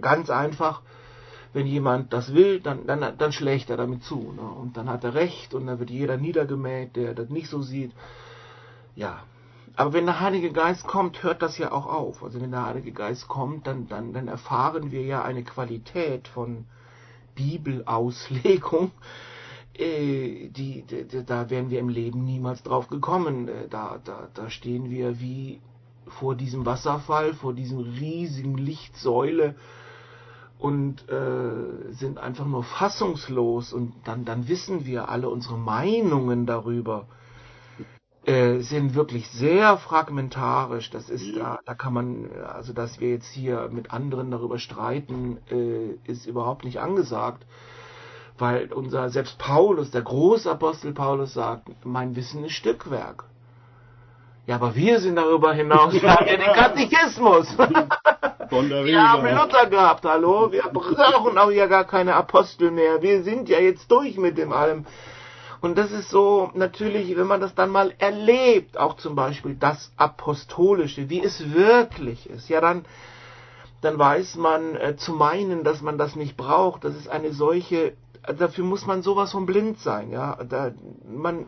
Ganz 0.00 0.30
einfach, 0.30 0.82
wenn 1.52 1.66
jemand 1.66 2.12
das 2.12 2.32
will, 2.32 2.60
dann, 2.60 2.86
dann, 2.86 3.16
dann 3.18 3.32
schlägt 3.32 3.70
er 3.70 3.76
damit 3.76 4.04
zu. 4.04 4.32
Ne? 4.32 4.42
Und 4.42 4.76
dann 4.76 4.88
hat 4.88 5.04
er 5.04 5.14
recht 5.14 5.52
und 5.54 5.66
dann 5.66 5.78
wird 5.78 5.90
jeder 5.90 6.16
niedergemäht, 6.16 6.96
der 6.96 7.14
das 7.14 7.28
nicht 7.28 7.48
so 7.48 7.62
sieht. 7.62 7.92
Ja, 8.94 9.22
aber 9.76 9.92
wenn 9.92 10.06
der 10.06 10.20
Heilige 10.20 10.50
Geist 10.50 10.86
kommt, 10.86 11.22
hört 11.22 11.42
das 11.42 11.58
ja 11.58 11.70
auch 11.70 11.86
auf. 11.86 12.22
Also 12.24 12.40
wenn 12.40 12.50
der 12.50 12.66
Heilige 12.66 12.90
Geist 12.92 13.28
kommt, 13.28 13.66
dann, 13.66 13.88
dann, 13.88 14.12
dann 14.12 14.26
erfahren 14.26 14.90
wir 14.90 15.02
ja 15.02 15.22
eine 15.22 15.44
Qualität 15.44 16.26
von, 16.26 16.64
Bibelauslegung, 17.38 18.90
äh, 19.74 20.48
die, 20.48 20.82
die, 20.82 21.24
da 21.24 21.48
wären 21.50 21.70
wir 21.70 21.78
im 21.78 21.88
Leben 21.88 22.24
niemals 22.24 22.62
drauf 22.64 22.88
gekommen. 22.88 23.48
Äh, 23.48 23.68
da, 23.70 24.00
da, 24.04 24.28
da 24.34 24.50
stehen 24.50 24.90
wir 24.90 25.20
wie 25.20 25.60
vor 26.08 26.34
diesem 26.34 26.66
Wasserfall, 26.66 27.32
vor 27.34 27.54
diesem 27.54 27.78
riesigen 27.78 28.58
Lichtsäule 28.58 29.54
und 30.58 31.08
äh, 31.08 31.92
sind 31.92 32.18
einfach 32.18 32.46
nur 32.46 32.64
fassungslos. 32.64 33.72
Und 33.72 33.92
dann, 34.04 34.24
dann 34.24 34.48
wissen 34.48 34.84
wir 34.84 35.08
alle 35.08 35.28
unsere 35.28 35.56
Meinungen 35.56 36.44
darüber 36.44 37.06
äh, 38.24 38.58
sind 38.58 38.94
wirklich 38.94 39.28
sehr 39.30 39.76
fragmentarisch. 39.78 40.90
Das 40.90 41.08
ist 41.08 41.36
da, 41.36 41.60
da 41.64 41.74
kann 41.74 41.94
man, 41.94 42.30
also 42.46 42.72
dass 42.72 43.00
wir 43.00 43.10
jetzt 43.10 43.30
hier 43.32 43.68
mit 43.72 43.92
anderen 43.92 44.30
darüber 44.30 44.58
streiten, 44.58 45.38
äh, 45.50 46.10
ist 46.10 46.26
überhaupt 46.26 46.64
nicht 46.64 46.80
angesagt. 46.80 47.46
Weil 48.36 48.72
unser, 48.72 49.08
selbst 49.08 49.38
Paulus, 49.38 49.90
der 49.90 50.02
Großapostel 50.02 50.92
Paulus 50.92 51.34
sagt, 51.34 51.68
mein 51.84 52.14
Wissen 52.16 52.44
ist 52.44 52.52
Stückwerk. 52.52 53.24
Ja, 54.46 54.54
aber 54.54 54.74
wir 54.74 54.98
sind 55.00 55.16
darüber 55.16 55.52
hinaus, 55.52 55.92
wir 56.02 56.10
haben 56.10 56.26
ja 56.26 56.36
den 56.36 56.52
Katechismus. 56.54 57.56
wir 57.58 59.12
haben 59.12 59.26
Luther 59.26 59.66
gehabt, 59.66 60.04
hallo? 60.04 60.50
Wir 60.50 60.62
brauchen 60.72 61.36
auch 61.36 61.50
ja 61.50 61.66
gar 61.66 61.84
keine 61.84 62.14
Apostel 62.14 62.70
mehr. 62.70 63.02
Wir 63.02 63.22
sind 63.22 63.48
ja 63.48 63.58
jetzt 63.58 63.90
durch 63.90 64.16
mit 64.16 64.38
dem 64.38 64.52
allem. 64.52 64.86
Und 65.60 65.76
das 65.76 65.90
ist 65.90 66.10
so 66.10 66.50
natürlich, 66.54 67.16
wenn 67.16 67.26
man 67.26 67.40
das 67.40 67.54
dann 67.54 67.70
mal 67.70 67.92
erlebt, 67.98 68.78
auch 68.78 68.96
zum 68.96 69.16
Beispiel 69.16 69.56
das 69.56 69.92
Apostolische, 69.96 71.10
wie 71.10 71.22
es 71.22 71.52
wirklich 71.52 72.30
ist, 72.30 72.48
ja 72.48 72.60
dann, 72.60 72.84
dann 73.80 73.98
weiß 73.98 74.36
man 74.36 74.76
äh, 74.76 74.96
zu 74.96 75.12
meinen, 75.12 75.64
dass 75.64 75.82
man 75.82 75.98
das 75.98 76.14
nicht 76.14 76.36
braucht. 76.36 76.84
Das 76.84 76.94
ist 76.94 77.08
eine 77.08 77.32
solche, 77.32 77.94
dafür 78.22 78.64
muss 78.64 78.86
man 78.86 79.02
sowas 79.02 79.32
von 79.32 79.46
blind 79.46 79.78
sein, 79.80 80.10
ja. 80.10 80.36
Da, 80.44 80.72
man, 81.08 81.46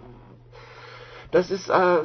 das 1.31 1.53
ist, 1.53 1.69
äh, 1.69 1.99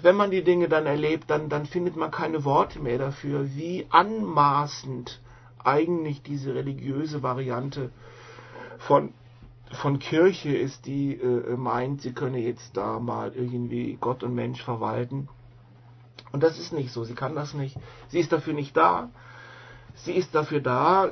wenn 0.00 0.16
man 0.16 0.30
die 0.30 0.42
Dinge 0.42 0.68
dann 0.68 0.86
erlebt, 0.86 1.28
dann, 1.28 1.50
dann 1.50 1.66
findet 1.66 1.96
man 1.96 2.10
keine 2.10 2.44
Worte 2.44 2.78
mehr 2.78 2.98
dafür, 2.98 3.54
wie 3.54 3.86
anmaßend 3.90 5.20
eigentlich 5.62 6.22
diese 6.22 6.54
religiöse 6.54 7.22
Variante 7.22 7.90
von, 8.78 9.12
von 9.72 9.98
Kirche 9.98 10.54
ist, 10.56 10.86
die 10.86 11.14
äh, 11.14 11.56
meint, 11.56 12.02
sie 12.02 12.12
könne 12.12 12.38
jetzt 12.38 12.76
da 12.76 12.98
mal 12.98 13.32
irgendwie 13.34 13.96
Gott 14.00 14.22
und 14.22 14.34
Mensch 14.34 14.62
verwalten. 14.62 15.28
Und 16.32 16.42
das 16.42 16.58
ist 16.58 16.72
nicht 16.72 16.92
so, 16.92 17.04
sie 17.04 17.14
kann 17.14 17.34
das 17.34 17.54
nicht. 17.54 17.76
Sie 18.08 18.18
ist 18.18 18.32
dafür 18.32 18.54
nicht 18.54 18.76
da. 18.76 19.10
Sie 19.94 20.12
ist 20.12 20.34
dafür 20.34 20.60
da, 20.60 21.10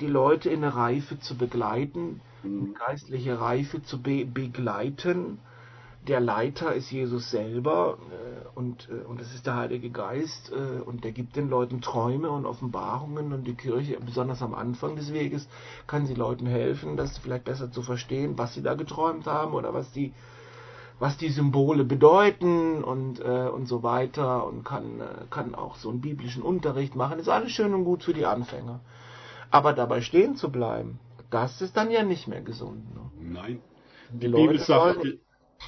die 0.00 0.06
Leute 0.06 0.50
in 0.50 0.64
eine 0.64 0.74
Reife 0.74 1.18
zu 1.18 1.36
begleiten, 1.36 2.20
mhm. 2.42 2.74
geistliche 2.74 3.40
Reife 3.40 3.82
zu 3.82 4.02
be 4.02 4.24
begleiten 4.24 5.38
der 6.08 6.20
Leiter 6.20 6.74
ist 6.74 6.90
Jesus 6.90 7.30
selber 7.30 7.98
äh, 8.10 8.58
und, 8.58 8.88
äh, 8.90 9.04
und 9.04 9.20
es 9.20 9.34
ist 9.34 9.46
der 9.46 9.56
Heilige 9.56 9.90
Geist 9.90 10.52
äh, 10.52 10.80
und 10.82 11.04
der 11.04 11.12
gibt 11.12 11.36
den 11.36 11.48
Leuten 11.48 11.80
Träume 11.80 12.30
und 12.30 12.46
Offenbarungen 12.46 13.32
und 13.32 13.44
die 13.44 13.54
Kirche, 13.54 13.98
besonders 14.04 14.42
am 14.42 14.54
Anfang 14.54 14.96
des 14.96 15.12
Weges, 15.12 15.48
kann 15.86 16.06
sie 16.06 16.14
Leuten 16.14 16.46
helfen, 16.46 16.96
das 16.96 17.18
vielleicht 17.18 17.44
besser 17.44 17.70
zu 17.70 17.82
verstehen, 17.82 18.36
was 18.36 18.54
sie 18.54 18.62
da 18.62 18.74
geträumt 18.74 19.26
haben 19.26 19.54
oder 19.54 19.72
was 19.72 19.90
die, 19.92 20.12
was 20.98 21.16
die 21.16 21.30
Symbole 21.30 21.84
bedeuten 21.84 22.84
und, 22.84 23.20
äh, 23.20 23.48
und 23.48 23.66
so 23.66 23.82
weiter 23.82 24.46
und 24.46 24.64
kann, 24.64 25.00
äh, 25.00 25.24
kann 25.30 25.54
auch 25.54 25.76
so 25.76 25.88
einen 25.88 26.02
biblischen 26.02 26.42
Unterricht 26.42 26.94
machen. 26.94 27.18
Ist 27.18 27.28
alles 27.28 27.52
schön 27.52 27.72
und 27.72 27.84
gut 27.84 28.02
für 28.02 28.14
die 28.14 28.26
Anfänger. 28.26 28.80
Aber 29.50 29.72
dabei 29.72 30.02
stehen 30.02 30.36
zu 30.36 30.50
bleiben, 30.50 30.98
das 31.30 31.62
ist 31.62 31.76
dann 31.76 31.90
ja 31.90 32.02
nicht 32.02 32.28
mehr 32.28 32.42
gesund. 32.42 32.94
Ne? 32.94 33.10
Nein. 33.20 33.60
Die, 34.12 34.18
die 34.18 34.28
Bibel 34.28 34.58
sagt, 34.58 35.04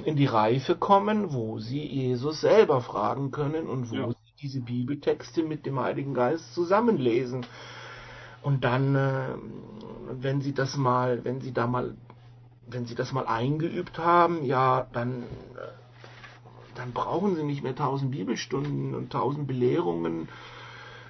in 0.04 0.16
die 0.16 0.26
Reife 0.26 0.76
kommen, 0.76 1.32
wo 1.32 1.58
sie 1.58 1.84
Jesus 1.84 2.40
selber 2.40 2.80
fragen 2.80 3.30
können 3.30 3.66
und 3.66 3.90
wo 3.90 3.96
ja. 3.96 4.08
sie 4.08 4.16
diese 4.42 4.60
Bibeltexte 4.60 5.42
mit 5.42 5.66
dem 5.66 5.80
Heiligen 5.80 6.14
Geist 6.14 6.54
zusammenlesen. 6.54 7.46
Und 8.42 8.64
dann, 8.64 8.94
äh, 8.94 9.28
wenn 10.10 10.40
sie 10.40 10.52
das 10.52 10.76
mal, 10.76 11.24
wenn 11.24 11.40
sie 11.40 11.52
da 11.52 11.66
mal, 11.66 11.96
wenn 12.66 12.86
sie 12.86 12.94
das 12.94 13.12
mal 13.12 13.26
eingeübt 13.26 13.98
haben, 13.98 14.44
ja, 14.44 14.86
dann, 14.92 15.22
äh, 15.22 15.24
dann 16.74 16.92
brauchen 16.92 17.36
sie 17.36 17.44
nicht 17.44 17.62
mehr 17.62 17.74
tausend 17.74 18.10
Bibelstunden 18.10 18.94
und 18.94 19.10
tausend 19.10 19.46
Belehrungen, 19.46 20.28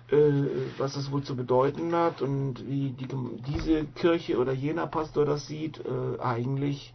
äh, 0.08 0.32
was 0.78 0.94
das 0.94 1.10
wohl 1.10 1.24
zu 1.24 1.34
bedeuten 1.34 1.94
hat 1.94 2.22
und 2.22 2.66
wie 2.68 2.90
die, 2.90 3.08
diese 3.48 3.84
Kirche 3.84 4.38
oder 4.38 4.52
jener 4.52 4.86
Pastor 4.86 5.24
das 5.24 5.46
sieht, 5.46 5.82
äh, 5.84 6.20
eigentlich 6.20 6.94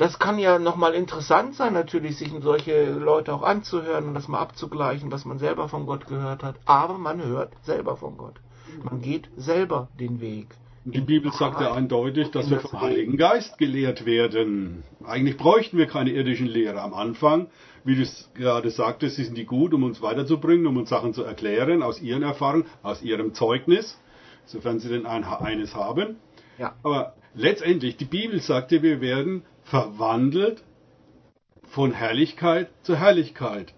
das 0.00 0.18
kann 0.18 0.38
ja 0.38 0.58
nochmal 0.58 0.94
interessant 0.94 1.54
sein, 1.54 1.74
natürlich, 1.74 2.16
sich 2.16 2.32
solche 2.40 2.90
Leute 2.90 3.34
auch 3.34 3.42
anzuhören 3.42 4.08
und 4.08 4.14
das 4.14 4.28
mal 4.28 4.38
abzugleichen, 4.38 5.12
was 5.12 5.26
man 5.26 5.38
selber 5.38 5.68
von 5.68 5.84
Gott 5.84 6.06
gehört 6.06 6.42
hat. 6.42 6.54
Aber 6.64 6.96
man 6.96 7.22
hört 7.22 7.52
selber 7.64 7.98
von 7.98 8.16
Gott. 8.16 8.36
Man 8.82 9.02
geht 9.02 9.28
selber 9.36 9.88
den 10.00 10.22
Weg. 10.22 10.46
Die 10.86 11.02
Bibel 11.02 11.30
sagt 11.30 11.60
ja 11.60 11.74
eindeutig, 11.74 12.30
dass 12.30 12.48
wir 12.48 12.60
vom 12.60 12.80
Heiligen 12.80 13.18
Geist 13.18 13.58
gelehrt 13.58 14.06
werden. 14.06 14.84
Eigentlich 15.04 15.36
bräuchten 15.36 15.76
wir 15.76 15.86
keine 15.86 16.12
irdischen 16.12 16.46
Lehrer 16.46 16.82
am 16.82 16.94
Anfang. 16.94 17.48
Wie 17.84 17.94
du 17.94 18.00
es 18.00 18.30
gerade 18.32 18.70
sagtest, 18.70 19.16
sind 19.16 19.36
die 19.36 19.44
gut, 19.44 19.74
um 19.74 19.82
uns 19.82 20.00
weiterzubringen, 20.00 20.66
um 20.66 20.78
uns 20.78 20.88
Sachen 20.88 21.12
zu 21.12 21.24
erklären, 21.24 21.82
aus 21.82 22.00
ihren 22.00 22.22
Erfahrungen, 22.22 22.64
aus 22.82 23.02
ihrem 23.02 23.34
Zeugnis, 23.34 24.00
sofern 24.46 24.78
sie 24.78 24.88
denn 24.88 25.04
ein, 25.04 25.24
eines 25.24 25.74
haben. 25.74 26.16
Ja. 26.56 26.74
Aber 26.82 27.14
letztendlich, 27.34 27.98
die 27.98 28.06
Bibel 28.06 28.40
sagte, 28.40 28.82
wir 28.82 29.02
werden 29.02 29.42
verwandelt 29.70 30.64
von 31.68 31.92
Herrlichkeit 31.92 32.68
zu 32.82 32.96
Herrlichkeit. 32.96 33.72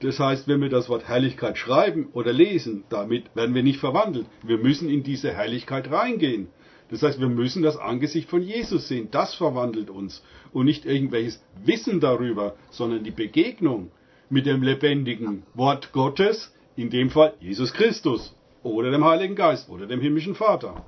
Das 0.00 0.18
heißt, 0.18 0.48
wenn 0.48 0.60
wir 0.60 0.68
das 0.68 0.88
Wort 0.88 1.06
Herrlichkeit 1.06 1.56
schreiben 1.58 2.08
oder 2.12 2.32
lesen, 2.32 2.84
damit 2.88 3.34
werden 3.36 3.54
wir 3.54 3.62
nicht 3.62 3.78
verwandelt. 3.78 4.26
Wir 4.42 4.58
müssen 4.58 4.88
in 4.88 5.04
diese 5.04 5.32
Herrlichkeit 5.32 5.90
reingehen. 5.92 6.48
Das 6.90 7.02
heißt, 7.02 7.20
wir 7.20 7.28
müssen 7.28 7.62
das 7.62 7.76
Angesicht 7.76 8.28
von 8.28 8.42
Jesus 8.42 8.88
sehen. 8.88 9.08
Das 9.12 9.34
verwandelt 9.34 9.90
uns. 9.90 10.24
Und 10.52 10.66
nicht 10.66 10.84
irgendwelches 10.84 11.44
Wissen 11.64 12.00
darüber, 12.00 12.56
sondern 12.70 13.04
die 13.04 13.12
Begegnung 13.12 13.92
mit 14.30 14.44
dem 14.46 14.62
lebendigen 14.62 15.44
Wort 15.54 15.92
Gottes, 15.92 16.52
in 16.74 16.90
dem 16.90 17.10
Fall 17.10 17.34
Jesus 17.40 17.72
Christus 17.72 18.34
oder 18.62 18.90
dem 18.90 19.04
Heiligen 19.04 19.36
Geist 19.36 19.68
oder 19.68 19.86
dem 19.86 20.00
himmlischen 20.00 20.34
Vater. 20.34 20.84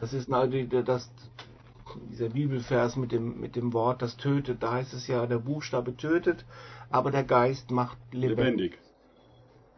Das 0.00 0.12
ist 0.12 0.28
das, 0.30 1.10
dieser 2.10 2.30
Bibelvers 2.30 2.96
mit 2.96 3.12
dem, 3.12 3.40
mit 3.40 3.56
dem 3.56 3.72
Wort, 3.72 4.02
das 4.02 4.16
tötet, 4.16 4.62
da 4.62 4.72
heißt 4.72 4.94
es 4.94 5.06
ja, 5.06 5.26
der 5.26 5.38
Buchstabe 5.38 5.96
tötet, 5.96 6.44
aber 6.90 7.10
der 7.10 7.24
Geist 7.24 7.70
macht 7.70 7.98
lebendig. 8.12 8.38
lebendig. 8.38 8.78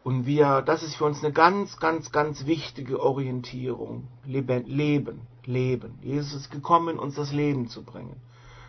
Und 0.07 0.25
wir, 0.25 0.61
das 0.61 0.83
ist 0.83 0.95
für 0.95 1.03
uns 1.03 1.21
eine 1.21 1.33
ganz, 1.33 1.79
ganz, 1.79 2.13
ganz 2.13 2.45
wichtige 2.45 3.01
Orientierung. 3.01 4.07
Leben, 4.25 4.65
Leben, 4.65 5.27
Leben. 5.45 5.99
Jesus 6.01 6.33
ist 6.33 6.49
gekommen, 6.49 6.97
uns 6.97 7.15
das 7.15 7.33
Leben 7.33 7.67
zu 7.67 7.83
bringen. 7.83 8.15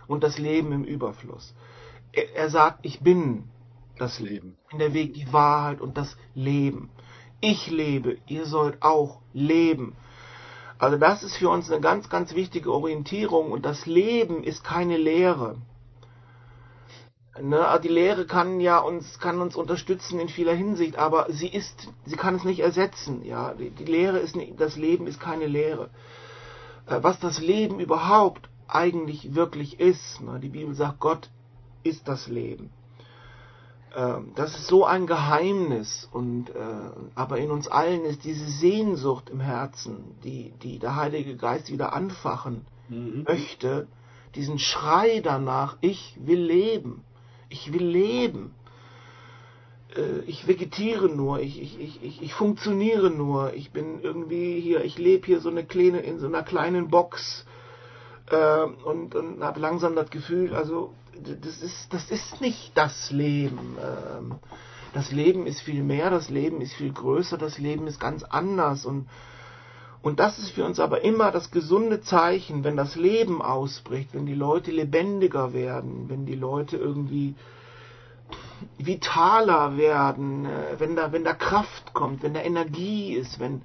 Und 0.08 0.24
das 0.24 0.38
Leben 0.38 0.72
im 0.72 0.82
Überfluss. 0.82 1.54
Er, 2.10 2.34
er 2.34 2.50
sagt, 2.50 2.80
ich 2.84 2.98
bin 3.00 3.44
das 3.98 4.18
Leben. 4.18 4.56
In 4.72 4.80
der 4.80 4.94
Weg, 4.94 5.14
die 5.14 5.32
Wahrheit 5.32 5.80
und 5.80 5.96
das 5.96 6.16
Leben. 6.34 6.90
Ich 7.40 7.70
lebe, 7.70 8.18
ihr 8.26 8.46
sollt 8.46 8.82
auch 8.82 9.20
leben. 9.32 9.94
Also 10.78 10.96
das 10.96 11.22
ist 11.24 11.36
für 11.36 11.50
uns 11.50 11.70
eine 11.70 11.80
ganz, 11.80 12.08
ganz 12.08 12.34
wichtige 12.34 12.72
Orientierung 12.72 13.50
und 13.50 13.64
das 13.64 13.86
Leben 13.86 14.44
ist 14.44 14.62
keine 14.62 14.96
Lehre. 14.96 15.56
Ne, 17.40 17.66
also 17.66 17.82
die 17.82 17.94
Lehre 17.94 18.26
kann 18.26 18.60
ja 18.60 18.78
uns, 18.78 19.18
kann 19.18 19.40
uns 19.40 19.54
unterstützen 19.54 20.18
in 20.18 20.28
vieler 20.28 20.54
Hinsicht, 20.54 20.96
aber 20.96 21.26
sie 21.30 21.48
ist, 21.48 21.88
sie 22.04 22.16
kann 22.16 22.34
es 22.34 22.44
nicht 22.44 22.60
ersetzen. 22.60 23.24
Ja, 23.24 23.54
die, 23.54 23.70
die 23.70 23.84
Lehre 23.84 24.18
ist 24.18 24.34
nicht, 24.34 24.60
das 24.60 24.76
Leben 24.76 25.06
ist 25.06 25.20
keine 25.20 25.46
Lehre. 25.46 25.90
Äh, 26.86 26.98
was 27.02 27.20
das 27.20 27.40
Leben 27.40 27.80
überhaupt 27.80 28.48
eigentlich 28.66 29.34
wirklich 29.34 29.78
ist, 29.78 30.20
ne, 30.20 30.40
die 30.40 30.48
Bibel 30.48 30.74
sagt, 30.74 31.00
Gott 31.00 31.30
ist 31.82 32.08
das 32.08 32.28
Leben. 32.28 32.70
Ähm, 33.96 34.32
das 34.34 34.54
ist 34.54 34.66
so 34.66 34.84
ein 34.84 35.06
Geheimnis 35.06 36.08
und 36.12 36.50
äh, 36.50 36.54
aber 37.14 37.38
in 37.38 37.50
uns 37.50 37.68
allen 37.68 38.04
ist 38.04 38.24
diese 38.24 38.46
Sehnsucht 38.46 39.30
im 39.30 39.40
Herzen, 39.40 40.16
die, 40.24 40.52
die 40.62 40.78
der 40.78 40.96
Heilige 40.96 41.36
Geist 41.36 41.70
wieder 41.70 41.92
anfachen 41.92 42.66
mhm. 42.88 43.24
möchte, 43.26 43.86
diesen 44.34 44.58
Schrei 44.58 45.20
danach, 45.20 45.76
ich 45.80 46.16
will 46.20 46.40
leben, 46.40 47.04
ich 47.48 47.72
will 47.72 47.84
leben. 47.84 48.54
Äh, 49.96 50.20
ich 50.26 50.46
vegetiere 50.46 51.08
nur, 51.08 51.40
ich, 51.40 51.60
ich, 51.60 52.02
ich, 52.02 52.22
ich 52.22 52.34
funktioniere 52.34 53.10
nur, 53.10 53.54
ich 53.54 53.70
bin 53.72 54.02
irgendwie 54.02 54.60
hier, 54.60 54.84
ich 54.84 54.98
lebe 54.98 55.26
hier 55.26 55.40
so 55.40 55.48
eine 55.48 55.64
kleine, 55.64 56.00
in 56.00 56.18
so 56.18 56.26
einer 56.26 56.42
kleinen 56.42 56.88
Box 56.88 57.46
äh, 58.30 58.64
und, 58.64 59.14
und 59.14 59.42
habe 59.42 59.60
langsam 59.60 59.96
das 59.96 60.10
Gefühl, 60.10 60.54
also 60.54 60.92
das 61.22 61.62
ist, 61.62 61.92
das 61.92 62.10
ist 62.10 62.40
nicht 62.40 62.72
das 62.74 63.10
Leben. 63.10 63.76
Ähm, 63.82 64.38
das 64.94 65.12
Leben 65.12 65.46
ist 65.46 65.60
viel 65.60 65.82
mehr, 65.82 66.10
das 66.10 66.30
Leben 66.30 66.60
ist 66.60 66.74
viel 66.74 66.92
größer, 66.92 67.36
das 67.36 67.58
Leben 67.58 67.86
ist 67.86 68.00
ganz 68.00 68.24
anders 68.24 68.86
und 68.86 69.06
und 70.00 70.20
das 70.20 70.38
ist 70.38 70.50
für 70.50 70.64
uns 70.64 70.78
aber 70.78 71.02
immer 71.02 71.32
das 71.32 71.50
gesunde 71.50 72.00
Zeichen, 72.00 72.62
wenn 72.62 72.76
das 72.76 72.94
Leben 72.94 73.42
ausbricht, 73.42 74.10
wenn 74.14 74.26
die 74.26 74.34
Leute 74.34 74.70
lebendiger 74.70 75.52
werden, 75.52 76.08
wenn 76.08 76.24
die 76.24 76.36
Leute 76.36 76.76
irgendwie 76.76 77.34
vitaler 78.78 79.76
werden, 79.76 80.46
äh, 80.46 80.78
wenn 80.78 80.94
da, 80.94 81.12
wenn 81.12 81.24
da 81.24 81.34
Kraft 81.34 81.94
kommt, 81.94 82.22
wenn 82.22 82.34
da 82.34 82.40
Energie 82.40 83.12
ist, 83.14 83.40
wenn 83.40 83.62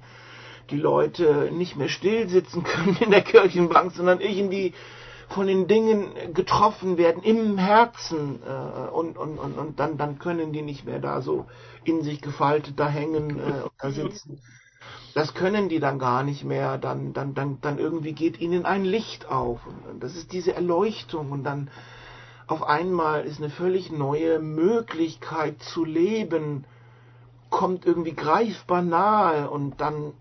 die 0.70 0.78
Leute 0.78 1.50
nicht 1.52 1.76
mehr 1.76 1.88
still 1.88 2.28
sitzen 2.28 2.64
können 2.64 2.96
in 3.00 3.10
der 3.10 3.22
Kirchenbank, 3.22 3.92
sondern 3.92 4.20
irgendwie 4.20 4.74
von 5.28 5.46
den 5.46 5.66
Dingen 5.66 6.34
getroffen 6.34 6.98
werden 6.98 7.22
im 7.22 7.58
Herzen 7.58 8.40
äh, 8.42 8.90
und, 8.90 9.16
und, 9.16 9.38
und, 9.38 9.58
und 9.58 9.80
dann, 9.80 9.96
dann 9.96 10.18
können 10.18 10.52
die 10.52 10.62
nicht 10.62 10.84
mehr 10.84 10.98
da 10.98 11.22
so 11.22 11.46
in 11.84 12.02
sich 12.02 12.20
gefaltet 12.20 12.78
da 12.78 12.88
hängen 12.88 13.38
äh, 13.38 13.68
da 13.78 13.90
sitzen. 13.90 14.40
Das 15.14 15.34
können 15.34 15.68
die 15.68 15.78
dann 15.78 15.98
gar 15.98 16.24
nicht 16.24 16.44
mehr, 16.44 16.76
dann, 16.76 17.12
dann, 17.12 17.34
dann, 17.34 17.60
dann 17.60 17.78
irgendwie 17.78 18.12
geht 18.12 18.40
ihnen 18.40 18.66
ein 18.66 18.84
Licht 18.84 19.30
auf. 19.30 19.60
Und 19.66 20.02
das 20.02 20.16
ist 20.16 20.32
diese 20.32 20.54
Erleuchtung 20.54 21.30
und 21.30 21.44
dann 21.44 21.70
auf 22.46 22.62
einmal 22.62 23.24
ist 23.24 23.38
eine 23.38 23.48
völlig 23.48 23.90
neue 23.90 24.38
Möglichkeit 24.38 25.62
zu 25.62 25.84
leben, 25.84 26.64
kommt 27.48 27.86
irgendwie 27.86 28.14
greifbar 28.14 28.82
nahe 28.82 29.48
und 29.48 29.80
dann, 29.80 30.12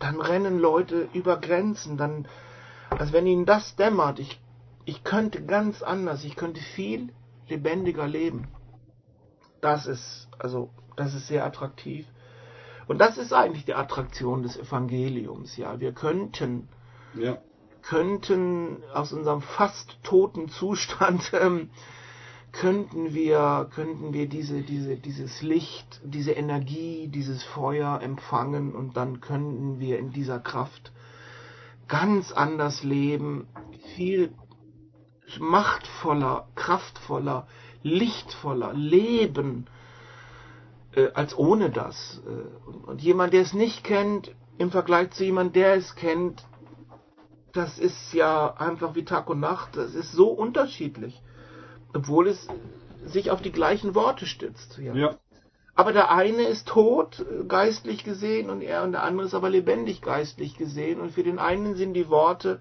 dann 0.00 0.20
rennen 0.20 0.58
Leute 0.58 1.08
über 1.12 1.36
Grenzen, 1.36 1.96
dann, 1.96 2.26
als 2.90 3.12
wenn 3.12 3.26
ihnen 3.26 3.46
das 3.46 3.76
dämmert, 3.76 4.18
ich, 4.18 4.40
ich 4.84 5.04
könnte 5.04 5.44
ganz 5.44 5.82
anders, 5.82 6.24
ich 6.24 6.36
könnte 6.36 6.60
viel 6.60 7.12
lebendiger 7.48 8.06
leben. 8.06 8.48
Das 9.60 9.86
ist, 9.86 10.28
also, 10.38 10.70
das 10.96 11.14
ist 11.14 11.26
sehr 11.26 11.44
attraktiv. 11.44 12.06
Und 12.86 12.98
das 12.98 13.16
ist 13.16 13.32
eigentlich 13.32 13.64
die 13.64 13.74
Attraktion 13.74 14.42
des 14.42 14.58
Evangeliums. 14.58 15.56
Ja, 15.56 15.80
wir 15.80 15.92
könnten, 15.92 16.68
Ja. 17.14 17.38
könnten 17.82 18.82
aus 18.92 19.12
unserem 19.12 19.40
fast 19.40 19.98
toten 20.02 20.48
Zustand 20.48 21.32
ähm, 21.40 21.70
könnten 22.52 23.14
wir, 23.14 23.68
könnten 23.74 24.12
wir 24.12 24.28
diese, 24.28 24.62
diese, 24.62 24.96
dieses 24.96 25.42
Licht, 25.42 26.00
diese 26.04 26.32
Energie, 26.32 27.08
dieses 27.08 27.42
Feuer 27.42 28.00
empfangen 28.00 28.74
und 28.74 28.96
dann 28.96 29.20
könnten 29.20 29.80
wir 29.80 29.98
in 29.98 30.12
dieser 30.12 30.38
Kraft 30.38 30.92
ganz 31.88 32.32
anders 32.32 32.82
leben, 32.82 33.48
viel 33.94 34.32
machtvoller, 35.38 36.48
kraftvoller, 36.54 37.46
lichtvoller 37.82 38.72
leben 38.72 39.66
äh, 40.94 41.10
als 41.14 41.36
ohne 41.36 41.70
das. 41.70 42.22
Äh, 42.26 42.88
und, 42.88 43.02
jemand, 43.02 43.32
der 43.32 43.42
es 43.42 43.52
nicht 43.52 43.84
kennt, 43.84 44.34
im 44.58 44.70
Vergleich 44.70 45.10
zu 45.10 45.24
jemand, 45.24 45.56
der 45.56 45.74
es 45.74 45.94
kennt, 45.96 46.44
das 47.52 47.78
ist 47.78 48.12
ja 48.12 48.54
einfach 48.54 48.94
wie 48.94 49.04
Tag 49.04 49.28
und 49.30 49.40
Nacht. 49.40 49.76
Das 49.76 49.94
ist 49.94 50.12
so 50.12 50.28
unterschiedlich, 50.28 51.22
obwohl 51.92 52.28
es 52.28 52.48
sich 53.04 53.30
auf 53.30 53.42
die 53.42 53.52
gleichen 53.52 53.94
Worte 53.94 54.26
stützt. 54.26 54.78
Ja. 54.78 54.94
Ja. 54.94 55.18
Aber 55.76 55.92
der 55.92 56.10
eine 56.10 56.44
ist 56.44 56.68
tot, 56.68 57.24
geistlich 57.48 58.04
gesehen, 58.04 58.48
und 58.48 58.62
er 58.62 58.84
und 58.84 58.92
der 58.92 59.02
andere 59.02 59.26
ist 59.26 59.34
aber 59.34 59.50
lebendig 59.50 60.02
geistlich 60.02 60.56
gesehen. 60.56 61.00
Und 61.00 61.10
für 61.10 61.24
den 61.24 61.38
einen 61.38 61.74
sind 61.74 61.94
die 61.94 62.08
Worte 62.08 62.60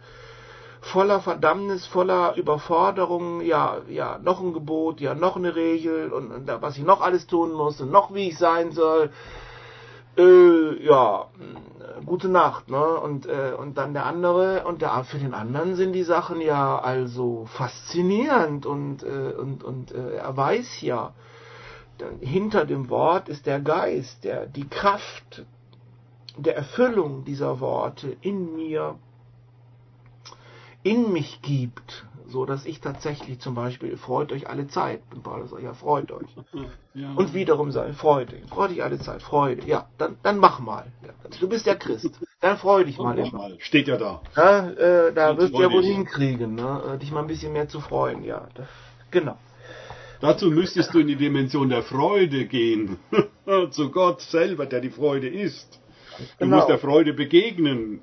voller 0.82 1.22
Verdammnis, 1.22 1.86
voller 1.86 2.36
Überforderung, 2.36 3.41
ja, 3.41 3.78
ja, 3.88 4.20
noch 4.22 4.41
ein 4.41 4.53
Gebot, 4.53 4.99
ja, 4.99 5.16
noch 5.16 5.38
eine 5.38 5.55
Regel 5.55 6.11
und, 6.11 6.32
und 6.32 6.45
da, 6.47 6.61
was 6.61 6.78
ich 6.78 6.84
noch 6.84 7.01
alles 7.01 7.26
tun 7.26 7.53
muss 7.53 7.80
und 7.80 7.91
noch 7.91 8.14
wie 8.14 8.30
ich 8.30 8.38
sein 8.38 8.72
soll. 8.72 9.09
Äh, 10.18 10.86
ja, 10.86 11.28
mh, 11.38 12.03
gute 12.05 12.28
Nacht, 12.28 12.70
ne? 12.70 12.84
Und, 12.84 13.26
äh, 13.26 13.53
und 13.57 13.78
dann 13.78 13.93
der 13.93 14.05
andere, 14.05 14.66
und 14.66 14.82
der, 14.82 15.03
für 15.05 15.18
den 15.18 15.34
anderen 15.34 15.76
sind 15.76 15.93
die 15.93 16.03
Sachen 16.03 16.41
ja 16.41 16.78
also 16.80 17.45
faszinierend 17.45 18.66
und, 18.66 19.03
äh, 19.03 19.34
und, 19.38 19.64
und 19.64 19.91
äh, 19.91 20.16
er 20.16 20.36
weiß 20.36 20.82
ja, 20.82 21.14
hinter 22.21 22.65
dem 22.65 22.89
Wort 22.89 23.29
ist 23.29 23.45
der 23.45 23.59
Geist, 23.59 24.23
der 24.23 24.45
die 24.45 24.67
Kraft 24.67 25.45
der 26.37 26.55
Erfüllung 26.55 27.23
dieser 27.25 27.59
Worte 27.59 28.15
in 28.21 28.55
mir, 28.55 28.97
in 30.81 31.13
mich 31.13 31.41
gibt, 31.41 32.05
so 32.27 32.45
dass 32.45 32.65
ich 32.65 32.81
tatsächlich 32.81 33.39
zum 33.39 33.53
Beispiel 33.53 33.95
freut 33.97 34.31
euch 34.31 34.49
alle 34.49 34.67
Zeit. 34.67 35.01
Und 35.13 35.23
Paulus 35.23 35.51
sagt, 35.51 35.61
ja, 35.61 35.73
freut 35.73 36.11
euch. 36.11 36.35
ja. 36.93 37.13
Und 37.13 37.33
wiederum 37.33 37.71
sei 37.71 37.93
Freude. 37.93 38.41
Freut 38.49 38.71
dich 38.71 38.83
alle 38.83 38.99
Zeit, 38.99 39.21
Freude. 39.21 39.65
Ja, 39.67 39.87
dann, 39.97 40.17
dann 40.23 40.39
mach 40.39 40.59
mal. 40.59 40.87
Du 41.39 41.47
bist 41.47 41.65
ja 41.65 41.75
Christ. 41.75 42.19
Dann 42.41 42.57
freu 42.57 42.83
dich 42.83 42.97
mal 42.97 43.15
mal. 43.31 43.55
Steht 43.59 43.87
ja 43.87 43.97
da. 43.97 44.21
Ja, 44.35 44.69
äh, 44.69 45.13
da 45.13 45.37
wirst 45.37 45.53
du 45.53 45.61
ja 45.61 45.71
wohl 45.71 45.83
hinkriegen, 45.83 46.55
ne? 46.55 46.81
äh, 46.93 46.97
dich 46.97 47.11
mal 47.11 47.21
ein 47.21 47.27
bisschen 47.27 47.53
mehr 47.53 47.69
zu 47.69 47.79
freuen. 47.79 48.23
Ja, 48.23 48.47
das, 48.55 48.67
genau. 49.11 49.37
Dazu 50.24 50.49
müsstest 50.49 50.93
du 50.93 50.99
in 50.99 51.07
die 51.07 51.17
Dimension 51.17 51.67
der 51.67 51.84
Freude 51.84 52.45
gehen. 52.45 52.97
Zu 53.71 53.91
Gott 53.91 54.21
selber, 54.21 54.65
der 54.65 54.80
die 54.80 54.89
Freude 54.89 55.28
ist. 55.28 55.82
Du 56.17 56.45
Genau. 56.45 56.55
musst 56.55 56.69
der 56.69 56.80
Freude 56.80 57.11
begegnen 57.13 57.99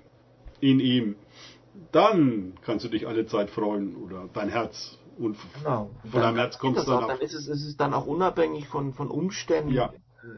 in 0.60 0.80
ihm. 0.80 1.16
Dann 1.92 2.52
kannst 2.60 2.84
du 2.84 2.90
dich 2.90 3.08
alle 3.08 3.24
Zeit 3.24 3.48
freuen 3.48 3.96
oder 3.96 4.28
dein 4.34 4.50
Herz. 4.50 4.98
Und 5.18 5.38
Genau. 5.62 5.88
von 6.10 6.20
deinem 6.20 6.36
Herz 6.36 6.58
kommt 6.58 6.76
es 6.76 6.84
das 6.84 6.90
dann 6.94 6.98
auch, 6.98 7.04
auch. 7.04 7.08
dann 7.08 7.20
ist 7.20 7.32
es, 7.32 7.48
es 7.48 7.64
ist 7.66 7.80
dann 7.80 7.94
auch 7.94 8.06
unabhängig 8.06 8.68
von, 8.68 8.92
von 8.92 9.08
Umständen. 9.08 9.72
Ja. 9.72 9.90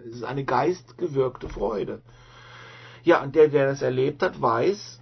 Es 0.08 0.14
ist 0.18 0.22
eine 0.24 0.44
geistgewirkte 0.44 1.48
Freude. 1.48 2.00
Ja, 3.02 3.24
und 3.24 3.34
der, 3.34 3.48
der 3.48 3.66
das 3.66 3.82
erlebt 3.82 4.22
hat, 4.22 4.40
weiß, 4.40 5.00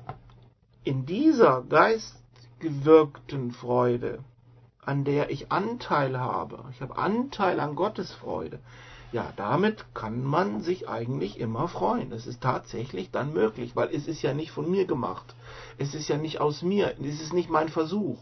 in 0.85 1.05
dieser 1.05 1.63
geistgewirkten 1.69 3.51
Freude, 3.51 4.21
an 4.91 5.05
der 5.05 5.31
ich 5.31 5.53
Anteil 5.53 6.19
habe, 6.19 6.65
ich 6.73 6.81
habe 6.81 6.99
Anteil 6.99 7.61
an 7.61 7.77
Gottes 7.77 8.13
Freude, 8.13 8.59
ja, 9.13 9.33
damit 9.37 9.85
kann 9.95 10.25
man 10.25 10.63
sich 10.63 10.89
eigentlich 10.89 11.39
immer 11.39 11.69
freuen. 11.69 12.11
Es 12.11 12.27
ist 12.27 12.43
tatsächlich 12.43 13.13
dann 13.13 13.33
möglich, 13.33 13.77
weil 13.77 13.89
es 13.95 14.09
ist 14.09 14.21
ja 14.23 14.35
nicht 14.35 14.51
von 14.51 14.69
mir 14.69 14.87
gemacht. 14.87 15.37
Es 15.79 15.95
ist 15.95 16.09
ja 16.09 16.17
nicht 16.17 16.41
aus 16.41 16.63
mir. 16.63 16.95
Es 17.01 17.21
ist 17.21 17.33
nicht 17.33 17.51
mein 17.51 17.69
Versuch. 17.69 18.19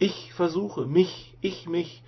Ich 0.00 0.32
versuche 0.34 0.86
mich, 0.86 1.36
ich 1.40 1.68
mich. 1.68 2.02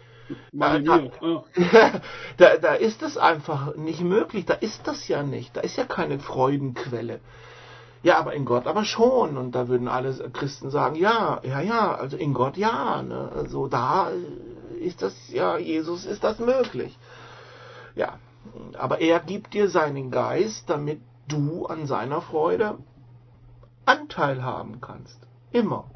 Meine 0.52 0.82
da-. 0.84 1.10
Ah. 1.20 2.00
da, 2.36 2.56
da 2.56 2.74
ist 2.74 3.02
es 3.02 3.16
einfach 3.16 3.76
nicht 3.76 4.00
möglich. 4.00 4.44
Da 4.44 4.54
ist 4.54 4.86
das 4.88 5.06
ja 5.06 5.22
nicht. 5.22 5.56
Da 5.56 5.60
ist 5.60 5.76
ja 5.76 5.84
keine 5.84 6.18
Freudenquelle. 6.18 7.20
Ja, 8.04 8.18
aber 8.18 8.34
in 8.34 8.44
Gott 8.44 8.66
aber 8.66 8.84
schon. 8.84 9.38
Und 9.38 9.52
da 9.54 9.66
würden 9.66 9.88
alle 9.88 10.12
Christen 10.30 10.70
sagen, 10.70 10.94
ja, 10.94 11.40
ja, 11.42 11.60
ja, 11.60 11.94
also 11.94 12.18
in 12.18 12.34
Gott 12.34 12.58
ja. 12.58 13.02
Ne? 13.02 13.32
Also 13.34 13.66
da 13.66 14.10
ist 14.78 15.00
das, 15.00 15.14
ja, 15.32 15.56
Jesus 15.56 16.04
ist 16.04 16.22
das 16.22 16.38
möglich. 16.38 16.96
Ja, 17.94 18.18
aber 18.78 19.00
er 19.00 19.20
gibt 19.20 19.54
dir 19.54 19.70
seinen 19.70 20.10
Geist, 20.10 20.68
damit 20.68 21.00
du 21.28 21.64
an 21.64 21.86
seiner 21.86 22.20
Freude 22.20 22.76
Anteil 23.86 24.44
haben 24.44 24.82
kannst. 24.82 25.18
Immer. 25.50 25.86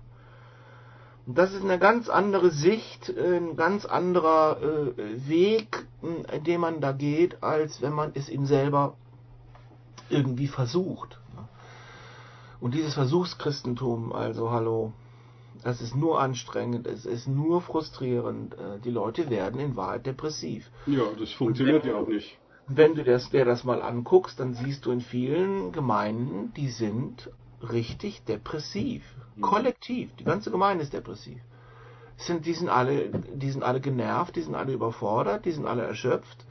Und 1.27 1.37
das 1.37 1.53
ist 1.53 1.63
eine 1.63 1.79
ganz 1.79 2.09
andere 2.09 2.51
Sicht, 2.51 3.11
ein 3.11 3.55
ganz 3.55 3.85
anderer 3.85 4.63
äh, 4.63 5.29
Weg, 5.29 5.87
den 6.47 6.61
man 6.63 6.81
da 6.81 6.93
geht, 6.93 7.43
als 7.43 7.83
wenn 7.83 7.93
man 7.93 8.13
es 8.15 8.31
ihm 8.31 8.47
selber 8.47 8.95
irgendwie 10.09 10.49
versucht. 10.49 11.21
Und 12.61 12.75
dieses 12.75 12.95
Versuchschristentum, 12.95 14.13
also 14.13 14.51
hallo, 14.51 14.93
das 15.63 15.81
ist 15.81 15.95
nur 15.95 16.21
anstrengend, 16.21 16.87
es 16.87 17.05
ist 17.07 17.27
nur 17.29 17.61
frustrierend. 17.61 18.55
Äh, 18.55 18.79
Die 18.85 18.91
Leute 18.91 19.31
werden 19.31 19.61
in 19.61 19.77
Wahrheit 19.77 20.07
depressiv. 20.07 20.71
Ja, 20.87 21.03
das 21.19 21.33
funktioniert 21.33 21.85
ja 21.85 21.97
auch 21.97 22.09
nicht. 22.09 22.37
Wenn 22.67 22.95
du 22.95 23.03
das, 23.03 23.31
dir 23.31 23.45
das 23.45 23.65
mal 23.65 23.81
anguckst, 23.81 24.39
dann 24.41 24.55
siehst 24.55 24.85
du 24.85 24.91
in 24.91 25.01
vielen 25.01 25.73
Gemeinden, 25.73 26.53
die 26.55 26.69
sind 26.69 27.31
richtig 27.63 28.25
depressiv. 28.25 29.03
Mhm. 29.37 29.41
Kollektiv. 29.41 30.15
Die 30.17 30.25
ganze 30.25 30.51
Gemeinde 30.51 30.85
ist 30.85 30.93
depressiv. 30.93 31.41
Es 32.19 32.27
Sind, 32.27 32.47
die, 32.47 32.53
sind 32.53 32.69
alle, 32.69 33.11
die 33.11 33.51
sind 33.51 33.63
alle 33.63 33.81
genervt, 33.81 34.37
die 34.37 34.43
sind 34.43 34.55
alle 34.55 34.73
überfordert, 34.73 35.45
die 35.45 35.53
sind 35.53 35.67
alle 35.67 35.83
erschöpft. 35.83 36.45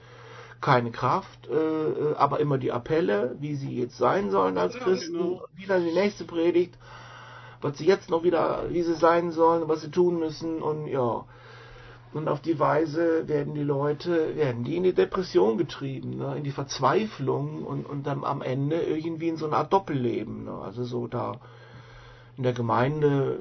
Keine 0.62 0.92
Kraft, 0.92 1.48
äh, 1.50 1.54
äh, 1.54 2.16
aber 2.16 2.40
immer 2.40 2.58
die 2.58 2.72
Appelle, 2.72 3.36
wie 3.40 3.56
sie 3.56 3.80
jetzt 3.80 3.98
sein 3.98 4.32
sollen 4.32 4.58
als 4.58 4.74
Ja, 4.76 4.80
Christen. 4.82 5.14
genau. 5.14 5.44
Wieder 5.56 5.80
die 5.80 5.94
nächste 5.94 6.24
Predigt, 6.26 6.76
was 7.62 7.78
sie 7.78 7.86
jetzt 7.86 8.10
noch 8.10 8.24
wieder, 8.24 8.66
wie 8.70 8.82
sie 8.82 8.96
sein 8.96 9.32
sollen, 9.32 9.68
was 9.68 9.82
sie 9.82 9.92
tun 9.92 10.20
müssen 10.20 10.62
und 10.62 10.88
ja. 10.88 11.26
Und 12.14 12.30
auf 12.30 12.40
die 12.42 12.58
Weise 12.58 13.28
werden 13.28 13.54
die 13.54 13.64
Leute, 13.64 14.36
werden 14.36 14.64
die 14.64 14.78
in 14.78 14.84
die 14.84 14.94
Depression 14.94 15.58
getrieben, 15.58 16.18
ne, 16.18 16.36
in 16.38 16.44
die 16.44 16.52
Verzweiflung 16.52 17.64
und, 17.64 17.86
und 17.86 18.08
dann 18.08 18.24
am 18.24 18.42
Ende 18.42 18.82
irgendwie 18.82 19.28
in 19.28 19.38
so 19.38 19.46
eine 19.46 19.58
Art 19.58 19.74
Doppelleben. 19.74 20.46
Ne, 20.46 20.54
also 20.54 20.84
so 20.84 21.08
da 21.08 21.34
in 22.38 22.44
der 22.44 22.54
Gemeinde 22.54 23.40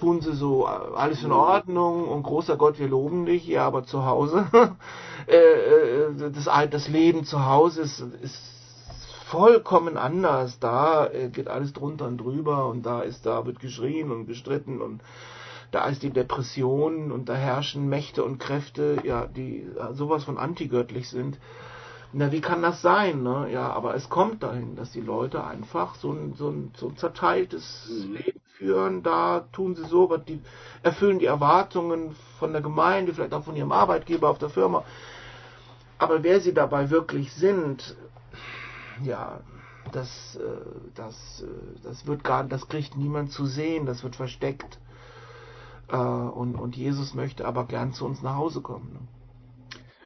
tun 0.00 0.20
sie 0.22 0.32
so 0.32 0.64
alles 0.64 1.22
in 1.22 1.30
Ordnung 1.30 2.08
und 2.08 2.22
großer 2.22 2.56
Gott, 2.56 2.78
wir 2.78 2.88
loben 2.88 3.26
dich, 3.26 3.46
ja, 3.46 3.66
aber 3.66 3.84
zu 3.84 4.04
Hause, 4.06 4.46
äh, 5.26 5.36
äh, 5.36 6.30
das, 6.32 6.48
das 6.70 6.88
Leben 6.88 7.24
zu 7.24 7.44
Hause 7.44 7.82
ist, 7.82 8.00
ist 8.22 8.38
vollkommen 9.26 9.98
anders. 9.98 10.58
Da 10.58 11.06
äh, 11.06 11.28
geht 11.28 11.48
alles 11.48 11.74
drunter 11.74 12.06
und 12.06 12.18
drüber 12.18 12.66
und 12.66 12.84
da 12.84 13.02
ist, 13.02 13.26
da 13.26 13.44
wird 13.44 13.60
geschrien 13.60 14.10
und 14.10 14.26
gestritten 14.26 14.80
und 14.80 15.02
da 15.70 15.86
ist 15.86 16.02
die 16.02 16.10
Depression 16.10 17.12
und 17.12 17.28
da 17.28 17.34
herrschen 17.34 17.88
Mächte 17.88 18.24
und 18.24 18.38
Kräfte, 18.38 18.96
ja, 19.04 19.26
die 19.26 19.68
sowas 19.92 20.24
von 20.24 20.36
antigöttlich 20.36 21.08
sind. 21.08 21.38
Na, 22.12 22.32
wie 22.32 22.40
kann 22.40 22.60
das 22.60 22.82
sein? 22.82 23.22
Ne? 23.22 23.50
Ja, 23.52 23.70
aber 23.70 23.94
es 23.94 24.08
kommt 24.08 24.42
dahin, 24.42 24.74
dass 24.74 24.90
die 24.90 25.00
Leute 25.00 25.44
einfach 25.44 25.94
so 25.94 26.10
ein, 26.10 26.34
so 26.34 26.48
ein, 26.48 26.72
so 26.76 26.88
ein 26.88 26.96
zerteiltes 26.96 27.88
Mhm. 27.88 28.14
Leben 28.16 28.40
führen. 28.60 29.02
Da 29.02 29.46
tun 29.52 29.74
sie 29.74 29.84
so, 29.84 30.08
was 30.10 30.24
die 30.24 30.40
erfüllen 30.82 31.18
die 31.18 31.26
Erwartungen 31.26 32.14
von 32.38 32.52
der 32.52 32.62
Gemeinde, 32.62 33.12
vielleicht 33.12 33.34
auch 33.34 33.44
von 33.44 33.56
ihrem 33.56 33.72
Arbeitgeber 33.72 34.28
auf 34.28 34.38
der 34.38 34.50
Firma. 34.50 34.84
Aber 35.98 36.22
wer 36.22 36.40
sie 36.40 36.54
dabei 36.54 36.90
wirklich 36.90 37.32
sind, 37.32 37.96
ja, 39.02 39.40
das, 39.92 40.36
äh, 40.36 40.90
das, 40.94 41.42
äh, 41.42 41.82
das 41.82 42.06
wird 42.06 42.22
gar, 42.22 42.44
das 42.44 42.68
kriegt 42.68 42.96
niemand 42.96 43.32
zu 43.32 43.46
sehen, 43.46 43.86
das 43.86 44.02
wird 44.04 44.16
versteckt. 44.16 44.78
Äh, 45.88 45.96
und, 45.96 46.54
und 46.54 46.76
Jesus 46.76 47.14
möchte 47.14 47.44
aber 47.46 47.64
gern 47.66 47.92
zu 47.92 48.04
uns 48.06 48.22
nach 48.22 48.36
Hause 48.36 48.60
kommen. 48.60 48.92
Ne? 48.92 49.00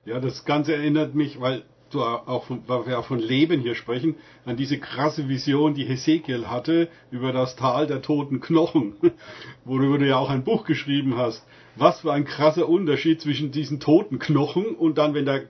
Ja, 0.05 0.21
das 0.21 0.45
Ganze 0.45 0.75
erinnert 0.75 1.15
mich, 1.15 1.41
weil 1.41 1.65
du 1.95 2.03
auch 2.03 2.45
von, 2.45 2.63
weil 2.67 2.87
wir 2.87 2.99
auch 2.99 3.07
von 3.07 3.19
Leben 3.19 3.61
hier 3.61 3.75
sprechen, 3.75 4.17
an 4.45 4.57
diese 4.57 4.79
krasse 4.79 5.29
Vision, 5.29 5.75
die 5.75 5.85
Hesekiel 5.85 6.47
hatte 6.49 6.89
über 7.11 7.33
das 7.33 7.57
Tal 7.57 7.87
der 7.87 8.03
toten 8.03 8.41
Knochen, 8.41 8.95
worüber 9.65 9.99
du 9.99 10.07
ja 10.07 10.17
auch 10.17 10.31
ein 10.31 10.45
Buch 10.45 10.65
geschrieben 10.65 11.17
hast. 11.17 11.47
Was 11.77 12.01
für 12.01 12.13
ein 12.13 12.25
krasser 12.25 12.69
Unterschied 12.69 13.21
zwischen 13.21 13.51
diesen 13.51 13.81
toten 13.81 14.19
Knochen 14.19 14.75
und 14.75 14.99
dann, 14.99 15.15
wenn 15.15 15.25
der 15.25 15.45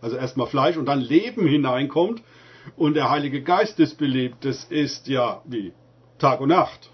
also 0.00 0.16
erstmal 0.16 0.46
Fleisch 0.46 0.76
und 0.76 0.86
dann 0.86 1.00
Leben 1.00 1.46
hineinkommt 1.46 2.22
und 2.76 2.94
der 2.94 3.10
Heilige 3.10 3.42
Geist 3.42 3.80
ist 3.80 3.98
belebt, 3.98 4.44
das 4.44 4.64
ist 4.64 5.08
ja 5.08 5.42
wie 5.44 5.72
Tag 6.18 6.40
und 6.40 6.50
Nacht. 6.50 6.90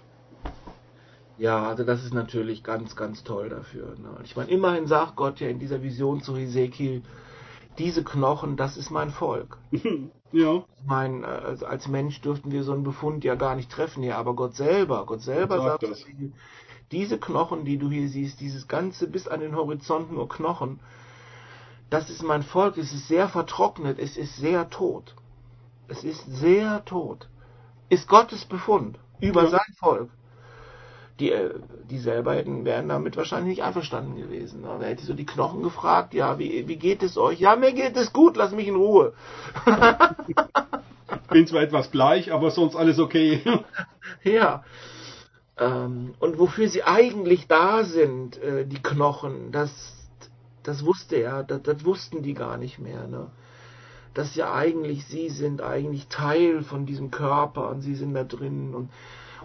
Ja, 1.37 1.67
also 1.67 1.83
das 1.83 2.03
ist 2.03 2.13
natürlich 2.13 2.63
ganz, 2.63 2.95
ganz 2.95 3.23
toll 3.23 3.49
dafür. 3.49 3.95
Ne? 4.01 4.09
Ich 4.23 4.35
meine, 4.35 4.49
immerhin 4.49 4.87
sagt 4.87 5.15
Gott 5.15 5.39
ja 5.39 5.47
in 5.47 5.59
dieser 5.59 5.81
Vision 5.81 6.21
zu 6.21 6.37
Hesekiel, 6.37 7.01
diese 7.77 8.03
Knochen, 8.03 8.57
das 8.57 8.77
ist 8.77 8.91
mein 8.91 9.09
Volk. 9.09 9.57
ja. 10.31 10.63
Ich 10.77 10.85
meine, 10.85 11.25
also 11.27 11.65
als 11.65 11.87
Mensch 11.87 12.21
dürften 12.21 12.51
wir 12.51 12.63
so 12.63 12.73
einen 12.73 12.83
Befund 12.83 13.23
ja 13.23 13.35
gar 13.35 13.55
nicht 13.55 13.71
treffen 13.71 14.03
hier, 14.03 14.17
aber 14.17 14.35
Gott 14.35 14.55
selber, 14.55 15.05
Gott 15.05 15.21
selber 15.21 15.57
Sagt 15.57 15.81
sagt, 15.81 15.91
das. 15.91 16.05
diese 16.91 17.17
Knochen, 17.17 17.65
die 17.65 17.77
du 17.77 17.89
hier 17.89 18.09
siehst, 18.09 18.39
dieses 18.39 18.67
ganze 18.67 19.07
bis 19.07 19.27
an 19.27 19.39
den 19.39 19.55
Horizont 19.55 20.11
nur 20.11 20.27
Knochen, 20.27 20.79
das 21.89 22.09
ist 22.09 22.23
mein 22.23 22.43
Volk, 22.43 22.77
es 22.77 22.91
ist 22.91 23.07
sehr 23.07 23.29
vertrocknet, 23.29 23.99
es 23.99 24.17
ist 24.17 24.37
sehr 24.37 24.69
tot. 24.69 25.15
Es 25.87 26.03
ist 26.03 26.25
sehr 26.25 26.83
tot. 26.85 27.29
Ist 27.89 28.07
Gottes 28.07 28.45
Befund 28.45 28.97
über 29.19 29.43
Ja. 29.43 29.49
sein 29.49 29.73
Volk. 29.77 30.09
Die, 31.23 31.31
äh, 31.31 31.51
die 31.89 31.99
selber 31.99 32.33
hätten, 32.33 32.65
wären 32.65 32.89
damit 32.89 33.15
wahrscheinlich 33.15 33.57
nicht 33.57 33.63
einverstanden 33.63 34.17
gewesen. 34.17 34.59
Ne? 34.59 34.75
Wer 34.79 34.89
hätte 34.89 35.05
so 35.05 35.13
die 35.13 35.25
Knochen 35.25 35.63
gefragt, 35.63 36.13
ja, 36.13 36.37
wie, 36.37 36.67
wie 36.67 36.75
geht 36.75 37.01
es 37.01 37.17
euch? 37.17 37.39
Ja, 37.39 37.55
mir 37.55 37.71
geht 37.71 37.95
es 37.95 38.11
gut, 38.11 38.35
lass 38.35 38.51
mich 38.51 38.67
in 38.67 38.75
Ruhe. 38.75 39.13
Bin 41.29 41.47
zwar 41.47 41.61
etwas 41.61 41.87
bleich, 41.87 42.33
aber 42.33 42.51
sonst 42.51 42.75
alles 42.75 42.99
okay. 42.99 43.41
Ja. 44.23 44.65
Ähm, 45.57 46.13
und 46.19 46.39
wofür 46.39 46.67
sie 46.67 46.83
eigentlich 46.83 47.47
da 47.47 47.85
sind, 47.85 48.37
äh, 48.41 48.65
die 48.65 48.83
Knochen, 48.83 49.53
das, 49.53 49.71
das 50.63 50.85
wusste 50.85 51.15
er, 51.15 51.43
das, 51.43 51.61
das 51.63 51.85
wussten 51.85 52.21
die 52.21 52.33
gar 52.33 52.57
nicht 52.57 52.79
mehr. 52.79 53.07
Ne? 53.07 53.27
Dass 54.13 54.35
ja 54.35 54.53
eigentlich 54.53 55.05
sie 55.05 55.29
sind 55.29 55.61
eigentlich 55.61 56.07
Teil 56.07 56.63
von 56.63 56.85
diesem 56.85 57.11
Körper 57.11 57.69
und 57.69 57.81
sie 57.81 57.95
sind 57.95 58.13
da 58.13 58.25
drin 58.25 58.75
und 58.75 58.89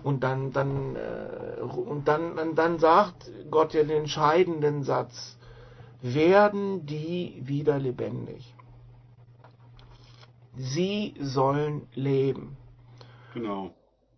und 0.02 0.22
dann 0.22 0.52
dann 0.52 0.96
äh, 0.96 1.60
und 1.60 2.08
dann, 2.08 2.36
dann 2.36 2.54
dann 2.54 2.78
sagt 2.78 3.30
Gott 3.50 3.74
ja 3.74 3.82
den 3.82 3.98
entscheidenden 3.98 4.82
Satz: 4.82 5.38
Werden 6.02 6.86
die 6.86 7.42
wieder 7.44 7.78
lebendig? 7.78 8.54
Sie 10.56 11.14
sollen 11.20 11.86
leben. 11.94 12.56
genau. 13.32 13.70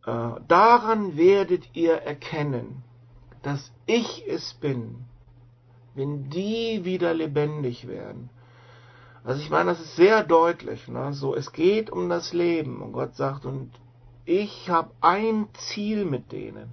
Äh, 0.06 0.40
daran 0.48 1.18
werdet 1.18 1.76
ihr 1.76 1.92
erkennen, 1.92 2.82
dass 3.42 3.72
ich 3.86 4.24
es 4.26 4.54
bin, 4.54 5.04
wenn 5.94 6.30
die 6.30 6.84
wieder 6.84 7.12
lebendig 7.12 7.86
werden. 7.86 8.30
Also 9.24 9.42
ich 9.42 9.50
meine, 9.50 9.70
das 9.70 9.80
ist 9.80 9.96
sehr 9.96 10.24
deutlich. 10.24 10.88
Ne? 10.88 11.12
So, 11.12 11.34
es 11.34 11.52
geht 11.52 11.90
um 11.90 12.08
das 12.08 12.32
Leben 12.32 12.80
und 12.80 12.92
Gott 12.92 13.16
sagt, 13.16 13.44
und 13.44 13.70
ich 14.30 14.70
habe 14.70 14.90
ein 15.00 15.48
Ziel 15.54 16.04
mit 16.04 16.30
denen. 16.30 16.72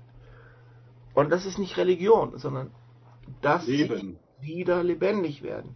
Und 1.16 1.32
das 1.32 1.47
ist 1.47 1.58
nicht 1.58 1.78
Religion, 1.78 2.38
sondern 2.38 2.70
dass 3.41 3.66
Leben. 3.66 4.20
sie 4.39 4.47
wieder 4.47 4.84
lebendig 4.84 5.41
werden. 5.41 5.76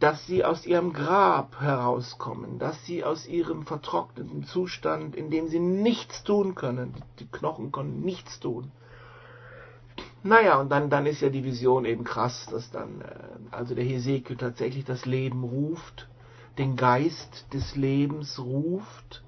Dass 0.00 0.26
sie 0.26 0.44
aus 0.44 0.66
ihrem 0.66 0.92
Grab 0.92 1.60
herauskommen, 1.60 2.58
dass 2.58 2.84
sie 2.84 3.04
aus 3.04 3.26
ihrem 3.26 3.64
vertrockneten 3.64 4.42
Zustand, 4.42 5.14
in 5.14 5.30
dem 5.30 5.46
sie 5.46 5.60
nichts 5.60 6.24
tun 6.24 6.56
können, 6.56 6.94
die 7.20 7.26
Knochen 7.26 7.70
können 7.70 8.00
nichts 8.00 8.40
tun. 8.40 8.72
Naja, 10.24 10.60
und 10.60 10.68
dann, 10.70 10.90
dann 10.90 11.06
ist 11.06 11.20
ja 11.20 11.30
die 11.30 11.44
Vision 11.44 11.84
eben 11.84 12.02
krass, 12.02 12.46
dass 12.50 12.72
dann, 12.72 13.00
äh, 13.02 13.54
also 13.54 13.76
der 13.76 13.84
Hesekiel 13.84 14.36
tatsächlich 14.36 14.84
das 14.84 15.06
Leben 15.06 15.44
ruft, 15.44 16.08
den 16.58 16.74
Geist 16.74 17.46
des 17.52 17.76
Lebens 17.76 18.40
ruft. 18.40 19.22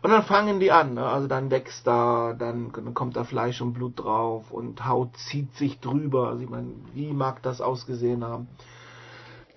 Und 0.00 0.10
dann 0.10 0.22
fangen 0.22 0.60
die 0.60 0.70
an, 0.70 0.94
ne? 0.94 1.04
also 1.04 1.26
dann 1.26 1.50
wächst 1.50 1.86
da, 1.86 2.32
dann, 2.32 2.70
dann 2.72 2.94
kommt 2.94 3.16
da 3.16 3.24
Fleisch 3.24 3.60
und 3.60 3.72
Blut 3.72 3.98
drauf 3.98 4.52
und 4.52 4.86
Haut 4.86 5.16
zieht 5.16 5.54
sich 5.56 5.80
drüber. 5.80 6.28
Also 6.28 6.44
ich 6.44 6.48
meine, 6.48 6.68
wie 6.94 7.12
mag 7.12 7.42
das 7.42 7.60
ausgesehen 7.60 8.24
haben? 8.24 8.46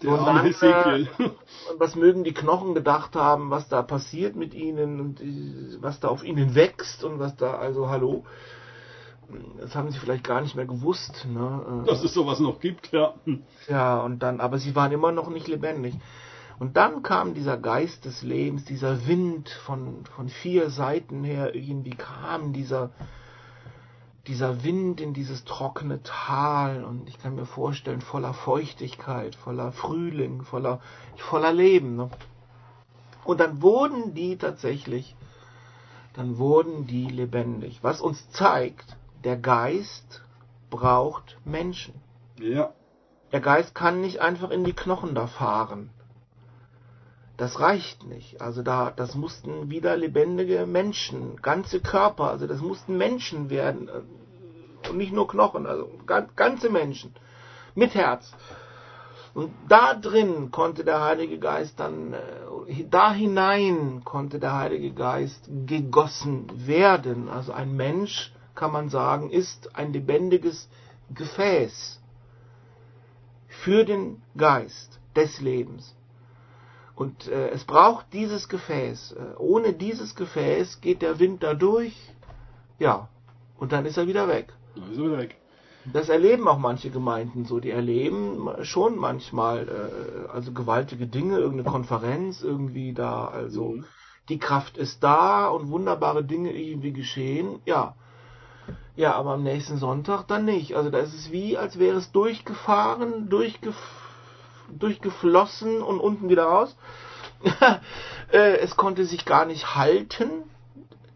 Der 0.01 0.13
Und 0.13 0.25
dann, 0.25 0.41
Hesekiel. 0.41 1.09
Und 1.19 1.79
was 1.79 1.95
mögen 1.95 2.23
die 2.23 2.33
Knochen 2.33 2.73
gedacht 2.73 3.15
haben, 3.15 3.51
was 3.51 3.69
da 3.69 3.83
passiert 3.83 4.35
mit 4.35 4.55
ihnen 4.55 4.99
und 4.99 5.21
äh, 5.21 5.77
was 5.79 5.99
da 5.99 6.07
auf 6.07 6.23
ihnen 6.23 6.55
wächst 6.55 7.03
und 7.03 7.19
was 7.19 7.35
da, 7.35 7.53
also 7.53 7.89
hallo. 7.89 8.25
Das 9.59 9.75
haben 9.75 9.91
sie 9.91 9.99
vielleicht 9.99 10.23
gar 10.23 10.41
nicht 10.41 10.55
mehr 10.55 10.65
gewusst. 10.65 11.27
Ne? 11.31 11.83
Äh, 11.83 11.87
Dass 11.87 12.03
es 12.03 12.13
sowas 12.13 12.39
noch 12.39 12.59
gibt, 12.59 12.91
ja. 12.91 13.13
ja, 13.67 13.99
und 13.99 14.19
dann, 14.23 14.41
aber 14.41 14.57
sie 14.57 14.75
waren 14.75 14.91
immer 14.91 15.11
noch 15.11 15.29
nicht 15.29 15.47
lebendig. 15.47 15.93
Und 16.61 16.77
dann 16.77 17.01
kam 17.01 17.33
dieser 17.33 17.57
Geist 17.57 18.05
des 18.05 18.21
Lebens, 18.21 18.65
dieser 18.65 19.07
Wind 19.07 19.49
von, 19.49 20.05
von 20.05 20.29
vier 20.29 20.69
Seiten 20.69 21.23
her, 21.23 21.55
irgendwie 21.55 21.95
kam 21.95 22.53
dieser, 22.53 22.91
dieser 24.27 24.63
Wind 24.63 25.01
in 25.01 25.15
dieses 25.15 25.43
trockene 25.43 26.03
Tal 26.03 26.83
und 26.83 27.09
ich 27.09 27.17
kann 27.17 27.33
mir 27.33 27.47
vorstellen, 27.47 27.99
voller 27.99 28.35
Feuchtigkeit, 28.35 29.35
voller 29.35 29.71
Frühling, 29.71 30.43
voller, 30.43 30.81
voller 31.17 31.51
Leben. 31.51 31.95
Ne? 31.95 32.11
Und 33.23 33.39
dann 33.39 33.63
wurden 33.63 34.13
die 34.13 34.37
tatsächlich, 34.37 35.15
dann 36.13 36.37
wurden 36.37 36.85
die 36.85 37.07
lebendig. 37.07 37.79
Was 37.81 38.01
uns 38.01 38.29
zeigt, 38.29 38.97
der 39.23 39.37
Geist 39.37 40.21
braucht 40.69 41.39
Menschen. 41.43 41.95
Ja. 42.39 42.71
Der 43.31 43.41
Geist 43.41 43.73
kann 43.73 43.99
nicht 43.99 44.19
einfach 44.19 44.51
in 44.51 44.63
die 44.63 44.73
Knochen 44.73 45.15
da 45.15 45.25
fahren. 45.25 45.89
Das 47.41 47.59
reicht 47.59 48.05
nicht. 48.05 48.39
Also 48.39 48.61
da, 48.61 48.91
das 48.91 49.15
mussten 49.15 49.71
wieder 49.71 49.97
lebendige 49.97 50.67
Menschen, 50.67 51.37
ganze 51.41 51.79
Körper, 51.79 52.25
also 52.29 52.45
das 52.45 52.61
mussten 52.61 52.99
Menschen 52.99 53.49
werden 53.49 53.89
und 54.87 54.95
nicht 54.95 55.11
nur 55.11 55.27
Knochen, 55.27 55.65
also 55.65 55.89
gan- 56.05 56.29
ganze 56.35 56.69
Menschen 56.69 57.15
mit 57.73 57.95
Herz. 57.95 58.31
Und 59.33 59.51
da 59.67 59.95
drin 59.95 60.51
konnte 60.51 60.83
der 60.83 61.01
Heilige 61.03 61.39
Geist 61.39 61.79
dann, 61.79 62.13
äh, 62.13 62.85
da 62.91 63.11
hinein 63.11 64.03
konnte 64.05 64.37
der 64.37 64.53
Heilige 64.55 64.91
Geist 64.93 65.49
gegossen 65.65 66.45
werden. 66.67 67.27
Also 67.27 67.53
ein 67.53 67.75
Mensch, 67.75 68.31
kann 68.53 68.71
man 68.71 68.89
sagen, 68.89 69.31
ist 69.31 69.75
ein 69.75 69.93
lebendiges 69.93 70.69
Gefäß 71.15 71.99
für 73.47 73.83
den 73.83 74.21
Geist 74.37 74.99
des 75.15 75.41
Lebens. 75.41 75.95
Und 77.01 77.27
äh, 77.27 77.49
es 77.49 77.63
braucht 77.63 78.05
dieses 78.13 78.47
Gefäß. 78.47 79.13
Äh, 79.13 79.37
ohne 79.39 79.73
dieses 79.73 80.13
Gefäß 80.15 80.81
geht 80.81 81.01
der 81.01 81.17
Wind 81.17 81.41
da 81.41 81.55
durch, 81.55 81.95
ja, 82.77 83.07
und 83.57 83.71
dann 83.71 83.87
ist 83.87 83.97
er 83.97 84.05
wieder 84.05 84.27
weg. 84.27 84.53
Da 84.75 84.83
ist 84.83 84.99
er 84.99 85.05
wieder 85.05 85.17
weg. 85.17 85.35
Das 85.91 86.09
erleben 86.09 86.47
auch 86.47 86.59
manche 86.59 86.91
Gemeinden 86.91 87.45
so. 87.45 87.59
Die 87.59 87.71
erleben 87.71 88.49
schon 88.61 88.99
manchmal 88.99 89.67
äh, 89.67 90.29
also 90.31 90.51
gewaltige 90.51 91.07
Dinge, 91.07 91.39
irgendeine 91.39 91.71
Konferenz 91.71 92.43
irgendwie 92.43 92.93
da. 92.93 93.25
Also 93.25 93.69
Mhm. 93.69 93.85
die 94.29 94.37
Kraft 94.37 94.77
ist 94.77 95.03
da 95.03 95.47
und 95.47 95.71
wunderbare 95.71 96.23
Dinge 96.23 96.51
irgendwie 96.53 96.93
geschehen. 96.93 97.61
Ja. 97.65 97.95
Ja, 98.95 99.15
aber 99.15 99.31
am 99.31 99.43
nächsten 99.43 99.77
Sonntag 99.77 100.27
dann 100.27 100.45
nicht. 100.45 100.75
Also 100.75 100.91
da 100.91 100.99
ist 100.99 101.15
es 101.15 101.31
wie, 101.31 101.57
als 101.57 101.79
wäre 101.79 101.97
es 101.97 102.11
durchgefahren, 102.11 103.27
durchgef 103.29 104.00
durchgeflossen 104.77 105.81
und 105.81 105.99
unten 105.99 106.29
wieder 106.29 106.45
raus. 106.45 106.75
Äh, 108.31 108.59
es 108.59 108.77
konnte 108.77 109.03
sich 109.03 109.25
gar 109.25 109.45
nicht 109.45 109.75
halten. 109.75 110.29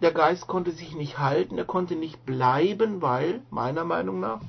Der 0.01 0.11
Geist 0.11 0.47
konnte 0.47 0.71
sich 0.71 0.93
nicht 0.95 1.17
halten, 1.17 1.57
er 1.57 1.63
konnte 1.63 1.95
nicht 1.95 2.25
bleiben, 2.25 3.01
weil, 3.01 3.41
meiner 3.51 3.85
Meinung 3.85 4.19
nach, 4.19 4.41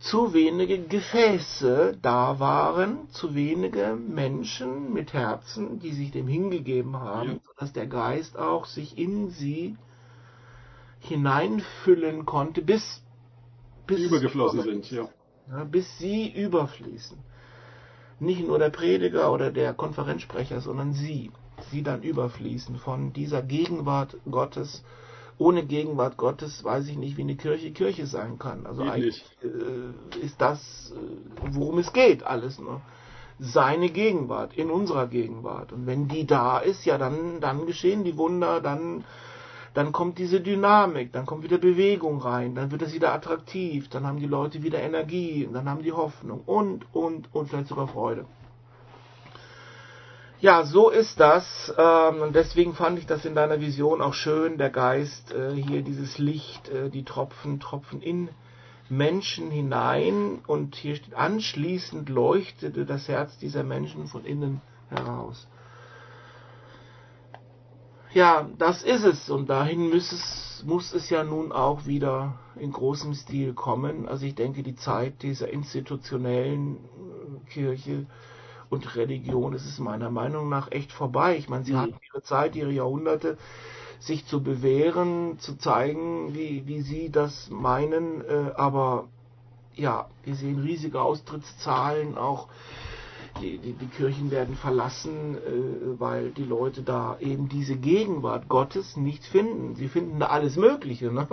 zu 0.00 0.32
wenige 0.32 0.80
Gefäße 0.80 1.98
da 2.00 2.40
waren, 2.40 3.08
zu 3.10 3.34
wenige 3.34 3.94
Menschen 3.94 4.94
mit 4.94 5.12
Herzen, 5.12 5.78
die 5.78 5.92
sich 5.92 6.10
dem 6.10 6.26
hingegeben 6.26 6.96
haben, 6.98 7.28
Ja. 7.32 7.38
sodass 7.46 7.72
der 7.74 7.86
Geist 7.86 8.38
auch 8.38 8.64
sich 8.64 8.96
in 8.96 9.28
sie 9.28 9.76
hineinfüllen 11.00 12.24
konnte, 12.24 12.62
bis, 12.62 13.02
bis 13.86 14.00
übergeflossen 14.00 14.62
sind, 14.62 14.90
ja. 14.90 15.08
ja, 15.50 15.64
bis 15.64 15.98
sie 15.98 16.32
überfließen. 16.32 17.18
Nicht 18.22 18.46
nur 18.46 18.60
der 18.60 18.70
Prediger 18.70 19.32
oder 19.32 19.50
der 19.50 19.74
Konferenzsprecher, 19.74 20.60
sondern 20.60 20.92
sie. 20.92 21.32
Sie 21.72 21.82
dann 21.82 22.02
überfließen 22.02 22.76
von 22.76 23.12
dieser 23.12 23.42
Gegenwart 23.42 24.16
Gottes. 24.30 24.84
Ohne 25.38 25.64
Gegenwart 25.64 26.16
Gottes 26.18 26.62
weiß 26.62 26.86
ich 26.86 26.96
nicht, 26.96 27.16
wie 27.16 27.22
eine 27.22 27.34
Kirche 27.34 27.72
Kirche 27.72 28.06
sein 28.06 28.38
kann. 28.38 28.64
Also 28.64 28.82
eigentlich 28.82 29.24
äh, 29.42 30.24
ist 30.24 30.40
das, 30.40 30.92
äh, 30.94 31.50
worum 31.50 31.78
es 31.78 31.92
geht, 31.92 32.22
alles 32.22 32.60
nur. 32.60 32.80
Seine 33.40 33.90
Gegenwart, 33.90 34.54
in 34.54 34.70
unserer 34.70 35.08
Gegenwart. 35.08 35.72
Und 35.72 35.88
wenn 35.88 36.06
die 36.06 36.24
da 36.24 36.60
ist, 36.60 36.84
ja, 36.84 36.98
dann, 36.98 37.40
dann 37.40 37.66
geschehen 37.66 38.04
die 38.04 38.16
Wunder, 38.16 38.60
dann, 38.60 39.02
dann 39.74 39.92
kommt 39.92 40.18
diese 40.18 40.40
Dynamik, 40.40 41.12
dann 41.12 41.26
kommt 41.26 41.44
wieder 41.44 41.58
Bewegung 41.58 42.20
rein, 42.20 42.54
dann 42.54 42.70
wird 42.70 42.82
es 42.82 42.92
wieder 42.92 43.12
attraktiv, 43.12 43.88
dann 43.88 44.06
haben 44.06 44.18
die 44.18 44.26
Leute 44.26 44.62
wieder 44.62 44.80
Energie, 44.80 45.48
dann 45.52 45.68
haben 45.68 45.82
die 45.82 45.92
Hoffnung 45.92 46.42
und, 46.44 46.84
und, 46.94 47.34
und 47.34 47.48
vielleicht 47.48 47.68
sogar 47.68 47.88
Freude. 47.88 48.26
Ja, 50.42 50.64
so 50.64 50.90
ist 50.90 51.20
das. 51.20 51.72
Ähm, 51.78 52.20
und 52.20 52.34
deswegen 52.34 52.74
fand 52.74 52.98
ich 52.98 53.06
das 53.06 53.24
in 53.24 53.36
deiner 53.36 53.60
Vision 53.60 54.02
auch 54.02 54.12
schön, 54.12 54.58
der 54.58 54.70
Geist, 54.70 55.32
äh, 55.32 55.54
hier 55.54 55.82
dieses 55.82 56.18
Licht, 56.18 56.68
äh, 56.68 56.90
die 56.90 57.04
Tropfen, 57.04 57.60
Tropfen 57.60 58.02
in 58.02 58.28
Menschen 58.88 59.52
hinein. 59.52 60.40
Und 60.44 60.74
hier 60.74 60.96
steht, 60.96 61.14
anschließend 61.14 62.08
leuchtete 62.08 62.84
das 62.84 63.06
Herz 63.06 63.38
dieser 63.38 63.62
Menschen 63.62 64.08
von 64.08 64.24
innen 64.24 64.60
heraus. 64.90 65.46
Ja, 68.14 68.48
das 68.58 68.82
ist 68.82 69.04
es. 69.04 69.30
Und 69.30 69.48
dahin 69.48 69.90
muss 69.90 70.12
es, 70.12 70.64
muss 70.66 70.92
es 70.92 71.08
ja 71.08 71.24
nun 71.24 71.50
auch 71.50 71.86
wieder 71.86 72.34
in 72.56 72.72
großem 72.72 73.14
Stil 73.14 73.54
kommen. 73.54 74.06
Also 74.08 74.26
ich 74.26 74.34
denke, 74.34 74.62
die 74.62 74.76
Zeit 74.76 75.22
dieser 75.22 75.48
institutionellen 75.48 76.78
Kirche 77.48 78.06
und 78.68 78.96
Religion 78.96 79.54
ist 79.54 79.66
es 79.66 79.78
meiner 79.78 80.10
Meinung 80.10 80.48
nach 80.48 80.70
echt 80.70 80.92
vorbei. 80.92 81.36
Ich 81.36 81.48
meine, 81.48 81.64
sie 81.64 81.72
mhm. 81.72 81.78
hatten 81.78 82.00
ihre 82.12 82.22
Zeit, 82.22 82.56
ihre 82.56 82.72
Jahrhunderte, 82.72 83.38
sich 83.98 84.26
zu 84.26 84.42
bewähren, 84.42 85.38
zu 85.38 85.56
zeigen, 85.56 86.34
wie, 86.34 86.66
wie 86.66 86.82
sie 86.82 87.10
das 87.10 87.50
meinen, 87.50 88.22
äh, 88.22 88.52
aber 88.56 89.08
ja, 89.74 90.08
wir 90.24 90.34
sehen 90.34 90.60
riesige 90.60 91.00
Austrittszahlen, 91.00 92.18
auch 92.18 92.48
die, 93.40 93.58
die, 93.58 93.72
die 93.72 93.86
Kirchen 93.86 94.30
werden 94.30 94.56
verlassen, 94.56 95.36
äh, 95.36 96.00
weil 96.00 96.30
die 96.30 96.44
Leute 96.44 96.82
da 96.82 97.16
eben 97.20 97.48
diese 97.48 97.76
Gegenwart 97.76 98.48
Gottes 98.48 98.96
nicht 98.96 99.24
finden. 99.24 99.74
Sie 99.74 99.88
finden 99.88 100.20
da 100.20 100.26
alles 100.26 100.56
Mögliche. 100.56 101.12
Ne? 101.12 101.26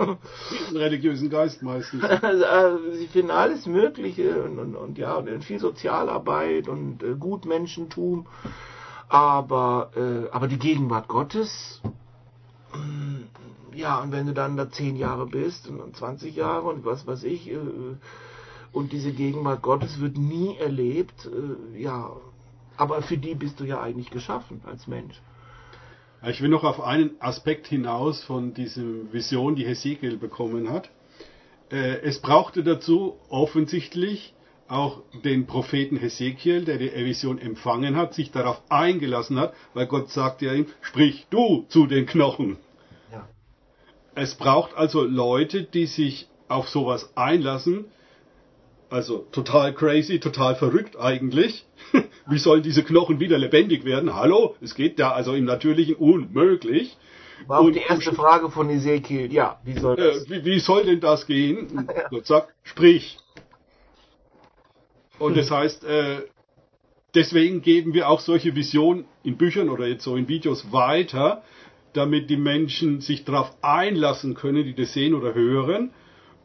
Den 0.70 0.76
religiösen 0.76 1.30
Geist 1.30 1.62
meistens. 1.62 2.02
Also, 2.22 2.92
sie 2.92 3.06
finden 3.06 3.30
alles 3.30 3.66
Mögliche 3.66 4.42
und, 4.42 4.58
und, 4.58 4.76
und 4.76 4.98
ja, 4.98 5.14
und 5.14 5.44
viel 5.44 5.58
Sozialarbeit 5.58 6.68
und 6.68 7.02
äh, 7.02 7.14
Gutmenschentum. 7.18 8.26
Aber, 9.08 9.90
äh, 9.96 10.30
aber 10.30 10.46
die 10.46 10.58
Gegenwart 10.58 11.08
Gottes, 11.08 11.82
ja, 13.74 14.00
und 14.00 14.12
wenn 14.12 14.26
du 14.26 14.34
dann 14.34 14.56
da 14.56 14.70
zehn 14.70 14.96
Jahre 14.96 15.26
bist 15.26 15.68
und 15.68 15.96
20 15.96 16.36
Jahre 16.36 16.68
und 16.68 16.84
was 16.84 17.06
weiß 17.06 17.24
ich, 17.24 17.50
äh, 17.50 17.56
und 18.72 18.92
diese 18.92 19.12
Gegenwart 19.12 19.62
Gottes 19.62 20.00
wird 20.00 20.16
nie 20.16 20.56
erlebt. 20.56 21.26
Äh, 21.26 21.80
ja, 21.80 22.10
aber 22.76 23.02
für 23.02 23.18
die 23.18 23.34
bist 23.34 23.60
du 23.60 23.64
ja 23.64 23.80
eigentlich 23.80 24.10
geschaffen 24.10 24.62
als 24.64 24.86
Mensch. 24.86 25.20
Ich 26.26 26.42
will 26.42 26.50
noch 26.50 26.64
auf 26.64 26.80
einen 26.82 27.12
Aspekt 27.20 27.66
hinaus 27.66 28.22
von 28.22 28.52
dieser 28.52 28.82
Vision, 29.10 29.54
die 29.56 29.66
Hesekiel 29.66 30.18
bekommen 30.18 30.70
hat. 30.70 30.90
Äh, 31.70 32.00
es 32.02 32.20
brauchte 32.20 32.62
dazu 32.62 33.16
offensichtlich 33.28 34.34
auch 34.68 35.02
den 35.24 35.46
Propheten 35.46 35.96
Hesekiel, 35.96 36.64
der 36.64 36.78
die 36.78 36.92
Vision 36.92 37.38
empfangen 37.38 37.96
hat, 37.96 38.14
sich 38.14 38.30
darauf 38.30 38.62
eingelassen 38.68 39.38
hat, 39.38 39.52
weil 39.74 39.86
Gott 39.86 40.10
sagte 40.10 40.46
ja 40.46 40.52
ihm, 40.52 40.66
sprich 40.80 41.26
du 41.30 41.64
zu 41.68 41.86
den 41.86 42.06
Knochen. 42.06 42.56
Ja. 43.10 43.28
Es 44.14 44.36
braucht 44.36 44.74
also 44.74 45.02
Leute, 45.02 45.64
die 45.64 45.86
sich 45.86 46.28
auf 46.48 46.68
sowas 46.68 47.16
einlassen, 47.16 47.86
also 48.90 49.26
total 49.30 49.72
crazy, 49.72 50.18
total 50.18 50.56
verrückt 50.56 50.98
eigentlich. 50.98 51.64
wie 52.26 52.38
sollen 52.38 52.62
diese 52.62 52.82
Knochen 52.82 53.20
wieder 53.20 53.38
lebendig 53.38 53.84
werden? 53.84 54.14
Hallo? 54.14 54.56
Es 54.60 54.74
geht 54.74 54.98
ja 54.98 55.12
also 55.12 55.34
im 55.34 55.44
Natürlichen 55.44 55.94
unmöglich. 55.94 56.96
War 57.46 57.60
auch 57.60 57.64
und, 57.64 57.74
die 57.74 57.80
erste 57.80 58.12
Frage 58.12 58.50
von 58.50 58.68
Ezekiel. 58.68 59.32
Ja, 59.32 59.60
wie 59.64 59.78
soll 59.78 59.96
das? 59.96 60.26
Äh, 60.26 60.30
wie, 60.30 60.44
wie, 60.44 60.58
soll 60.58 60.84
denn 60.84 61.00
das 61.00 61.26
gehen? 61.26 61.88
Gott 62.10 62.26
sagt, 62.26 62.52
sprich. 62.64 63.16
Und 65.18 65.36
das 65.36 65.50
heißt, 65.50 65.84
äh, 65.84 66.22
deswegen 67.14 67.62
geben 67.62 67.94
wir 67.94 68.08
auch 68.08 68.20
solche 68.20 68.54
Visionen 68.54 69.04
in 69.22 69.36
Büchern 69.36 69.68
oder 69.68 69.86
jetzt 69.86 70.04
so 70.04 70.16
in 70.16 70.28
Videos 70.28 70.72
weiter, 70.72 71.42
damit 71.92 72.28
die 72.30 72.36
Menschen 72.36 73.00
sich 73.00 73.24
darauf 73.24 73.52
einlassen 73.62 74.34
können, 74.34 74.64
die 74.64 74.74
das 74.74 74.92
sehen 74.92 75.14
oder 75.14 75.34
hören 75.34 75.90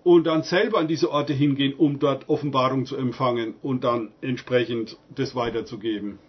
und 0.05 0.27
dann 0.27 0.43
selber 0.43 0.77
an 0.77 0.87
diese 0.87 1.09
Orte 1.09 1.33
hingehen, 1.33 1.73
um 1.73 1.97
dort 1.97 2.29
Offenbarung 2.29 2.85
zu 2.85 2.95
empfangen 2.95 3.55
und 3.63 3.83
dann 3.83 4.11
entsprechend 4.21 4.99
das 5.09 5.35
weiterzugeben. 5.35 6.19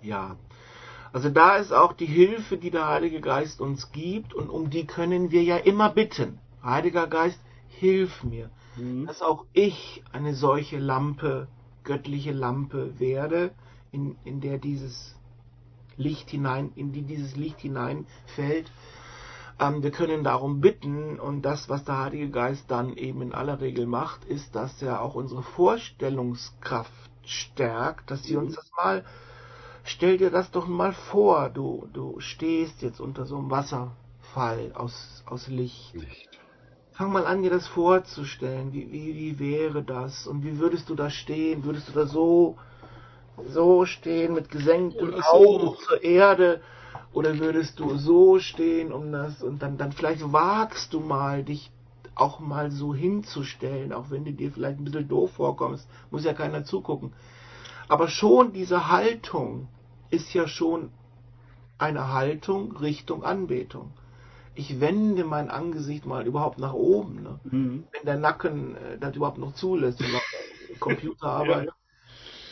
Ja, 0.00 0.36
also 1.12 1.28
da 1.28 1.56
ist 1.56 1.72
auch 1.72 1.92
die 1.92 2.06
Hilfe, 2.06 2.56
die 2.56 2.70
der 2.70 2.88
Heilige 2.88 3.20
Geist 3.20 3.60
uns 3.60 3.92
gibt 3.92 4.32
und 4.32 4.48
um 4.48 4.70
die 4.70 4.86
können 4.86 5.30
wir 5.30 5.42
ja 5.42 5.58
immer 5.58 5.90
bitten. 5.90 6.38
Heiliger 6.64 7.06
Geist, 7.06 7.38
hilf 7.68 8.24
mir, 8.24 8.48
mhm. 8.78 9.06
dass 9.06 9.20
auch 9.20 9.44
ich 9.52 10.02
eine 10.12 10.34
solche 10.34 10.78
Lampe, 10.78 11.48
göttliche 11.84 12.32
Lampe 12.32 12.98
werde, 12.98 13.50
in, 13.92 14.16
in 14.24 14.40
der 14.40 14.56
dieses 14.56 15.14
Licht 15.98 16.30
hinein, 16.30 16.72
in 16.76 16.92
die 16.92 17.02
dieses 17.02 17.36
Licht 17.36 17.60
hineinfällt 17.60 18.72
ähm, 19.60 19.82
wir 19.82 19.90
können 19.90 20.24
darum 20.24 20.60
bitten 20.60 21.18
und 21.18 21.42
das, 21.42 21.68
was 21.68 21.84
der 21.84 21.98
Heilige 21.98 22.30
Geist 22.30 22.70
dann 22.70 22.96
eben 22.96 23.22
in 23.22 23.34
aller 23.34 23.60
Regel 23.60 23.86
macht, 23.86 24.24
ist, 24.24 24.54
dass 24.54 24.80
er 24.82 25.02
auch 25.02 25.14
unsere 25.14 25.42
Vorstellungskraft 25.42 26.92
stärkt, 27.24 28.10
dass 28.10 28.22
sie 28.22 28.36
uns 28.36 28.52
mhm. 28.52 28.56
das 28.56 28.70
mal, 28.76 29.04
stell 29.84 30.16
dir 30.16 30.30
das 30.30 30.50
doch 30.50 30.66
mal 30.66 30.92
vor, 30.92 31.50
du, 31.50 31.88
du 31.92 32.20
stehst 32.20 32.82
jetzt 32.82 33.00
unter 33.00 33.26
so 33.26 33.36
einem 33.36 33.50
Wasserfall 33.50 34.72
aus, 34.74 35.24
aus 35.26 35.48
Licht. 35.48 35.94
Licht. 35.94 36.28
Fang 36.92 37.12
mal 37.12 37.26
an, 37.26 37.42
dir 37.42 37.50
das 37.50 37.66
vorzustellen. 37.68 38.72
Wie, 38.72 38.90
wie, 38.90 39.14
wie 39.14 39.38
wäre 39.38 39.84
das? 39.84 40.26
Und 40.26 40.44
wie 40.44 40.58
würdest 40.58 40.88
du 40.88 40.96
da 40.96 41.10
stehen? 41.10 41.62
Würdest 41.62 41.88
du 41.88 41.92
da 41.92 42.06
so, 42.06 42.56
so 43.46 43.84
stehen 43.84 44.34
mit 44.34 44.50
gesenkten 44.50 45.22
Augen 45.22 45.76
zur 45.86 46.02
Erde? 46.02 46.60
Oder 47.12 47.38
würdest 47.38 47.80
du 47.80 47.96
so 47.96 48.38
stehen 48.38 48.92
um 48.92 49.12
das 49.12 49.42
und 49.42 49.62
dann, 49.62 49.78
dann 49.78 49.92
vielleicht 49.92 50.32
wagst 50.32 50.92
du 50.92 51.00
mal, 51.00 51.42
dich 51.42 51.70
auch 52.14 52.40
mal 52.40 52.70
so 52.70 52.94
hinzustellen, 52.94 53.92
auch 53.92 54.10
wenn 54.10 54.24
du 54.24 54.32
dir 54.32 54.50
vielleicht 54.50 54.78
ein 54.78 54.84
bisschen 54.84 55.08
doof 55.08 55.32
vorkommst, 55.32 55.88
muss 56.10 56.24
ja 56.24 56.34
keiner 56.34 56.64
zugucken. 56.64 57.12
Aber 57.88 58.08
schon 58.08 58.52
diese 58.52 58.88
Haltung 58.88 59.68
ist 60.10 60.34
ja 60.34 60.46
schon 60.46 60.90
eine 61.78 62.12
Haltung 62.12 62.76
Richtung 62.76 63.24
Anbetung. 63.24 63.92
Ich 64.54 64.80
wende 64.80 65.24
mein 65.24 65.48
Angesicht 65.48 66.04
mal 66.04 66.26
überhaupt 66.26 66.58
nach 66.58 66.72
oben, 66.72 67.22
ne? 67.22 67.40
Mhm. 67.44 67.84
wenn 67.92 68.04
der 68.04 68.18
Nacken 68.18 68.74
äh, 68.76 68.98
das 68.98 69.14
überhaupt 69.14 69.38
noch 69.38 69.54
zulässt, 69.54 70.00
wenn 70.00 70.10
man 70.10 70.20
Computerarbeit. 70.80 71.68
ja. 71.68 71.77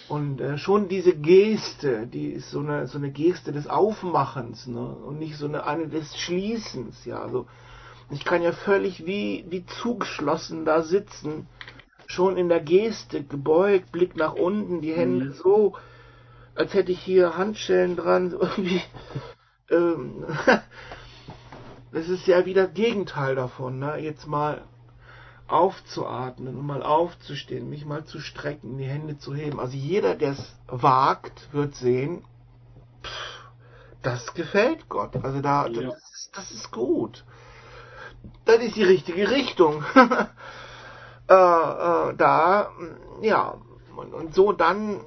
Und 0.08 0.40
äh, 0.40 0.56
schon 0.56 0.88
diese 0.88 1.14
Geste, 1.14 2.06
die 2.06 2.28
ist 2.28 2.50
so 2.50 2.60
eine, 2.60 2.86
so 2.86 2.98
eine 2.98 3.10
Geste 3.10 3.52
des 3.52 3.66
Aufmachens 3.66 4.66
ne? 4.66 4.80
und 4.80 5.18
nicht 5.18 5.36
so 5.36 5.46
eine, 5.46 5.66
eine 5.66 5.88
des 5.88 6.16
Schließens. 6.16 7.04
Ja, 7.04 7.20
also 7.20 7.46
ich 8.10 8.24
kann 8.24 8.42
ja 8.42 8.52
völlig 8.52 9.04
wie, 9.04 9.44
wie 9.48 9.66
zugeschlossen 9.66 10.64
da 10.64 10.82
sitzen, 10.82 11.48
schon 12.06 12.36
in 12.36 12.48
der 12.48 12.60
Geste, 12.60 13.24
gebeugt, 13.24 13.90
Blick 13.90 14.16
nach 14.16 14.34
unten, 14.34 14.80
die 14.80 14.92
Hände 14.92 15.26
mhm. 15.26 15.32
so, 15.32 15.74
als 16.54 16.72
hätte 16.72 16.92
ich 16.92 17.00
hier 17.00 17.36
Handschellen 17.36 17.96
dran, 17.96 18.30
irgendwie. 18.30 18.80
Ähm, 19.70 20.24
das 21.92 22.08
ist 22.08 22.28
ja 22.28 22.46
wieder 22.46 22.68
Gegenteil 22.68 23.34
davon. 23.34 23.80
Ne? 23.80 23.96
Jetzt 23.98 24.28
mal 24.28 24.62
aufzuatmen 25.48 26.56
und 26.56 26.66
mal 26.66 26.82
aufzustehen, 26.82 27.68
mich 27.70 27.84
mal 27.84 28.04
zu 28.04 28.20
strecken, 28.20 28.78
die 28.78 28.84
Hände 28.84 29.18
zu 29.18 29.34
heben. 29.34 29.60
Also 29.60 29.76
jeder, 29.76 30.14
der 30.14 30.32
es 30.32 30.56
wagt, 30.66 31.52
wird 31.52 31.74
sehen, 31.76 32.24
pff, 33.02 33.36
das 34.02 34.34
gefällt 34.34 34.88
Gott. 34.88 35.16
Also 35.22 35.40
da, 35.40 35.66
ja. 35.66 35.82
das, 35.82 36.10
ist, 36.12 36.30
das 36.36 36.50
ist 36.50 36.70
gut. 36.72 37.24
Das 38.44 38.58
ist 38.58 38.76
die 38.76 38.84
richtige 38.84 39.30
Richtung. 39.30 39.84
äh, 41.28 41.32
äh, 41.32 42.14
da, 42.16 42.70
ja, 43.22 43.56
und, 43.96 44.14
und, 44.14 44.34
so 44.34 44.52
dann, 44.52 45.00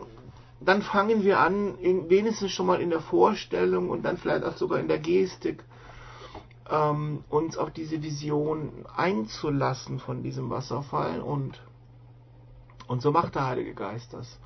dann 0.62 0.82
fangen 0.82 1.24
wir 1.24 1.40
an, 1.40 1.78
in, 1.80 2.10
wenigstens 2.10 2.52
schon 2.52 2.66
mal 2.66 2.82
in 2.82 2.90
der 2.90 3.02
Vorstellung 3.02 3.90
und 3.90 4.04
dann 4.04 4.18
vielleicht 4.18 4.46
auch 4.46 4.56
sogar 4.56 4.80
in 4.80 4.88
der 4.88 5.00
Gestik 5.00 5.64
ähm, 6.70 7.24
uns 7.30 7.58
auf 7.58 7.72
diese 7.72 8.02
Vision 8.02 8.86
einzulassen 8.96 10.00
von 10.00 10.24
diesem 10.24 10.50
Wasserfall 10.50 11.22
und, 11.22 11.62
und 12.88 13.02
so 13.02 13.12
macht 13.12 13.36
der 13.36 13.48
Heilige 13.48 13.74
Geist 13.74 14.14
das. 14.14 14.40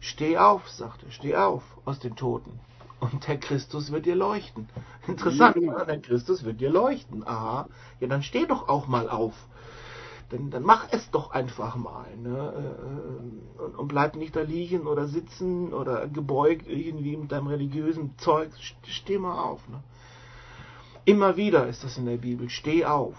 Steh 0.00 0.38
auf, 0.38 0.68
sagt 0.68 1.02
er, 1.02 1.10
steh 1.10 1.36
auf 1.36 1.62
aus 1.84 1.98
den 1.98 2.14
Toten. 2.14 2.60
Und 3.00 3.28
der 3.28 3.38
Christus 3.38 3.92
wird 3.92 4.06
dir 4.06 4.16
leuchten. 4.16 4.68
Interessant, 5.06 5.56
ja. 5.56 5.84
Der 5.84 6.00
Christus 6.00 6.44
wird 6.44 6.60
dir 6.60 6.70
leuchten. 6.70 7.26
Aha, 7.26 7.68
ja, 8.00 8.08
dann 8.08 8.22
steh 8.22 8.46
doch 8.46 8.68
auch 8.68 8.88
mal 8.88 9.08
auf. 9.08 9.34
Dann, 10.30 10.50
dann 10.50 10.62
mach 10.62 10.88
es 10.90 11.10
doch 11.10 11.30
einfach 11.30 11.76
mal. 11.76 12.16
Ne? 12.16 12.36
Äh, 12.36 13.62
und, 13.62 13.78
und 13.78 13.88
bleib 13.88 14.16
nicht 14.16 14.34
da 14.34 14.42
liegen 14.42 14.86
oder 14.86 15.06
sitzen 15.06 15.72
oder 15.72 16.08
gebeugt 16.08 16.66
irgendwie 16.66 17.16
mit 17.16 17.32
deinem 17.32 17.46
religiösen 17.46 18.18
Zeug. 18.18 18.50
Steh 18.82 19.18
mal 19.18 19.42
auf. 19.42 19.66
Ne? 19.68 19.80
Immer 21.08 21.38
wieder 21.38 21.66
ist 21.66 21.84
das 21.84 21.96
in 21.96 22.04
der 22.04 22.18
Bibel. 22.18 22.50
Steh 22.50 22.84
auf. 22.84 23.16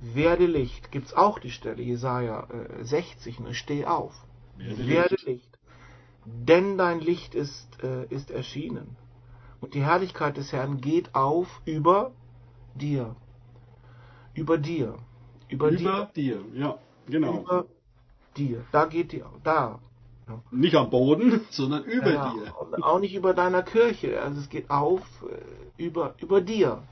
Werde 0.00 0.46
Licht. 0.46 0.90
Gibt's 0.90 1.12
auch 1.12 1.38
die 1.38 1.50
Stelle, 1.50 1.82
Jesaja 1.82 2.48
äh, 2.48 2.82
60, 2.82 3.40
ne? 3.40 3.52
Steh 3.52 3.84
auf. 3.84 4.14
Werde, 4.56 4.88
Werde 4.88 5.14
Licht. 5.16 5.26
Licht. 5.26 5.58
denn 6.24 6.78
dein 6.78 7.00
Licht 7.00 7.34
ist, 7.34 7.68
äh, 7.82 8.06
ist 8.06 8.30
erschienen. 8.30 8.96
Und 9.60 9.74
die 9.74 9.82
Herrlichkeit 9.82 10.38
des 10.38 10.50
Herrn 10.50 10.80
geht 10.80 11.14
auf 11.14 11.60
über 11.66 12.12
dir. 12.74 13.14
Über 14.32 14.56
dir. 14.56 14.94
Über, 15.50 15.68
über 15.68 16.08
dir. 16.14 16.38
dir. 16.38 16.40
ja, 16.54 16.78
genau. 17.06 17.40
Über 17.42 17.66
dir. 18.34 18.64
Da 18.72 18.86
geht 18.86 19.12
die, 19.12 19.22
da. 19.44 19.78
Nicht 20.50 20.74
am 20.74 20.88
Boden, 20.88 21.42
sondern 21.50 21.84
über 21.84 22.12
ja, 22.12 22.32
dir. 22.32 22.54
Auch 22.82 22.98
nicht 22.98 23.14
über 23.14 23.34
deiner 23.34 23.62
Kirche. 23.62 24.22
Also 24.22 24.40
es 24.40 24.48
geht 24.48 24.70
auf 24.70 25.02
äh, 25.28 25.82
über, 25.82 26.14
über 26.18 26.40
dir. 26.40 26.82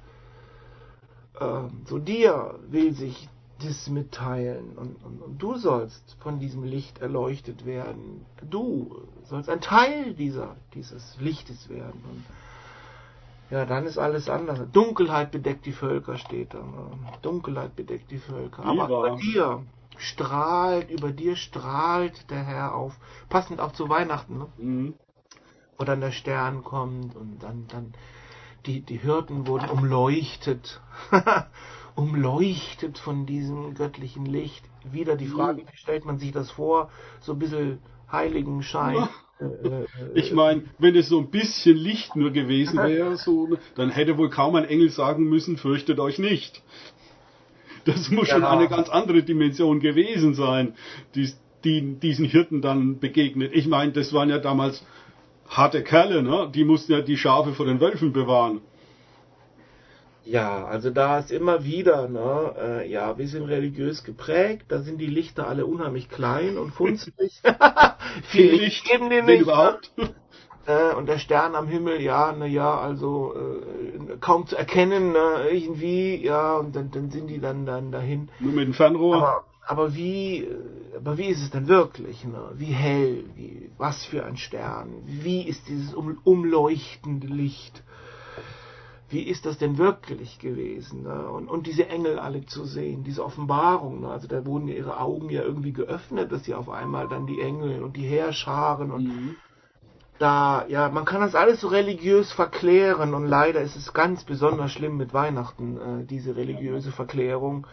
Ähm, 1.41 1.83
so 1.87 1.99
dir 1.99 2.59
will 2.69 2.95
sich 2.95 3.29
das 3.63 3.89
mitteilen 3.89 4.77
und, 4.77 5.05
und, 5.05 5.21
und, 5.21 5.43
du 5.43 5.57
sollst 5.57 6.17
von 6.21 6.39
diesem 6.39 6.63
Licht 6.63 7.01
erleuchtet 7.01 7.67
werden. 7.67 8.25
Du 8.49 9.03
sollst 9.25 9.51
ein 9.51 9.61
Teil 9.61 10.15
dieser, 10.15 10.57
dieses 10.75 11.17
Lichtes 11.19 11.69
werden. 11.69 12.01
Und 12.09 12.25
ja, 13.51 13.65
dann 13.65 13.87
ist 13.87 13.99
alles 13.99 14.29
anders. 14.29 14.61
Dunkelheit 14.73 15.33
bedeckt 15.33 15.67
die 15.67 15.73
Völker, 15.73 16.19
steht 16.19 16.55
da. 16.55 16.63
Dunkelheit 17.23 17.75
bedeckt 17.75 18.11
die 18.11 18.19
Völker. 18.19 18.65
Aber 18.65 18.87
über 18.87 19.17
dir 19.17 19.63
strahlt, 19.97 20.91
über 20.91 21.11
dir 21.11 21.35
strahlt 21.35 22.31
der 22.31 22.45
Herr 22.45 22.75
auf. 22.75 22.97
Passend 23.29 23.61
auch 23.61 23.73
zu 23.73 23.89
Weihnachten, 23.89 24.39
ne? 24.39 24.47
Mhm. 24.59 24.95
Wo 25.77 25.85
dann 25.85 26.01
der 26.01 26.13
Stern 26.13 26.63
kommt 26.63 27.17
und 27.17 27.43
dann, 27.43 27.67
dann 27.69 27.95
die, 28.67 28.81
die 28.81 28.99
Hirten 28.99 29.47
wurden 29.47 29.71
umleuchtet. 29.71 30.81
umleuchtet 31.99 32.99
von 32.99 33.27
diesem 33.27 33.75
göttlichen 33.75 34.25
Licht. 34.25 34.65
Wieder 34.91 35.17
die 35.17 35.27
Frage, 35.27 35.63
wie 35.63 35.77
stellt 35.77 36.05
man 36.05 36.19
sich 36.19 36.31
das 36.31 36.51
vor? 36.51 36.91
So 37.21 37.33
ein 37.33 37.39
bisschen 37.41 37.79
Heiligenschein. 38.11 38.95
Ja. 38.95 39.11
Äh, 39.41 39.45
äh, 39.45 39.87
ich 40.15 40.33
meine, 40.33 40.63
wenn 40.79 40.95
es 40.95 41.09
so 41.09 41.19
ein 41.19 41.31
bisschen 41.31 41.77
Licht 41.77 42.15
nur 42.15 42.31
gewesen 42.31 42.79
wäre, 42.83 43.17
so, 43.17 43.49
dann 43.75 43.91
hätte 43.91 44.17
wohl 44.17 44.31
kaum 44.31 44.55
ein 44.55 44.65
Engel 44.65 44.91
sagen 44.91 45.25
müssen, 45.25 45.57
fürchtet 45.57 45.99
euch 45.99 46.19
nicht. 46.19 46.63
Das 47.85 48.11
muss 48.11 48.29
schon 48.29 48.45
eine 48.45 48.69
ganz 48.69 48.89
andere 48.89 49.23
Dimension 49.23 49.81
gewesen 49.81 50.35
sein, 50.35 50.75
die, 51.15 51.33
die 51.65 51.99
diesen 51.99 52.27
Hirten 52.27 52.61
dann 52.61 52.99
begegnet. 52.99 53.53
Ich 53.55 53.67
meine, 53.67 53.93
das 53.93 54.13
waren 54.13 54.29
ja 54.29 54.39
damals 54.39 54.85
harte 55.49 55.83
Kerle, 55.83 56.23
ne? 56.23 56.51
Die 56.55 56.65
mussten 56.65 56.93
ja 56.93 57.01
die 57.01 57.17
Schafe 57.17 57.53
vor 57.53 57.67
den 57.67 57.81
Wölfen 57.81 58.13
bewahren. 58.13 58.61
Ja, 60.25 60.67
also 60.67 60.91
da 60.91 61.19
ist 61.19 61.31
immer 61.31 61.65
wieder, 61.65 62.07
ne, 62.07 62.55
äh, 62.61 62.91
ja, 62.91 63.17
wir 63.17 63.27
sind 63.29 63.45
religiös 63.45 64.05
geprägt, 64.05 64.67
da 64.69 64.81
sind 64.81 64.99
die 64.99 65.07
Lichter 65.07 65.49
alle 65.49 65.65
unheimlich 65.65 66.11
klein 66.11 66.59
und 66.59 66.73
funzelig. 66.73 67.41
Viel 68.25 68.53
Licht, 68.53 68.85
geben 68.85 69.09
die 69.09 69.23
nicht. 69.23 69.41
überhaupt. 69.43 69.91
Äh, 70.67 70.95
und 70.95 71.07
der 71.07 71.19
Stern 71.19 71.55
am 71.55 71.67
Himmel, 71.67 72.03
ja, 72.03 72.35
na 72.39 72.45
ja, 72.45 72.79
also 72.79 73.35
äh, 73.35 74.19
kaum 74.21 74.47
zu 74.47 74.55
erkennen, 74.55 75.13
ne, 75.13 75.49
irgendwie, 75.51 76.23
ja, 76.23 76.57
und 76.57 76.77
dann, 76.77 76.91
dann 76.91 77.11
sind 77.11 77.29
die 77.29 77.41
dann 77.41 77.65
dann 77.65 77.91
dahin. 77.91 78.29
Nur 78.39 78.53
mit 78.53 78.67
dem 78.67 78.75
Fernrohr. 78.75 79.17
Aber, 79.17 79.45
aber 79.69 79.95
wie, 79.95 80.49
aber 80.97 81.19
wie 81.19 81.27
ist 81.27 81.43
es 81.43 81.51
denn 81.51 81.69
wirklich? 81.69 82.25
Ne? 82.25 82.41
Wie 82.55 82.73
hell, 82.73 83.25
wie, 83.37 83.71
was 83.79 84.05
für 84.05 84.25
ein 84.25 84.37
Stern? 84.37 84.89
Wie 85.05 85.43
ist 85.43 85.69
dieses 85.69 85.95
um, 85.95 86.19
umleuchtende 86.25 87.27
Licht? 87.27 87.83
wie 89.11 89.23
ist 89.23 89.47
das 89.47 89.59
denn 89.59 89.79
wirklich 89.79 90.39
gewesen? 90.39 91.05
Ne? 91.05 91.29
Und, 91.31 91.49
und 91.49 91.67
diese 91.67 91.89
Engel 91.89 92.19
alle 92.19 92.45
zu 92.45 92.65
sehen, 92.65 93.05
diese 93.05 93.25
Offenbarung, 93.25 94.01
ne? 94.03 94.11
also 94.11 94.29
da 94.29 94.45
wurden 94.45 94.69
ja 94.69 94.75
ihre 94.75 95.01
Augen 95.01 95.31
ja 95.31 95.43
irgendwie 95.43 95.73
geöffnet, 95.73 96.31
dass 96.31 96.45
sie 96.45 96.55
auf 96.55 96.69
einmal 96.69 97.09
dann 97.09 97.27
die 97.27 97.41
Engel 97.41 97.83
und 97.83 97.97
die 97.97 98.07
Heerscharen 98.07 98.91
und 98.91 99.05
mhm. 99.05 99.37
da, 100.19 100.67
ja, 100.69 100.91
man 100.91 101.07
kann 101.07 101.23
das 101.23 101.35
alles 101.35 101.61
so 101.61 101.69
religiös 101.69 102.33
verklären 102.33 103.15
und 103.15 103.27
leider 103.27 103.63
ist 103.63 103.77
es 103.77 103.95
ganz 103.95 104.25
besonders 104.25 104.73
schlimm 104.73 104.99
mit 104.99 105.15
Weihnachten, 105.15 105.77
äh, 105.79 106.05
diese 106.05 106.37
religiöse 106.37 106.93
Verklärung. 106.93 107.67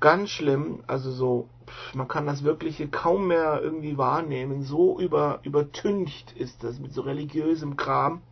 Ganz 0.00 0.30
schlimm, 0.30 0.82
also 0.86 1.10
so, 1.10 1.48
pff, 1.66 1.94
man 1.94 2.08
kann 2.08 2.26
das 2.26 2.44
Wirkliche 2.44 2.88
kaum 2.88 3.28
mehr 3.28 3.60
irgendwie 3.62 3.96
wahrnehmen, 3.96 4.62
so 4.62 4.98
über, 5.00 5.40
übertüncht 5.42 6.32
ist 6.32 6.62
das 6.62 6.78
mit 6.78 6.92
so 6.92 7.02
religiösem 7.02 7.76
Kram. 7.76 8.22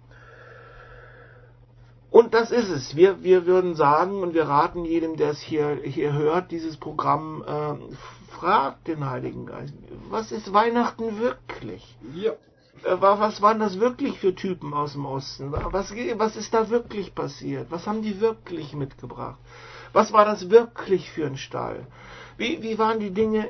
Und 2.10 2.32
das 2.32 2.52
ist 2.52 2.68
es. 2.68 2.94
Wir, 2.94 3.24
wir 3.24 3.44
würden 3.44 3.74
sagen 3.74 4.22
und 4.22 4.34
wir 4.34 4.44
raten 4.44 4.84
jedem, 4.84 5.16
der 5.16 5.30
es 5.30 5.40
hier, 5.40 5.80
hier 5.82 6.12
hört, 6.12 6.52
dieses 6.52 6.76
Programm, 6.76 7.42
äh, 7.44 7.74
fragt 8.34 8.86
den 8.88 9.08
Heiligen 9.08 9.46
Geist, 9.46 9.74
was 10.10 10.30
ist 10.30 10.52
Weihnachten 10.52 11.18
wirklich? 11.18 11.96
Ja. 12.14 12.32
Äh, 12.84 13.00
was 13.00 13.40
waren 13.42 13.58
das 13.58 13.80
wirklich 13.80 14.18
für 14.18 14.34
Typen 14.34 14.74
aus 14.74 14.92
dem 14.92 15.06
Osten? 15.06 15.50
Was, 15.50 15.92
was 15.92 16.36
ist 16.36 16.52
da 16.52 16.68
wirklich 16.70 17.14
passiert? 17.14 17.70
Was 17.70 17.86
haben 17.86 18.02
die 18.02 18.20
wirklich 18.20 18.74
mitgebracht? 18.74 19.38
Was 19.94 20.12
war 20.12 20.26
das 20.26 20.50
wirklich 20.50 21.10
für 21.10 21.24
ein 21.24 21.38
Stall? 21.38 21.86
Wie, 22.36 22.62
wie 22.62 22.78
waren 22.78 23.00
die 23.00 23.12
Dinge 23.12 23.48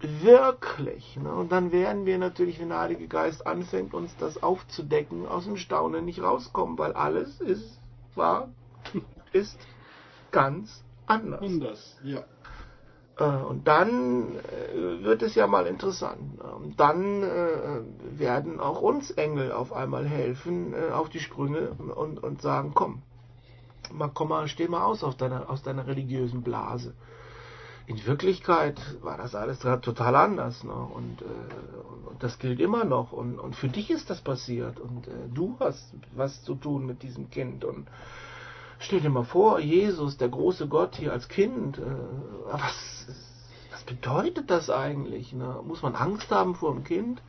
wirklich? 0.00 1.16
Ne? 1.16 1.32
Und 1.34 1.52
dann 1.52 1.72
werden 1.72 2.06
wir 2.06 2.16
natürlich, 2.16 2.58
wenn 2.60 2.70
der 2.70 2.80
Heilige 2.80 3.08
Geist 3.08 3.46
anfängt, 3.46 3.92
uns 3.92 4.16
das 4.16 4.42
aufzudecken, 4.42 5.26
aus 5.26 5.44
dem 5.44 5.58
Staunen 5.58 6.06
nicht 6.06 6.22
rauskommen, 6.22 6.78
weil 6.78 6.92
alles 6.92 7.40
ist 7.40 7.78
war, 8.16 8.48
ist 9.32 9.58
ganz 10.30 10.84
anders. 11.06 11.42
Anders, 11.42 11.98
ja. 12.02 12.24
Äh, 13.18 13.44
und 13.44 13.66
dann 13.68 14.36
äh, 14.36 15.02
wird 15.02 15.22
es 15.22 15.34
ja 15.34 15.46
mal 15.46 15.66
interessant. 15.66 16.40
Dann 16.76 17.22
äh, 17.22 18.18
werden 18.18 18.60
auch 18.60 18.80
uns 18.80 19.10
Engel 19.12 19.52
auf 19.52 19.72
einmal 19.72 20.06
helfen 20.06 20.74
auf 20.92 21.08
die 21.08 21.20
Sprünge 21.20 21.70
und, 21.94 22.22
und 22.22 22.42
sagen, 22.42 22.72
komm, 22.74 23.02
mal, 23.92 24.10
komm 24.12 24.28
mal, 24.28 24.48
steh 24.48 24.68
mal 24.68 24.84
aus 24.84 25.04
aus 25.04 25.16
deiner, 25.16 25.50
aus 25.50 25.62
deiner 25.62 25.86
religiösen 25.86 26.42
Blase. 26.42 26.94
In 27.86 28.04
Wirklichkeit 28.06 28.80
war 29.02 29.18
das 29.18 29.34
alles 29.34 29.58
total 29.58 30.16
anders. 30.16 30.64
Ne? 30.64 30.72
Und, 30.72 31.22
und, 31.22 32.22
das 32.22 32.38
gilt 32.38 32.60
immer 32.60 32.84
noch. 32.84 33.12
Und, 33.12 33.38
und 33.38 33.54
für 33.56 33.68
dich 33.68 33.90
ist 33.90 34.08
das 34.08 34.22
passiert. 34.22 34.80
Und 34.80 35.08
du 35.34 35.56
hast 35.60 35.92
was 36.14 36.42
zu 36.44 36.54
tun 36.54 36.86
mit 36.86 37.02
diesem 37.02 37.28
Kind. 37.28 37.64
Und 37.64 37.88
Stell 38.78 39.00
dir 39.00 39.10
mal 39.10 39.24
vor, 39.24 39.60
Jesus, 39.60 40.18
der 40.18 40.28
große 40.28 40.68
Gott 40.68 40.96
hier 40.96 41.12
als 41.12 41.28
Kind, 41.28 41.78
äh, 41.78 41.82
was, 42.50 43.06
was 43.70 43.82
bedeutet 43.84 44.50
das 44.50 44.68
eigentlich? 44.68 45.32
Ne? 45.32 45.60
Muss 45.64 45.82
man 45.82 45.94
Angst 45.94 46.30
haben 46.30 46.54
vor 46.54 46.74
dem 46.74 46.84
Kind? 46.84 47.22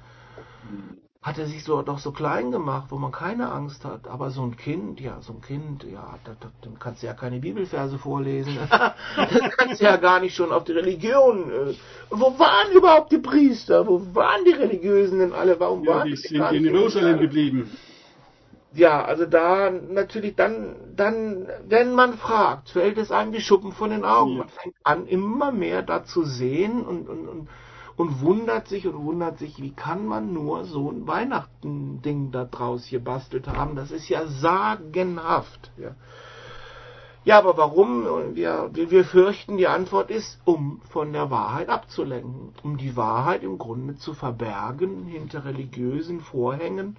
Hat 1.25 1.39
er 1.39 1.47
sich 1.47 1.63
so 1.63 1.81
doch 1.81 1.97
so 1.97 2.11
klein 2.11 2.51
gemacht, 2.51 2.91
wo 2.91 2.99
man 2.99 3.11
keine 3.11 3.51
Angst 3.51 3.83
hat? 3.83 4.07
Aber 4.07 4.29
so 4.29 4.43
ein 4.43 4.57
Kind, 4.57 5.01
ja, 5.01 5.17
so 5.21 5.33
ein 5.33 5.41
Kind, 5.41 5.83
ja, 5.83 6.19
da, 6.23 6.35
da, 6.39 6.51
dem 6.63 6.77
kannst 6.77 7.01
du 7.01 7.07
ja 7.07 7.15
keine 7.15 7.39
Bibelverse 7.39 7.97
vorlesen. 7.97 8.55
das 8.69 9.57
kannst 9.57 9.81
du 9.81 9.85
ja 9.85 9.97
gar 9.97 10.19
nicht 10.19 10.35
schon 10.35 10.51
auf 10.51 10.65
die 10.65 10.73
Religion. 10.73 11.49
Äh, 11.49 11.73
wo 12.11 12.37
waren 12.37 12.71
überhaupt 12.73 13.11
die 13.11 13.17
Priester? 13.17 13.87
Wo 13.87 14.03
waren 14.13 14.45
die 14.45 14.51
Religiösen 14.51 15.17
denn 15.17 15.33
alle? 15.33 15.59
Warum 15.59 15.83
ja, 15.83 15.95
waren 15.95 16.07
die 16.09 16.15
sind 16.15 16.51
in 16.51 16.63
Jerusalem 16.65 17.19
geblieben 17.19 17.71
ja, 18.75 19.03
also 19.03 19.25
da 19.25 19.71
natürlich 19.71 20.35
dann, 20.35 20.75
dann, 20.95 21.47
wenn 21.67 21.93
man 21.93 22.15
fragt, 22.15 22.69
fällt 22.69 22.97
es 22.97 23.11
einem 23.11 23.31
die 23.31 23.41
Schuppen 23.41 23.71
von 23.71 23.89
den 23.89 24.03
Augen. 24.03 24.37
Man 24.37 24.49
fängt 24.49 24.75
an, 24.83 25.07
immer 25.07 25.51
mehr 25.51 25.81
da 25.81 26.03
zu 26.03 26.23
sehen 26.23 26.85
und, 26.85 27.07
und, 27.07 27.27
und, 27.27 27.47
und 27.97 28.21
wundert 28.21 28.67
sich 28.67 28.87
und 28.87 29.03
wundert 29.03 29.39
sich, 29.39 29.61
wie 29.61 29.71
kann 29.71 30.05
man 30.05 30.33
nur 30.33 30.65
so 30.65 30.91
ein 30.91 31.07
Weihnachten-Ding 31.07 32.31
da 32.31 32.45
draus 32.45 32.89
gebastelt 32.89 33.47
haben? 33.47 33.75
Das 33.75 33.91
ist 33.91 34.09
ja 34.09 34.27
sagenhaft. 34.27 35.71
Ja, 35.77 35.95
ja 37.23 37.37
aber 37.37 37.57
warum? 37.57 38.35
Wir, 38.35 38.69
wir 38.73 39.05
fürchten, 39.05 39.57
die 39.57 39.67
Antwort 39.67 40.11
ist, 40.11 40.39
um 40.43 40.81
von 40.89 41.13
der 41.13 41.31
Wahrheit 41.31 41.69
abzulenken, 41.69 42.53
um 42.63 42.77
die 42.77 42.97
Wahrheit 42.97 43.43
im 43.43 43.57
Grunde 43.57 43.95
zu 43.95 44.13
verbergen 44.13 45.05
hinter 45.05 45.45
religiösen 45.45 46.19
Vorhängen 46.19 46.97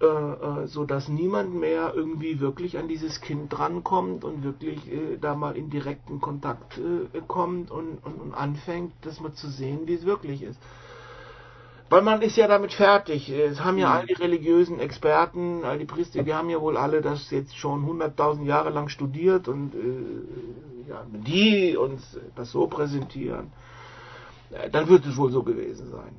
äh, 0.00 0.06
äh, 0.06 0.66
so 0.68 0.84
dass 0.84 1.08
niemand 1.08 1.54
mehr 1.54 1.92
irgendwie 1.92 2.38
wirklich 2.38 2.78
an 2.78 2.86
dieses 2.86 3.20
Kind 3.20 3.52
drankommt 3.52 4.22
und 4.22 4.44
wirklich 4.44 4.86
äh, 4.92 5.16
da 5.20 5.34
mal 5.34 5.56
in 5.56 5.70
direkten 5.70 6.20
Kontakt 6.20 6.78
äh, 6.78 7.20
kommt 7.26 7.72
und, 7.72 7.98
und, 8.04 8.20
und, 8.20 8.32
anfängt, 8.32 8.92
das 9.02 9.20
mal 9.20 9.32
zu 9.32 9.48
sehen, 9.48 9.80
wie 9.86 9.94
es 9.94 10.06
wirklich 10.06 10.42
ist. 10.42 10.60
Weil 11.90 12.02
man 12.02 12.22
ist 12.22 12.36
ja 12.36 12.46
damit 12.46 12.74
fertig. 12.74 13.28
Es 13.28 13.64
haben 13.64 13.76
ja 13.76 13.88
mhm. 13.88 13.94
all 13.94 14.06
die 14.06 14.12
religiösen 14.12 14.78
Experten, 14.78 15.64
all 15.64 15.78
die 15.78 15.84
Priester, 15.84 16.22
die 16.22 16.34
haben 16.34 16.48
ja 16.48 16.60
wohl 16.60 16.76
alle 16.76 17.00
das 17.00 17.30
jetzt 17.32 17.56
schon 17.56 17.84
100.000 17.84 18.44
Jahre 18.44 18.70
lang 18.70 18.88
studiert 18.90 19.48
und 19.48 19.74
äh, 19.74 20.90
ja, 20.90 21.04
die 21.10 21.76
uns 21.76 22.18
das 22.36 22.52
so 22.52 22.68
präsentieren, 22.68 23.50
äh, 24.52 24.70
dann 24.70 24.88
wird 24.88 25.06
es 25.06 25.16
wohl 25.16 25.32
so 25.32 25.42
gewesen 25.42 25.90
sein. 25.90 26.14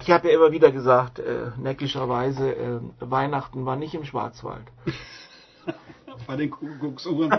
Ich 0.00 0.10
habe 0.10 0.28
ja 0.28 0.34
immer 0.34 0.50
wieder 0.50 0.72
gesagt, 0.72 1.18
äh, 1.18 1.50
neckischerweise, 1.58 2.54
äh, 2.54 2.80
Weihnachten 3.00 3.66
war 3.66 3.76
nicht 3.76 3.94
im 3.94 4.04
Schwarzwald. 4.04 4.64
Bei 6.26 6.36
den 6.36 6.50
Kuckucksuhren. 6.50 7.30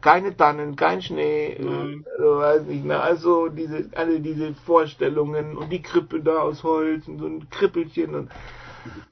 Keine 0.00 0.36
Tannen, 0.36 0.74
kein 0.74 1.00
Schnee, 1.00 1.52
äh, 1.52 1.62
Nein. 1.62 2.04
weiß 2.18 2.62
nicht 2.64 2.84
mehr. 2.84 3.02
Also 3.02 3.48
diese, 3.48 3.88
alle 3.94 4.20
diese 4.20 4.54
Vorstellungen 4.54 5.56
und 5.56 5.70
die 5.70 5.80
Krippe 5.80 6.20
da 6.20 6.38
aus 6.40 6.64
Holz 6.64 7.06
und 7.06 7.18
so 7.20 7.26
ein 7.26 7.48
Krippelchen 7.50 8.14
und 8.14 8.30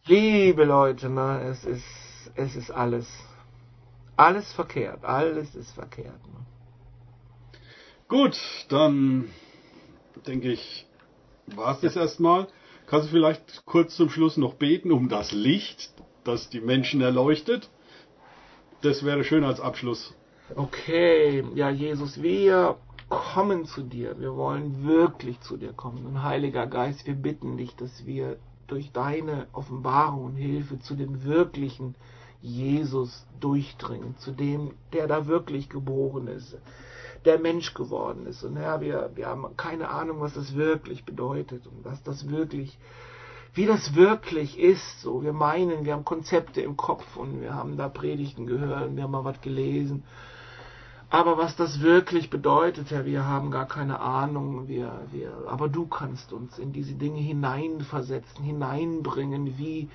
liebe 0.07 0.65
Leute, 0.65 1.09
ne, 1.09 1.43
es 1.51 1.65
ist, 1.65 1.85
es 2.35 2.57
ist 2.57 2.71
alles, 2.71 3.09
alles 4.17 4.53
verkehrt, 4.53 5.05
alles 5.05 5.55
ist 5.55 5.73
verkehrt. 5.73 6.27
Ne? 6.27 6.45
Gut, 8.09 8.37
dann 8.69 9.31
denke 10.27 10.53
ich, 10.53 10.87
war 11.55 11.75
es 11.75 11.81
das 11.81 11.97
erstmal. 11.97 12.49
Kannst 12.87 13.09
du 13.09 13.13
vielleicht 13.13 13.65
kurz 13.65 13.97
zum 13.97 14.11
Schluss 14.11 14.37
noch 14.37 14.55
beten 14.55 14.93
um 14.93 15.09
das 15.09 15.33
Licht, 15.33 15.93
das 16.25 16.51
die 16.51 16.61
Menschen 16.61 17.01
erleuchtet? 17.01 17.71
Das 18.83 19.05
wäre 19.05 19.25
schön 19.25 19.45
als 19.45 19.61
Abschluss. 19.61 20.15
Okay, 20.55 21.43
ja, 21.55 21.71
Jesus, 21.71 22.23
wir 22.23 22.77
kommen 23.09 23.65
zu 23.65 23.83
dir. 23.83 24.19
Wir 24.21 24.37
wollen 24.37 24.87
wirklich 24.87 25.41
zu 25.41 25.57
dir 25.57 25.73
kommen. 25.73 26.05
Und 26.05 26.23
Heiliger 26.23 26.67
Geist, 26.67 27.07
wir 27.07 27.15
bitten 27.15 27.57
dich, 27.57 27.75
dass 27.77 28.05
wir 28.05 28.37
durch 28.67 28.93
deine 28.93 29.47
Offenbarung 29.53 30.25
und 30.25 30.37
Hilfe 30.37 30.79
zu 30.81 30.95
dem 30.95 31.25
wirklichen 31.25 31.95
Jesus 32.43 33.27
durchdringen, 33.41 34.17
zu 34.19 34.33
dem, 34.33 34.73
der 34.93 35.07
da 35.07 35.27
wirklich 35.27 35.71
geboren 35.71 36.29
ist, 36.29 36.59
der 37.25 37.39
Mensch 37.39 37.75
geworden 37.75 38.27
ist. 38.27 38.45
Und 38.45 38.57
Herr, 38.57 38.81
wir, 38.81 39.11
wir 39.15 39.27
haben 39.27 39.57
keine 39.57 39.89
Ahnung, 39.89 40.21
was 40.21 40.35
das 40.35 40.55
wirklich 40.55 41.05
bedeutet 41.05 41.67
und 41.67 41.85
was 41.85 42.03
das 42.03 42.29
wirklich, 42.29 42.79
wie 43.55 43.67
das 43.67 43.95
wirklich 43.95 44.59
ist. 44.59 45.01
So, 45.01 45.23
wir 45.23 45.33
meinen, 45.33 45.85
wir 45.85 45.95
haben 45.95 46.05
Konzepte 46.05 46.61
im 46.61 46.77
Kopf 46.77 47.17
und 47.17 47.41
wir 47.41 47.55
haben 47.55 47.77
da 47.77 47.89
Predigten 47.89 48.47
gehört 48.47 48.89
und 48.89 48.97
wir 48.97 49.05
haben 49.05 49.13
mal 49.13 49.25
was 49.25 49.41
gelesen. 49.41 50.05
Aber 51.11 51.39
was 51.39 51.55
das 51.55 51.81
wirklich 51.81 52.29
bedeutet, 52.29 52.91
Herr, 52.91 53.05
wir 53.05 53.25
haben 53.25 53.51
gar 53.51 53.69
keine 53.69 54.01
Ahnung. 54.01 54.67
Wir, 54.67 55.07
wir, 55.13 55.33
aber 55.47 55.69
du 55.69 55.87
kannst 55.87 56.33
uns 56.33 56.59
in 56.59 56.73
diese 56.73 56.95
Dinge 56.95 57.21
hineinversetzen, 57.21 58.45
hineinbringen, 58.45 59.57
wie, 59.57 59.89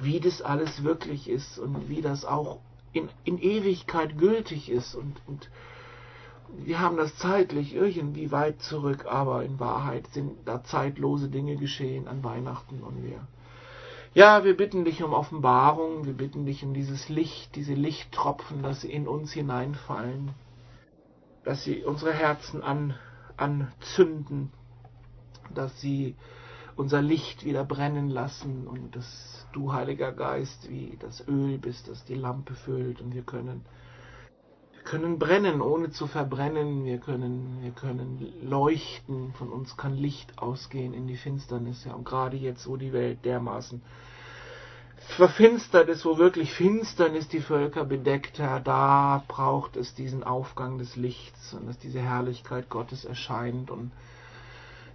wie 0.00 0.18
das 0.18 0.42
alles 0.42 0.82
wirklich 0.82 1.30
ist 1.30 1.58
und 1.58 1.88
wie 1.88 2.02
das 2.02 2.24
auch 2.24 2.58
in, 2.92 3.08
in 3.24 3.38
Ewigkeit 3.38 4.18
gültig 4.18 4.68
ist. 4.68 4.96
Und, 4.96 5.14
und 5.28 5.48
wir 6.56 6.80
haben 6.80 6.96
das 6.96 7.16
zeitlich 7.16 7.74
irgendwie 7.74 8.30
weit 8.30 8.62
zurück, 8.62 9.06
aber 9.08 9.44
in 9.44 9.60
Wahrheit 9.60 10.06
sind 10.08 10.32
da 10.46 10.62
zeitlose 10.64 11.28
Dinge 11.28 11.56
geschehen 11.56 12.08
an 12.08 12.24
Weihnachten 12.24 12.82
und 12.82 13.02
wir. 13.02 13.26
Ja, 14.14 14.44
wir 14.44 14.56
bitten 14.56 14.84
dich 14.84 15.02
um 15.02 15.12
Offenbarung, 15.12 16.06
wir 16.06 16.14
bitten 16.14 16.46
dich 16.46 16.64
um 16.64 16.72
dieses 16.74 17.08
Licht, 17.08 17.54
diese 17.56 17.74
Lichttropfen, 17.74 18.62
dass 18.62 18.80
sie 18.80 18.90
in 18.90 19.06
uns 19.06 19.32
hineinfallen, 19.32 20.30
dass 21.44 21.62
sie 21.62 21.84
unsere 21.84 22.12
Herzen 22.12 22.62
an, 22.62 22.94
anzünden, 23.36 24.50
dass 25.54 25.80
sie 25.80 26.16
unser 26.76 27.02
Licht 27.02 27.44
wieder 27.44 27.64
brennen 27.64 28.08
lassen 28.08 28.66
und 28.66 28.96
dass 28.96 29.46
du, 29.52 29.72
Heiliger 29.72 30.12
Geist, 30.12 30.70
wie 30.70 30.96
das 31.00 31.26
Öl 31.28 31.58
bist, 31.58 31.88
das 31.88 32.04
die 32.04 32.14
Lampe 32.14 32.54
füllt 32.54 33.00
und 33.00 33.14
wir 33.14 33.22
können 33.22 33.64
können 34.88 35.18
brennen, 35.18 35.60
ohne 35.60 35.90
zu 35.90 36.06
verbrennen. 36.06 36.84
Wir 36.86 36.98
können, 36.98 37.58
wir 37.60 37.72
können 37.72 38.32
leuchten. 38.42 39.32
Von 39.34 39.50
uns 39.50 39.76
kann 39.76 39.94
Licht 39.94 40.38
ausgehen 40.38 40.94
in 40.94 41.06
die 41.06 41.16
Finsternis. 41.16 41.84
Ja, 41.84 41.92
und 41.94 42.04
gerade 42.04 42.36
jetzt, 42.36 42.66
wo 42.66 42.76
die 42.76 42.92
Welt 42.94 43.24
dermaßen 43.24 43.82
verfinstert 45.16 45.88
ist, 45.88 46.04
wo 46.04 46.18
wirklich 46.18 46.52
Finsternis 46.52 47.28
die 47.28 47.40
Völker 47.40 47.84
bedeckt, 47.84 48.38
Herr, 48.38 48.60
da 48.60 49.24
braucht 49.26 49.76
es 49.76 49.94
diesen 49.94 50.22
Aufgang 50.22 50.76
des 50.78 50.96
Lichts 50.96 51.54
und 51.54 51.66
dass 51.66 51.78
diese 51.78 52.00
Herrlichkeit 52.00 52.68
Gottes 52.68 53.04
erscheint 53.06 53.70
und 53.70 53.90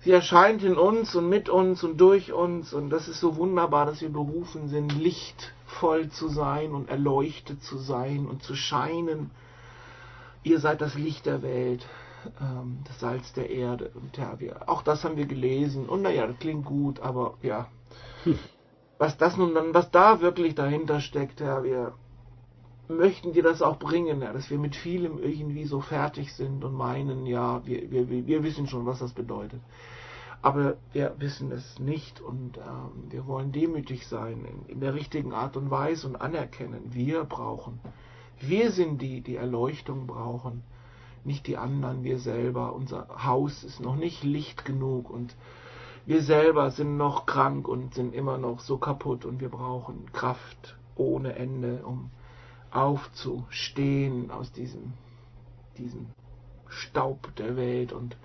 sie 0.02 0.12
erscheint 0.12 0.62
in 0.64 0.76
uns 0.78 1.16
und 1.16 1.30
mit 1.30 1.50
uns 1.50 1.84
und 1.84 1.98
durch 1.98 2.32
uns 2.32 2.74
und 2.74 2.92
das 2.92 3.08
ist 3.08 3.22
so 3.22 3.38
wunderbar, 3.38 3.86
dass 3.88 4.02
wir 4.02 4.10
berufen 4.10 4.68
sind, 4.68 4.94
lichtvoll 4.94 6.10
zu 6.10 6.28
sein 6.28 6.74
und 6.74 6.90
erleuchtet 6.90 7.64
zu 7.64 7.78
sein 7.78 8.28
und 8.28 8.44
zu 8.44 8.56
scheinen. 8.56 9.32
Ihr 10.44 10.60
seid 10.60 10.82
das 10.82 10.96
Licht 10.96 11.26
der 11.26 11.42
Welt, 11.42 11.88
ähm, 12.42 12.80
das 12.88 13.00
Salz 13.00 13.34
der 13.34 13.50
Erde 13.50 13.92
und 13.96 14.18
ja, 14.18 14.40
wir, 14.40 14.70
auch 14.70 14.82
das 14.82 15.04
haben 15.04 15.18
wir 15.18 15.26
gelesen 15.26 15.88
und 15.88 16.02
naja, 16.02 16.28
das 16.28 16.38
klingt 16.40 16.66
gut, 16.66 17.00
aber 17.00 17.36
ja, 17.42 17.68
Hm. 18.24 18.40
was 18.98 19.18
das 19.18 19.38
nun 19.38 19.54
dann, 19.54 19.74
was 19.74 19.92
da 19.92 20.22
wirklich 20.22 20.56
dahinter 20.56 21.00
steckt, 21.00 21.40
ja, 21.40 21.64
wir 21.64 21.94
möchten 22.88 23.34
dir 23.34 23.44
das 23.44 23.62
auch 23.62 23.78
bringen, 23.78 24.22
ja, 24.22 24.34
dass 24.34 24.50
wir 24.50 24.58
mit 24.58 24.76
vielem 24.76 25.20
irgendwie 25.20 25.66
so 25.66 25.82
fertig 25.82 26.34
sind 26.34 26.64
und 26.64 26.74
meinen, 26.74 27.26
ja, 27.26 27.66
wir, 27.66 27.92
wir, 27.92 28.28
wir 28.28 28.44
wissen 28.44 28.68
schon, 28.68 28.86
was 28.86 29.00
das 29.00 29.14
bedeutet. 29.14 29.62
Aber 30.42 30.76
wir 30.92 31.16
wissen 31.20 31.52
es 31.52 31.80
nicht 31.80 32.20
und 32.20 32.58
ähm, 32.58 33.10
wir 33.10 33.26
wollen 33.28 33.54
demütig 33.54 34.08
sein 34.08 34.46
in, 34.46 34.66
in 34.68 34.80
der 34.82 34.94
richtigen 34.94 35.34
Art 35.34 35.56
und 35.56 35.72
Weise 35.72 36.08
und 36.08 36.18
anerkennen, 36.18 36.94
wir 36.94 37.24
brauchen. 37.24 37.80
Wir 38.40 38.72
sind 38.72 39.02
die, 39.02 39.22
die 39.22 39.36
Erleuchtung 39.36 40.08
brauchen, 40.08 40.64
nicht 41.24 41.48
die 41.48 41.58
anderen, 41.58 42.04
wir 42.04 42.20
selber. 42.20 42.74
Unser 42.74 43.08
Haus 43.26 43.64
ist 43.64 43.80
noch 43.80 43.96
nicht 43.96 44.24
Licht 44.24 44.66
genug 44.66 45.10
und 45.10 45.36
wir 46.06 46.22
selber 46.22 46.72
sind 46.72 46.98
noch 46.98 47.26
krank 47.26 47.68
und 47.68 47.94
sind 47.94 48.14
immer 48.14 48.38
noch 48.38 48.60
so 48.60 48.78
kaputt 48.78 49.24
und 49.24 49.40
wir 49.40 49.50
brauchen 49.50 50.12
Kraft 50.12 50.78
ohne 50.96 51.36
Ende, 51.36 51.86
um 51.86 52.12
aufzustehen 52.72 54.32
aus 54.32 54.52
diesem, 54.52 54.94
diesem 55.78 56.08
Staub 56.68 57.34
der 57.38 57.56
Welt 57.56 57.94
und 57.94 58.18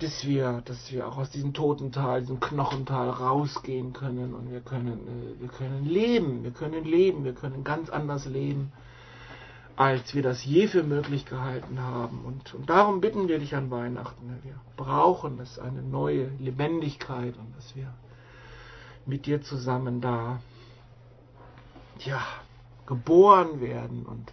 dass 0.00 0.26
wir, 0.26 0.62
dass 0.64 0.90
wir 0.90 1.06
auch 1.06 1.18
aus 1.18 1.30
diesem 1.30 1.54
Totental, 1.54 2.20
diesem 2.20 2.40
Knochental 2.40 3.10
rausgehen 3.10 3.92
können 3.92 4.34
und 4.34 4.50
wir 4.50 4.60
können, 4.60 5.06
äh, 5.06 5.40
wir 5.40 5.48
können 5.48 5.84
leben, 5.84 6.42
wir 6.42 6.50
können 6.50 6.84
leben, 6.84 7.24
wir 7.24 7.34
können 7.34 7.64
ganz 7.64 7.90
anders 7.90 8.26
leben, 8.26 8.72
als 9.76 10.14
wir 10.14 10.22
das 10.22 10.44
je 10.44 10.68
für 10.68 10.82
möglich 10.82 11.26
gehalten 11.26 11.80
haben. 11.80 12.24
Und, 12.24 12.54
und 12.54 12.70
darum 12.70 13.00
bitten 13.00 13.28
wir 13.28 13.38
dich 13.38 13.54
an 13.54 13.70
Weihnachten. 13.70 14.38
Wir 14.42 14.54
brauchen 14.76 15.40
es, 15.40 15.58
eine 15.58 15.82
neue 15.82 16.28
Lebendigkeit 16.38 17.36
und 17.36 17.56
dass 17.56 17.74
wir 17.74 17.92
mit 19.06 19.26
dir 19.26 19.42
zusammen 19.42 20.00
da, 20.00 20.40
ja, 22.00 22.20
geboren 22.86 23.60
werden 23.60 24.04
und 24.04 24.32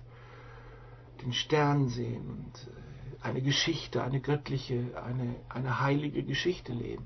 den 1.24 1.34
Stern 1.34 1.90
sehen 1.90 2.28
und 2.30 2.68
äh, 2.68 2.81
eine 3.22 3.42
Geschichte, 3.42 4.04
eine 4.04 4.20
göttliche, 4.20 5.02
eine, 5.04 5.36
eine 5.50 5.80
heilige 5.80 6.24
Geschichte 6.24 6.74
leben. 6.74 7.06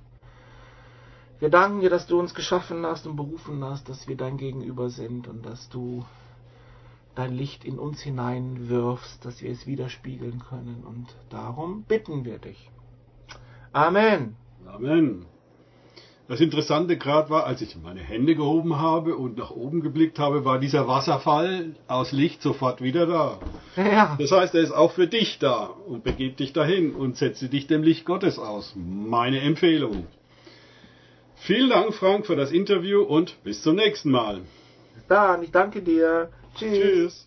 Wir 1.39 1.49
danken 1.49 1.81
dir, 1.81 1.89
dass 1.89 2.07
du 2.07 2.19
uns 2.19 2.33
geschaffen 2.33 2.85
hast 2.85 3.05
und 3.05 3.17
berufen 3.17 3.63
hast, 3.63 3.89
dass 3.89 4.07
wir 4.07 4.15
dein 4.15 4.37
Gegenüber 4.37 4.89
sind 4.89 5.27
und 5.27 5.45
dass 5.45 5.67
du 5.69 6.05
dein 7.13 7.33
Licht 7.33 7.65
in 7.65 7.79
uns 7.79 8.01
hineinwirfst, 8.01 9.23
dass 9.25 9.41
wir 9.41 9.51
es 9.51 9.67
widerspiegeln 9.67 10.39
können. 10.39 10.83
Und 10.85 11.15
darum 11.29 11.83
bitten 11.83 12.23
wir 12.23 12.39
dich. 12.39 12.69
Amen. 13.73 14.35
Amen. 14.65 15.25
Das 16.27 16.41
Interessante 16.41 16.97
gerade 16.97 17.29
war, 17.29 17.45
als 17.45 17.61
ich 17.61 17.75
meine 17.75 17.99
Hände 17.99 18.35
gehoben 18.35 18.79
habe 18.79 19.15
und 19.15 19.37
nach 19.37 19.51
oben 19.51 19.81
geblickt 19.81 20.17
habe, 20.17 20.43
war 20.43 20.57
dieser 20.57 20.87
Wasserfall 20.87 21.75
aus 21.87 22.11
Licht 22.11 22.41
sofort 22.41 22.81
wieder 22.81 23.05
da. 23.05 23.39
Ja, 23.75 24.15
Das 24.19 24.31
heißt, 24.31 24.55
er 24.55 24.61
ist 24.61 24.71
auch 24.71 24.91
für 24.91 25.05
dich 25.05 25.37
da 25.37 25.65
und 25.87 26.03
begib 26.03 26.37
dich 26.37 26.51
dahin 26.51 26.95
und 26.95 27.15
setze 27.15 27.47
dich 27.47 27.67
dem 27.67 27.83
Licht 27.83 28.05
Gottes 28.05 28.39
aus. 28.39 28.73
Meine 28.75 29.39
Empfehlung. 29.41 30.07
Vielen 31.35 31.69
Dank, 31.69 31.93
Frank, 31.93 32.25
für 32.25 32.35
das 32.35 32.51
Interview 32.51 33.03
und 33.03 33.43
bis 33.43 33.61
zum 33.61 33.75
nächsten 33.75 34.09
Mal. 34.09 34.41
bis 34.95 35.05
dann. 35.07 35.43
Ich 35.43 35.51
danke 35.51 35.83
dir. 35.83 36.29
Tschüss. 36.57 36.79
Tschüss. 36.79 37.21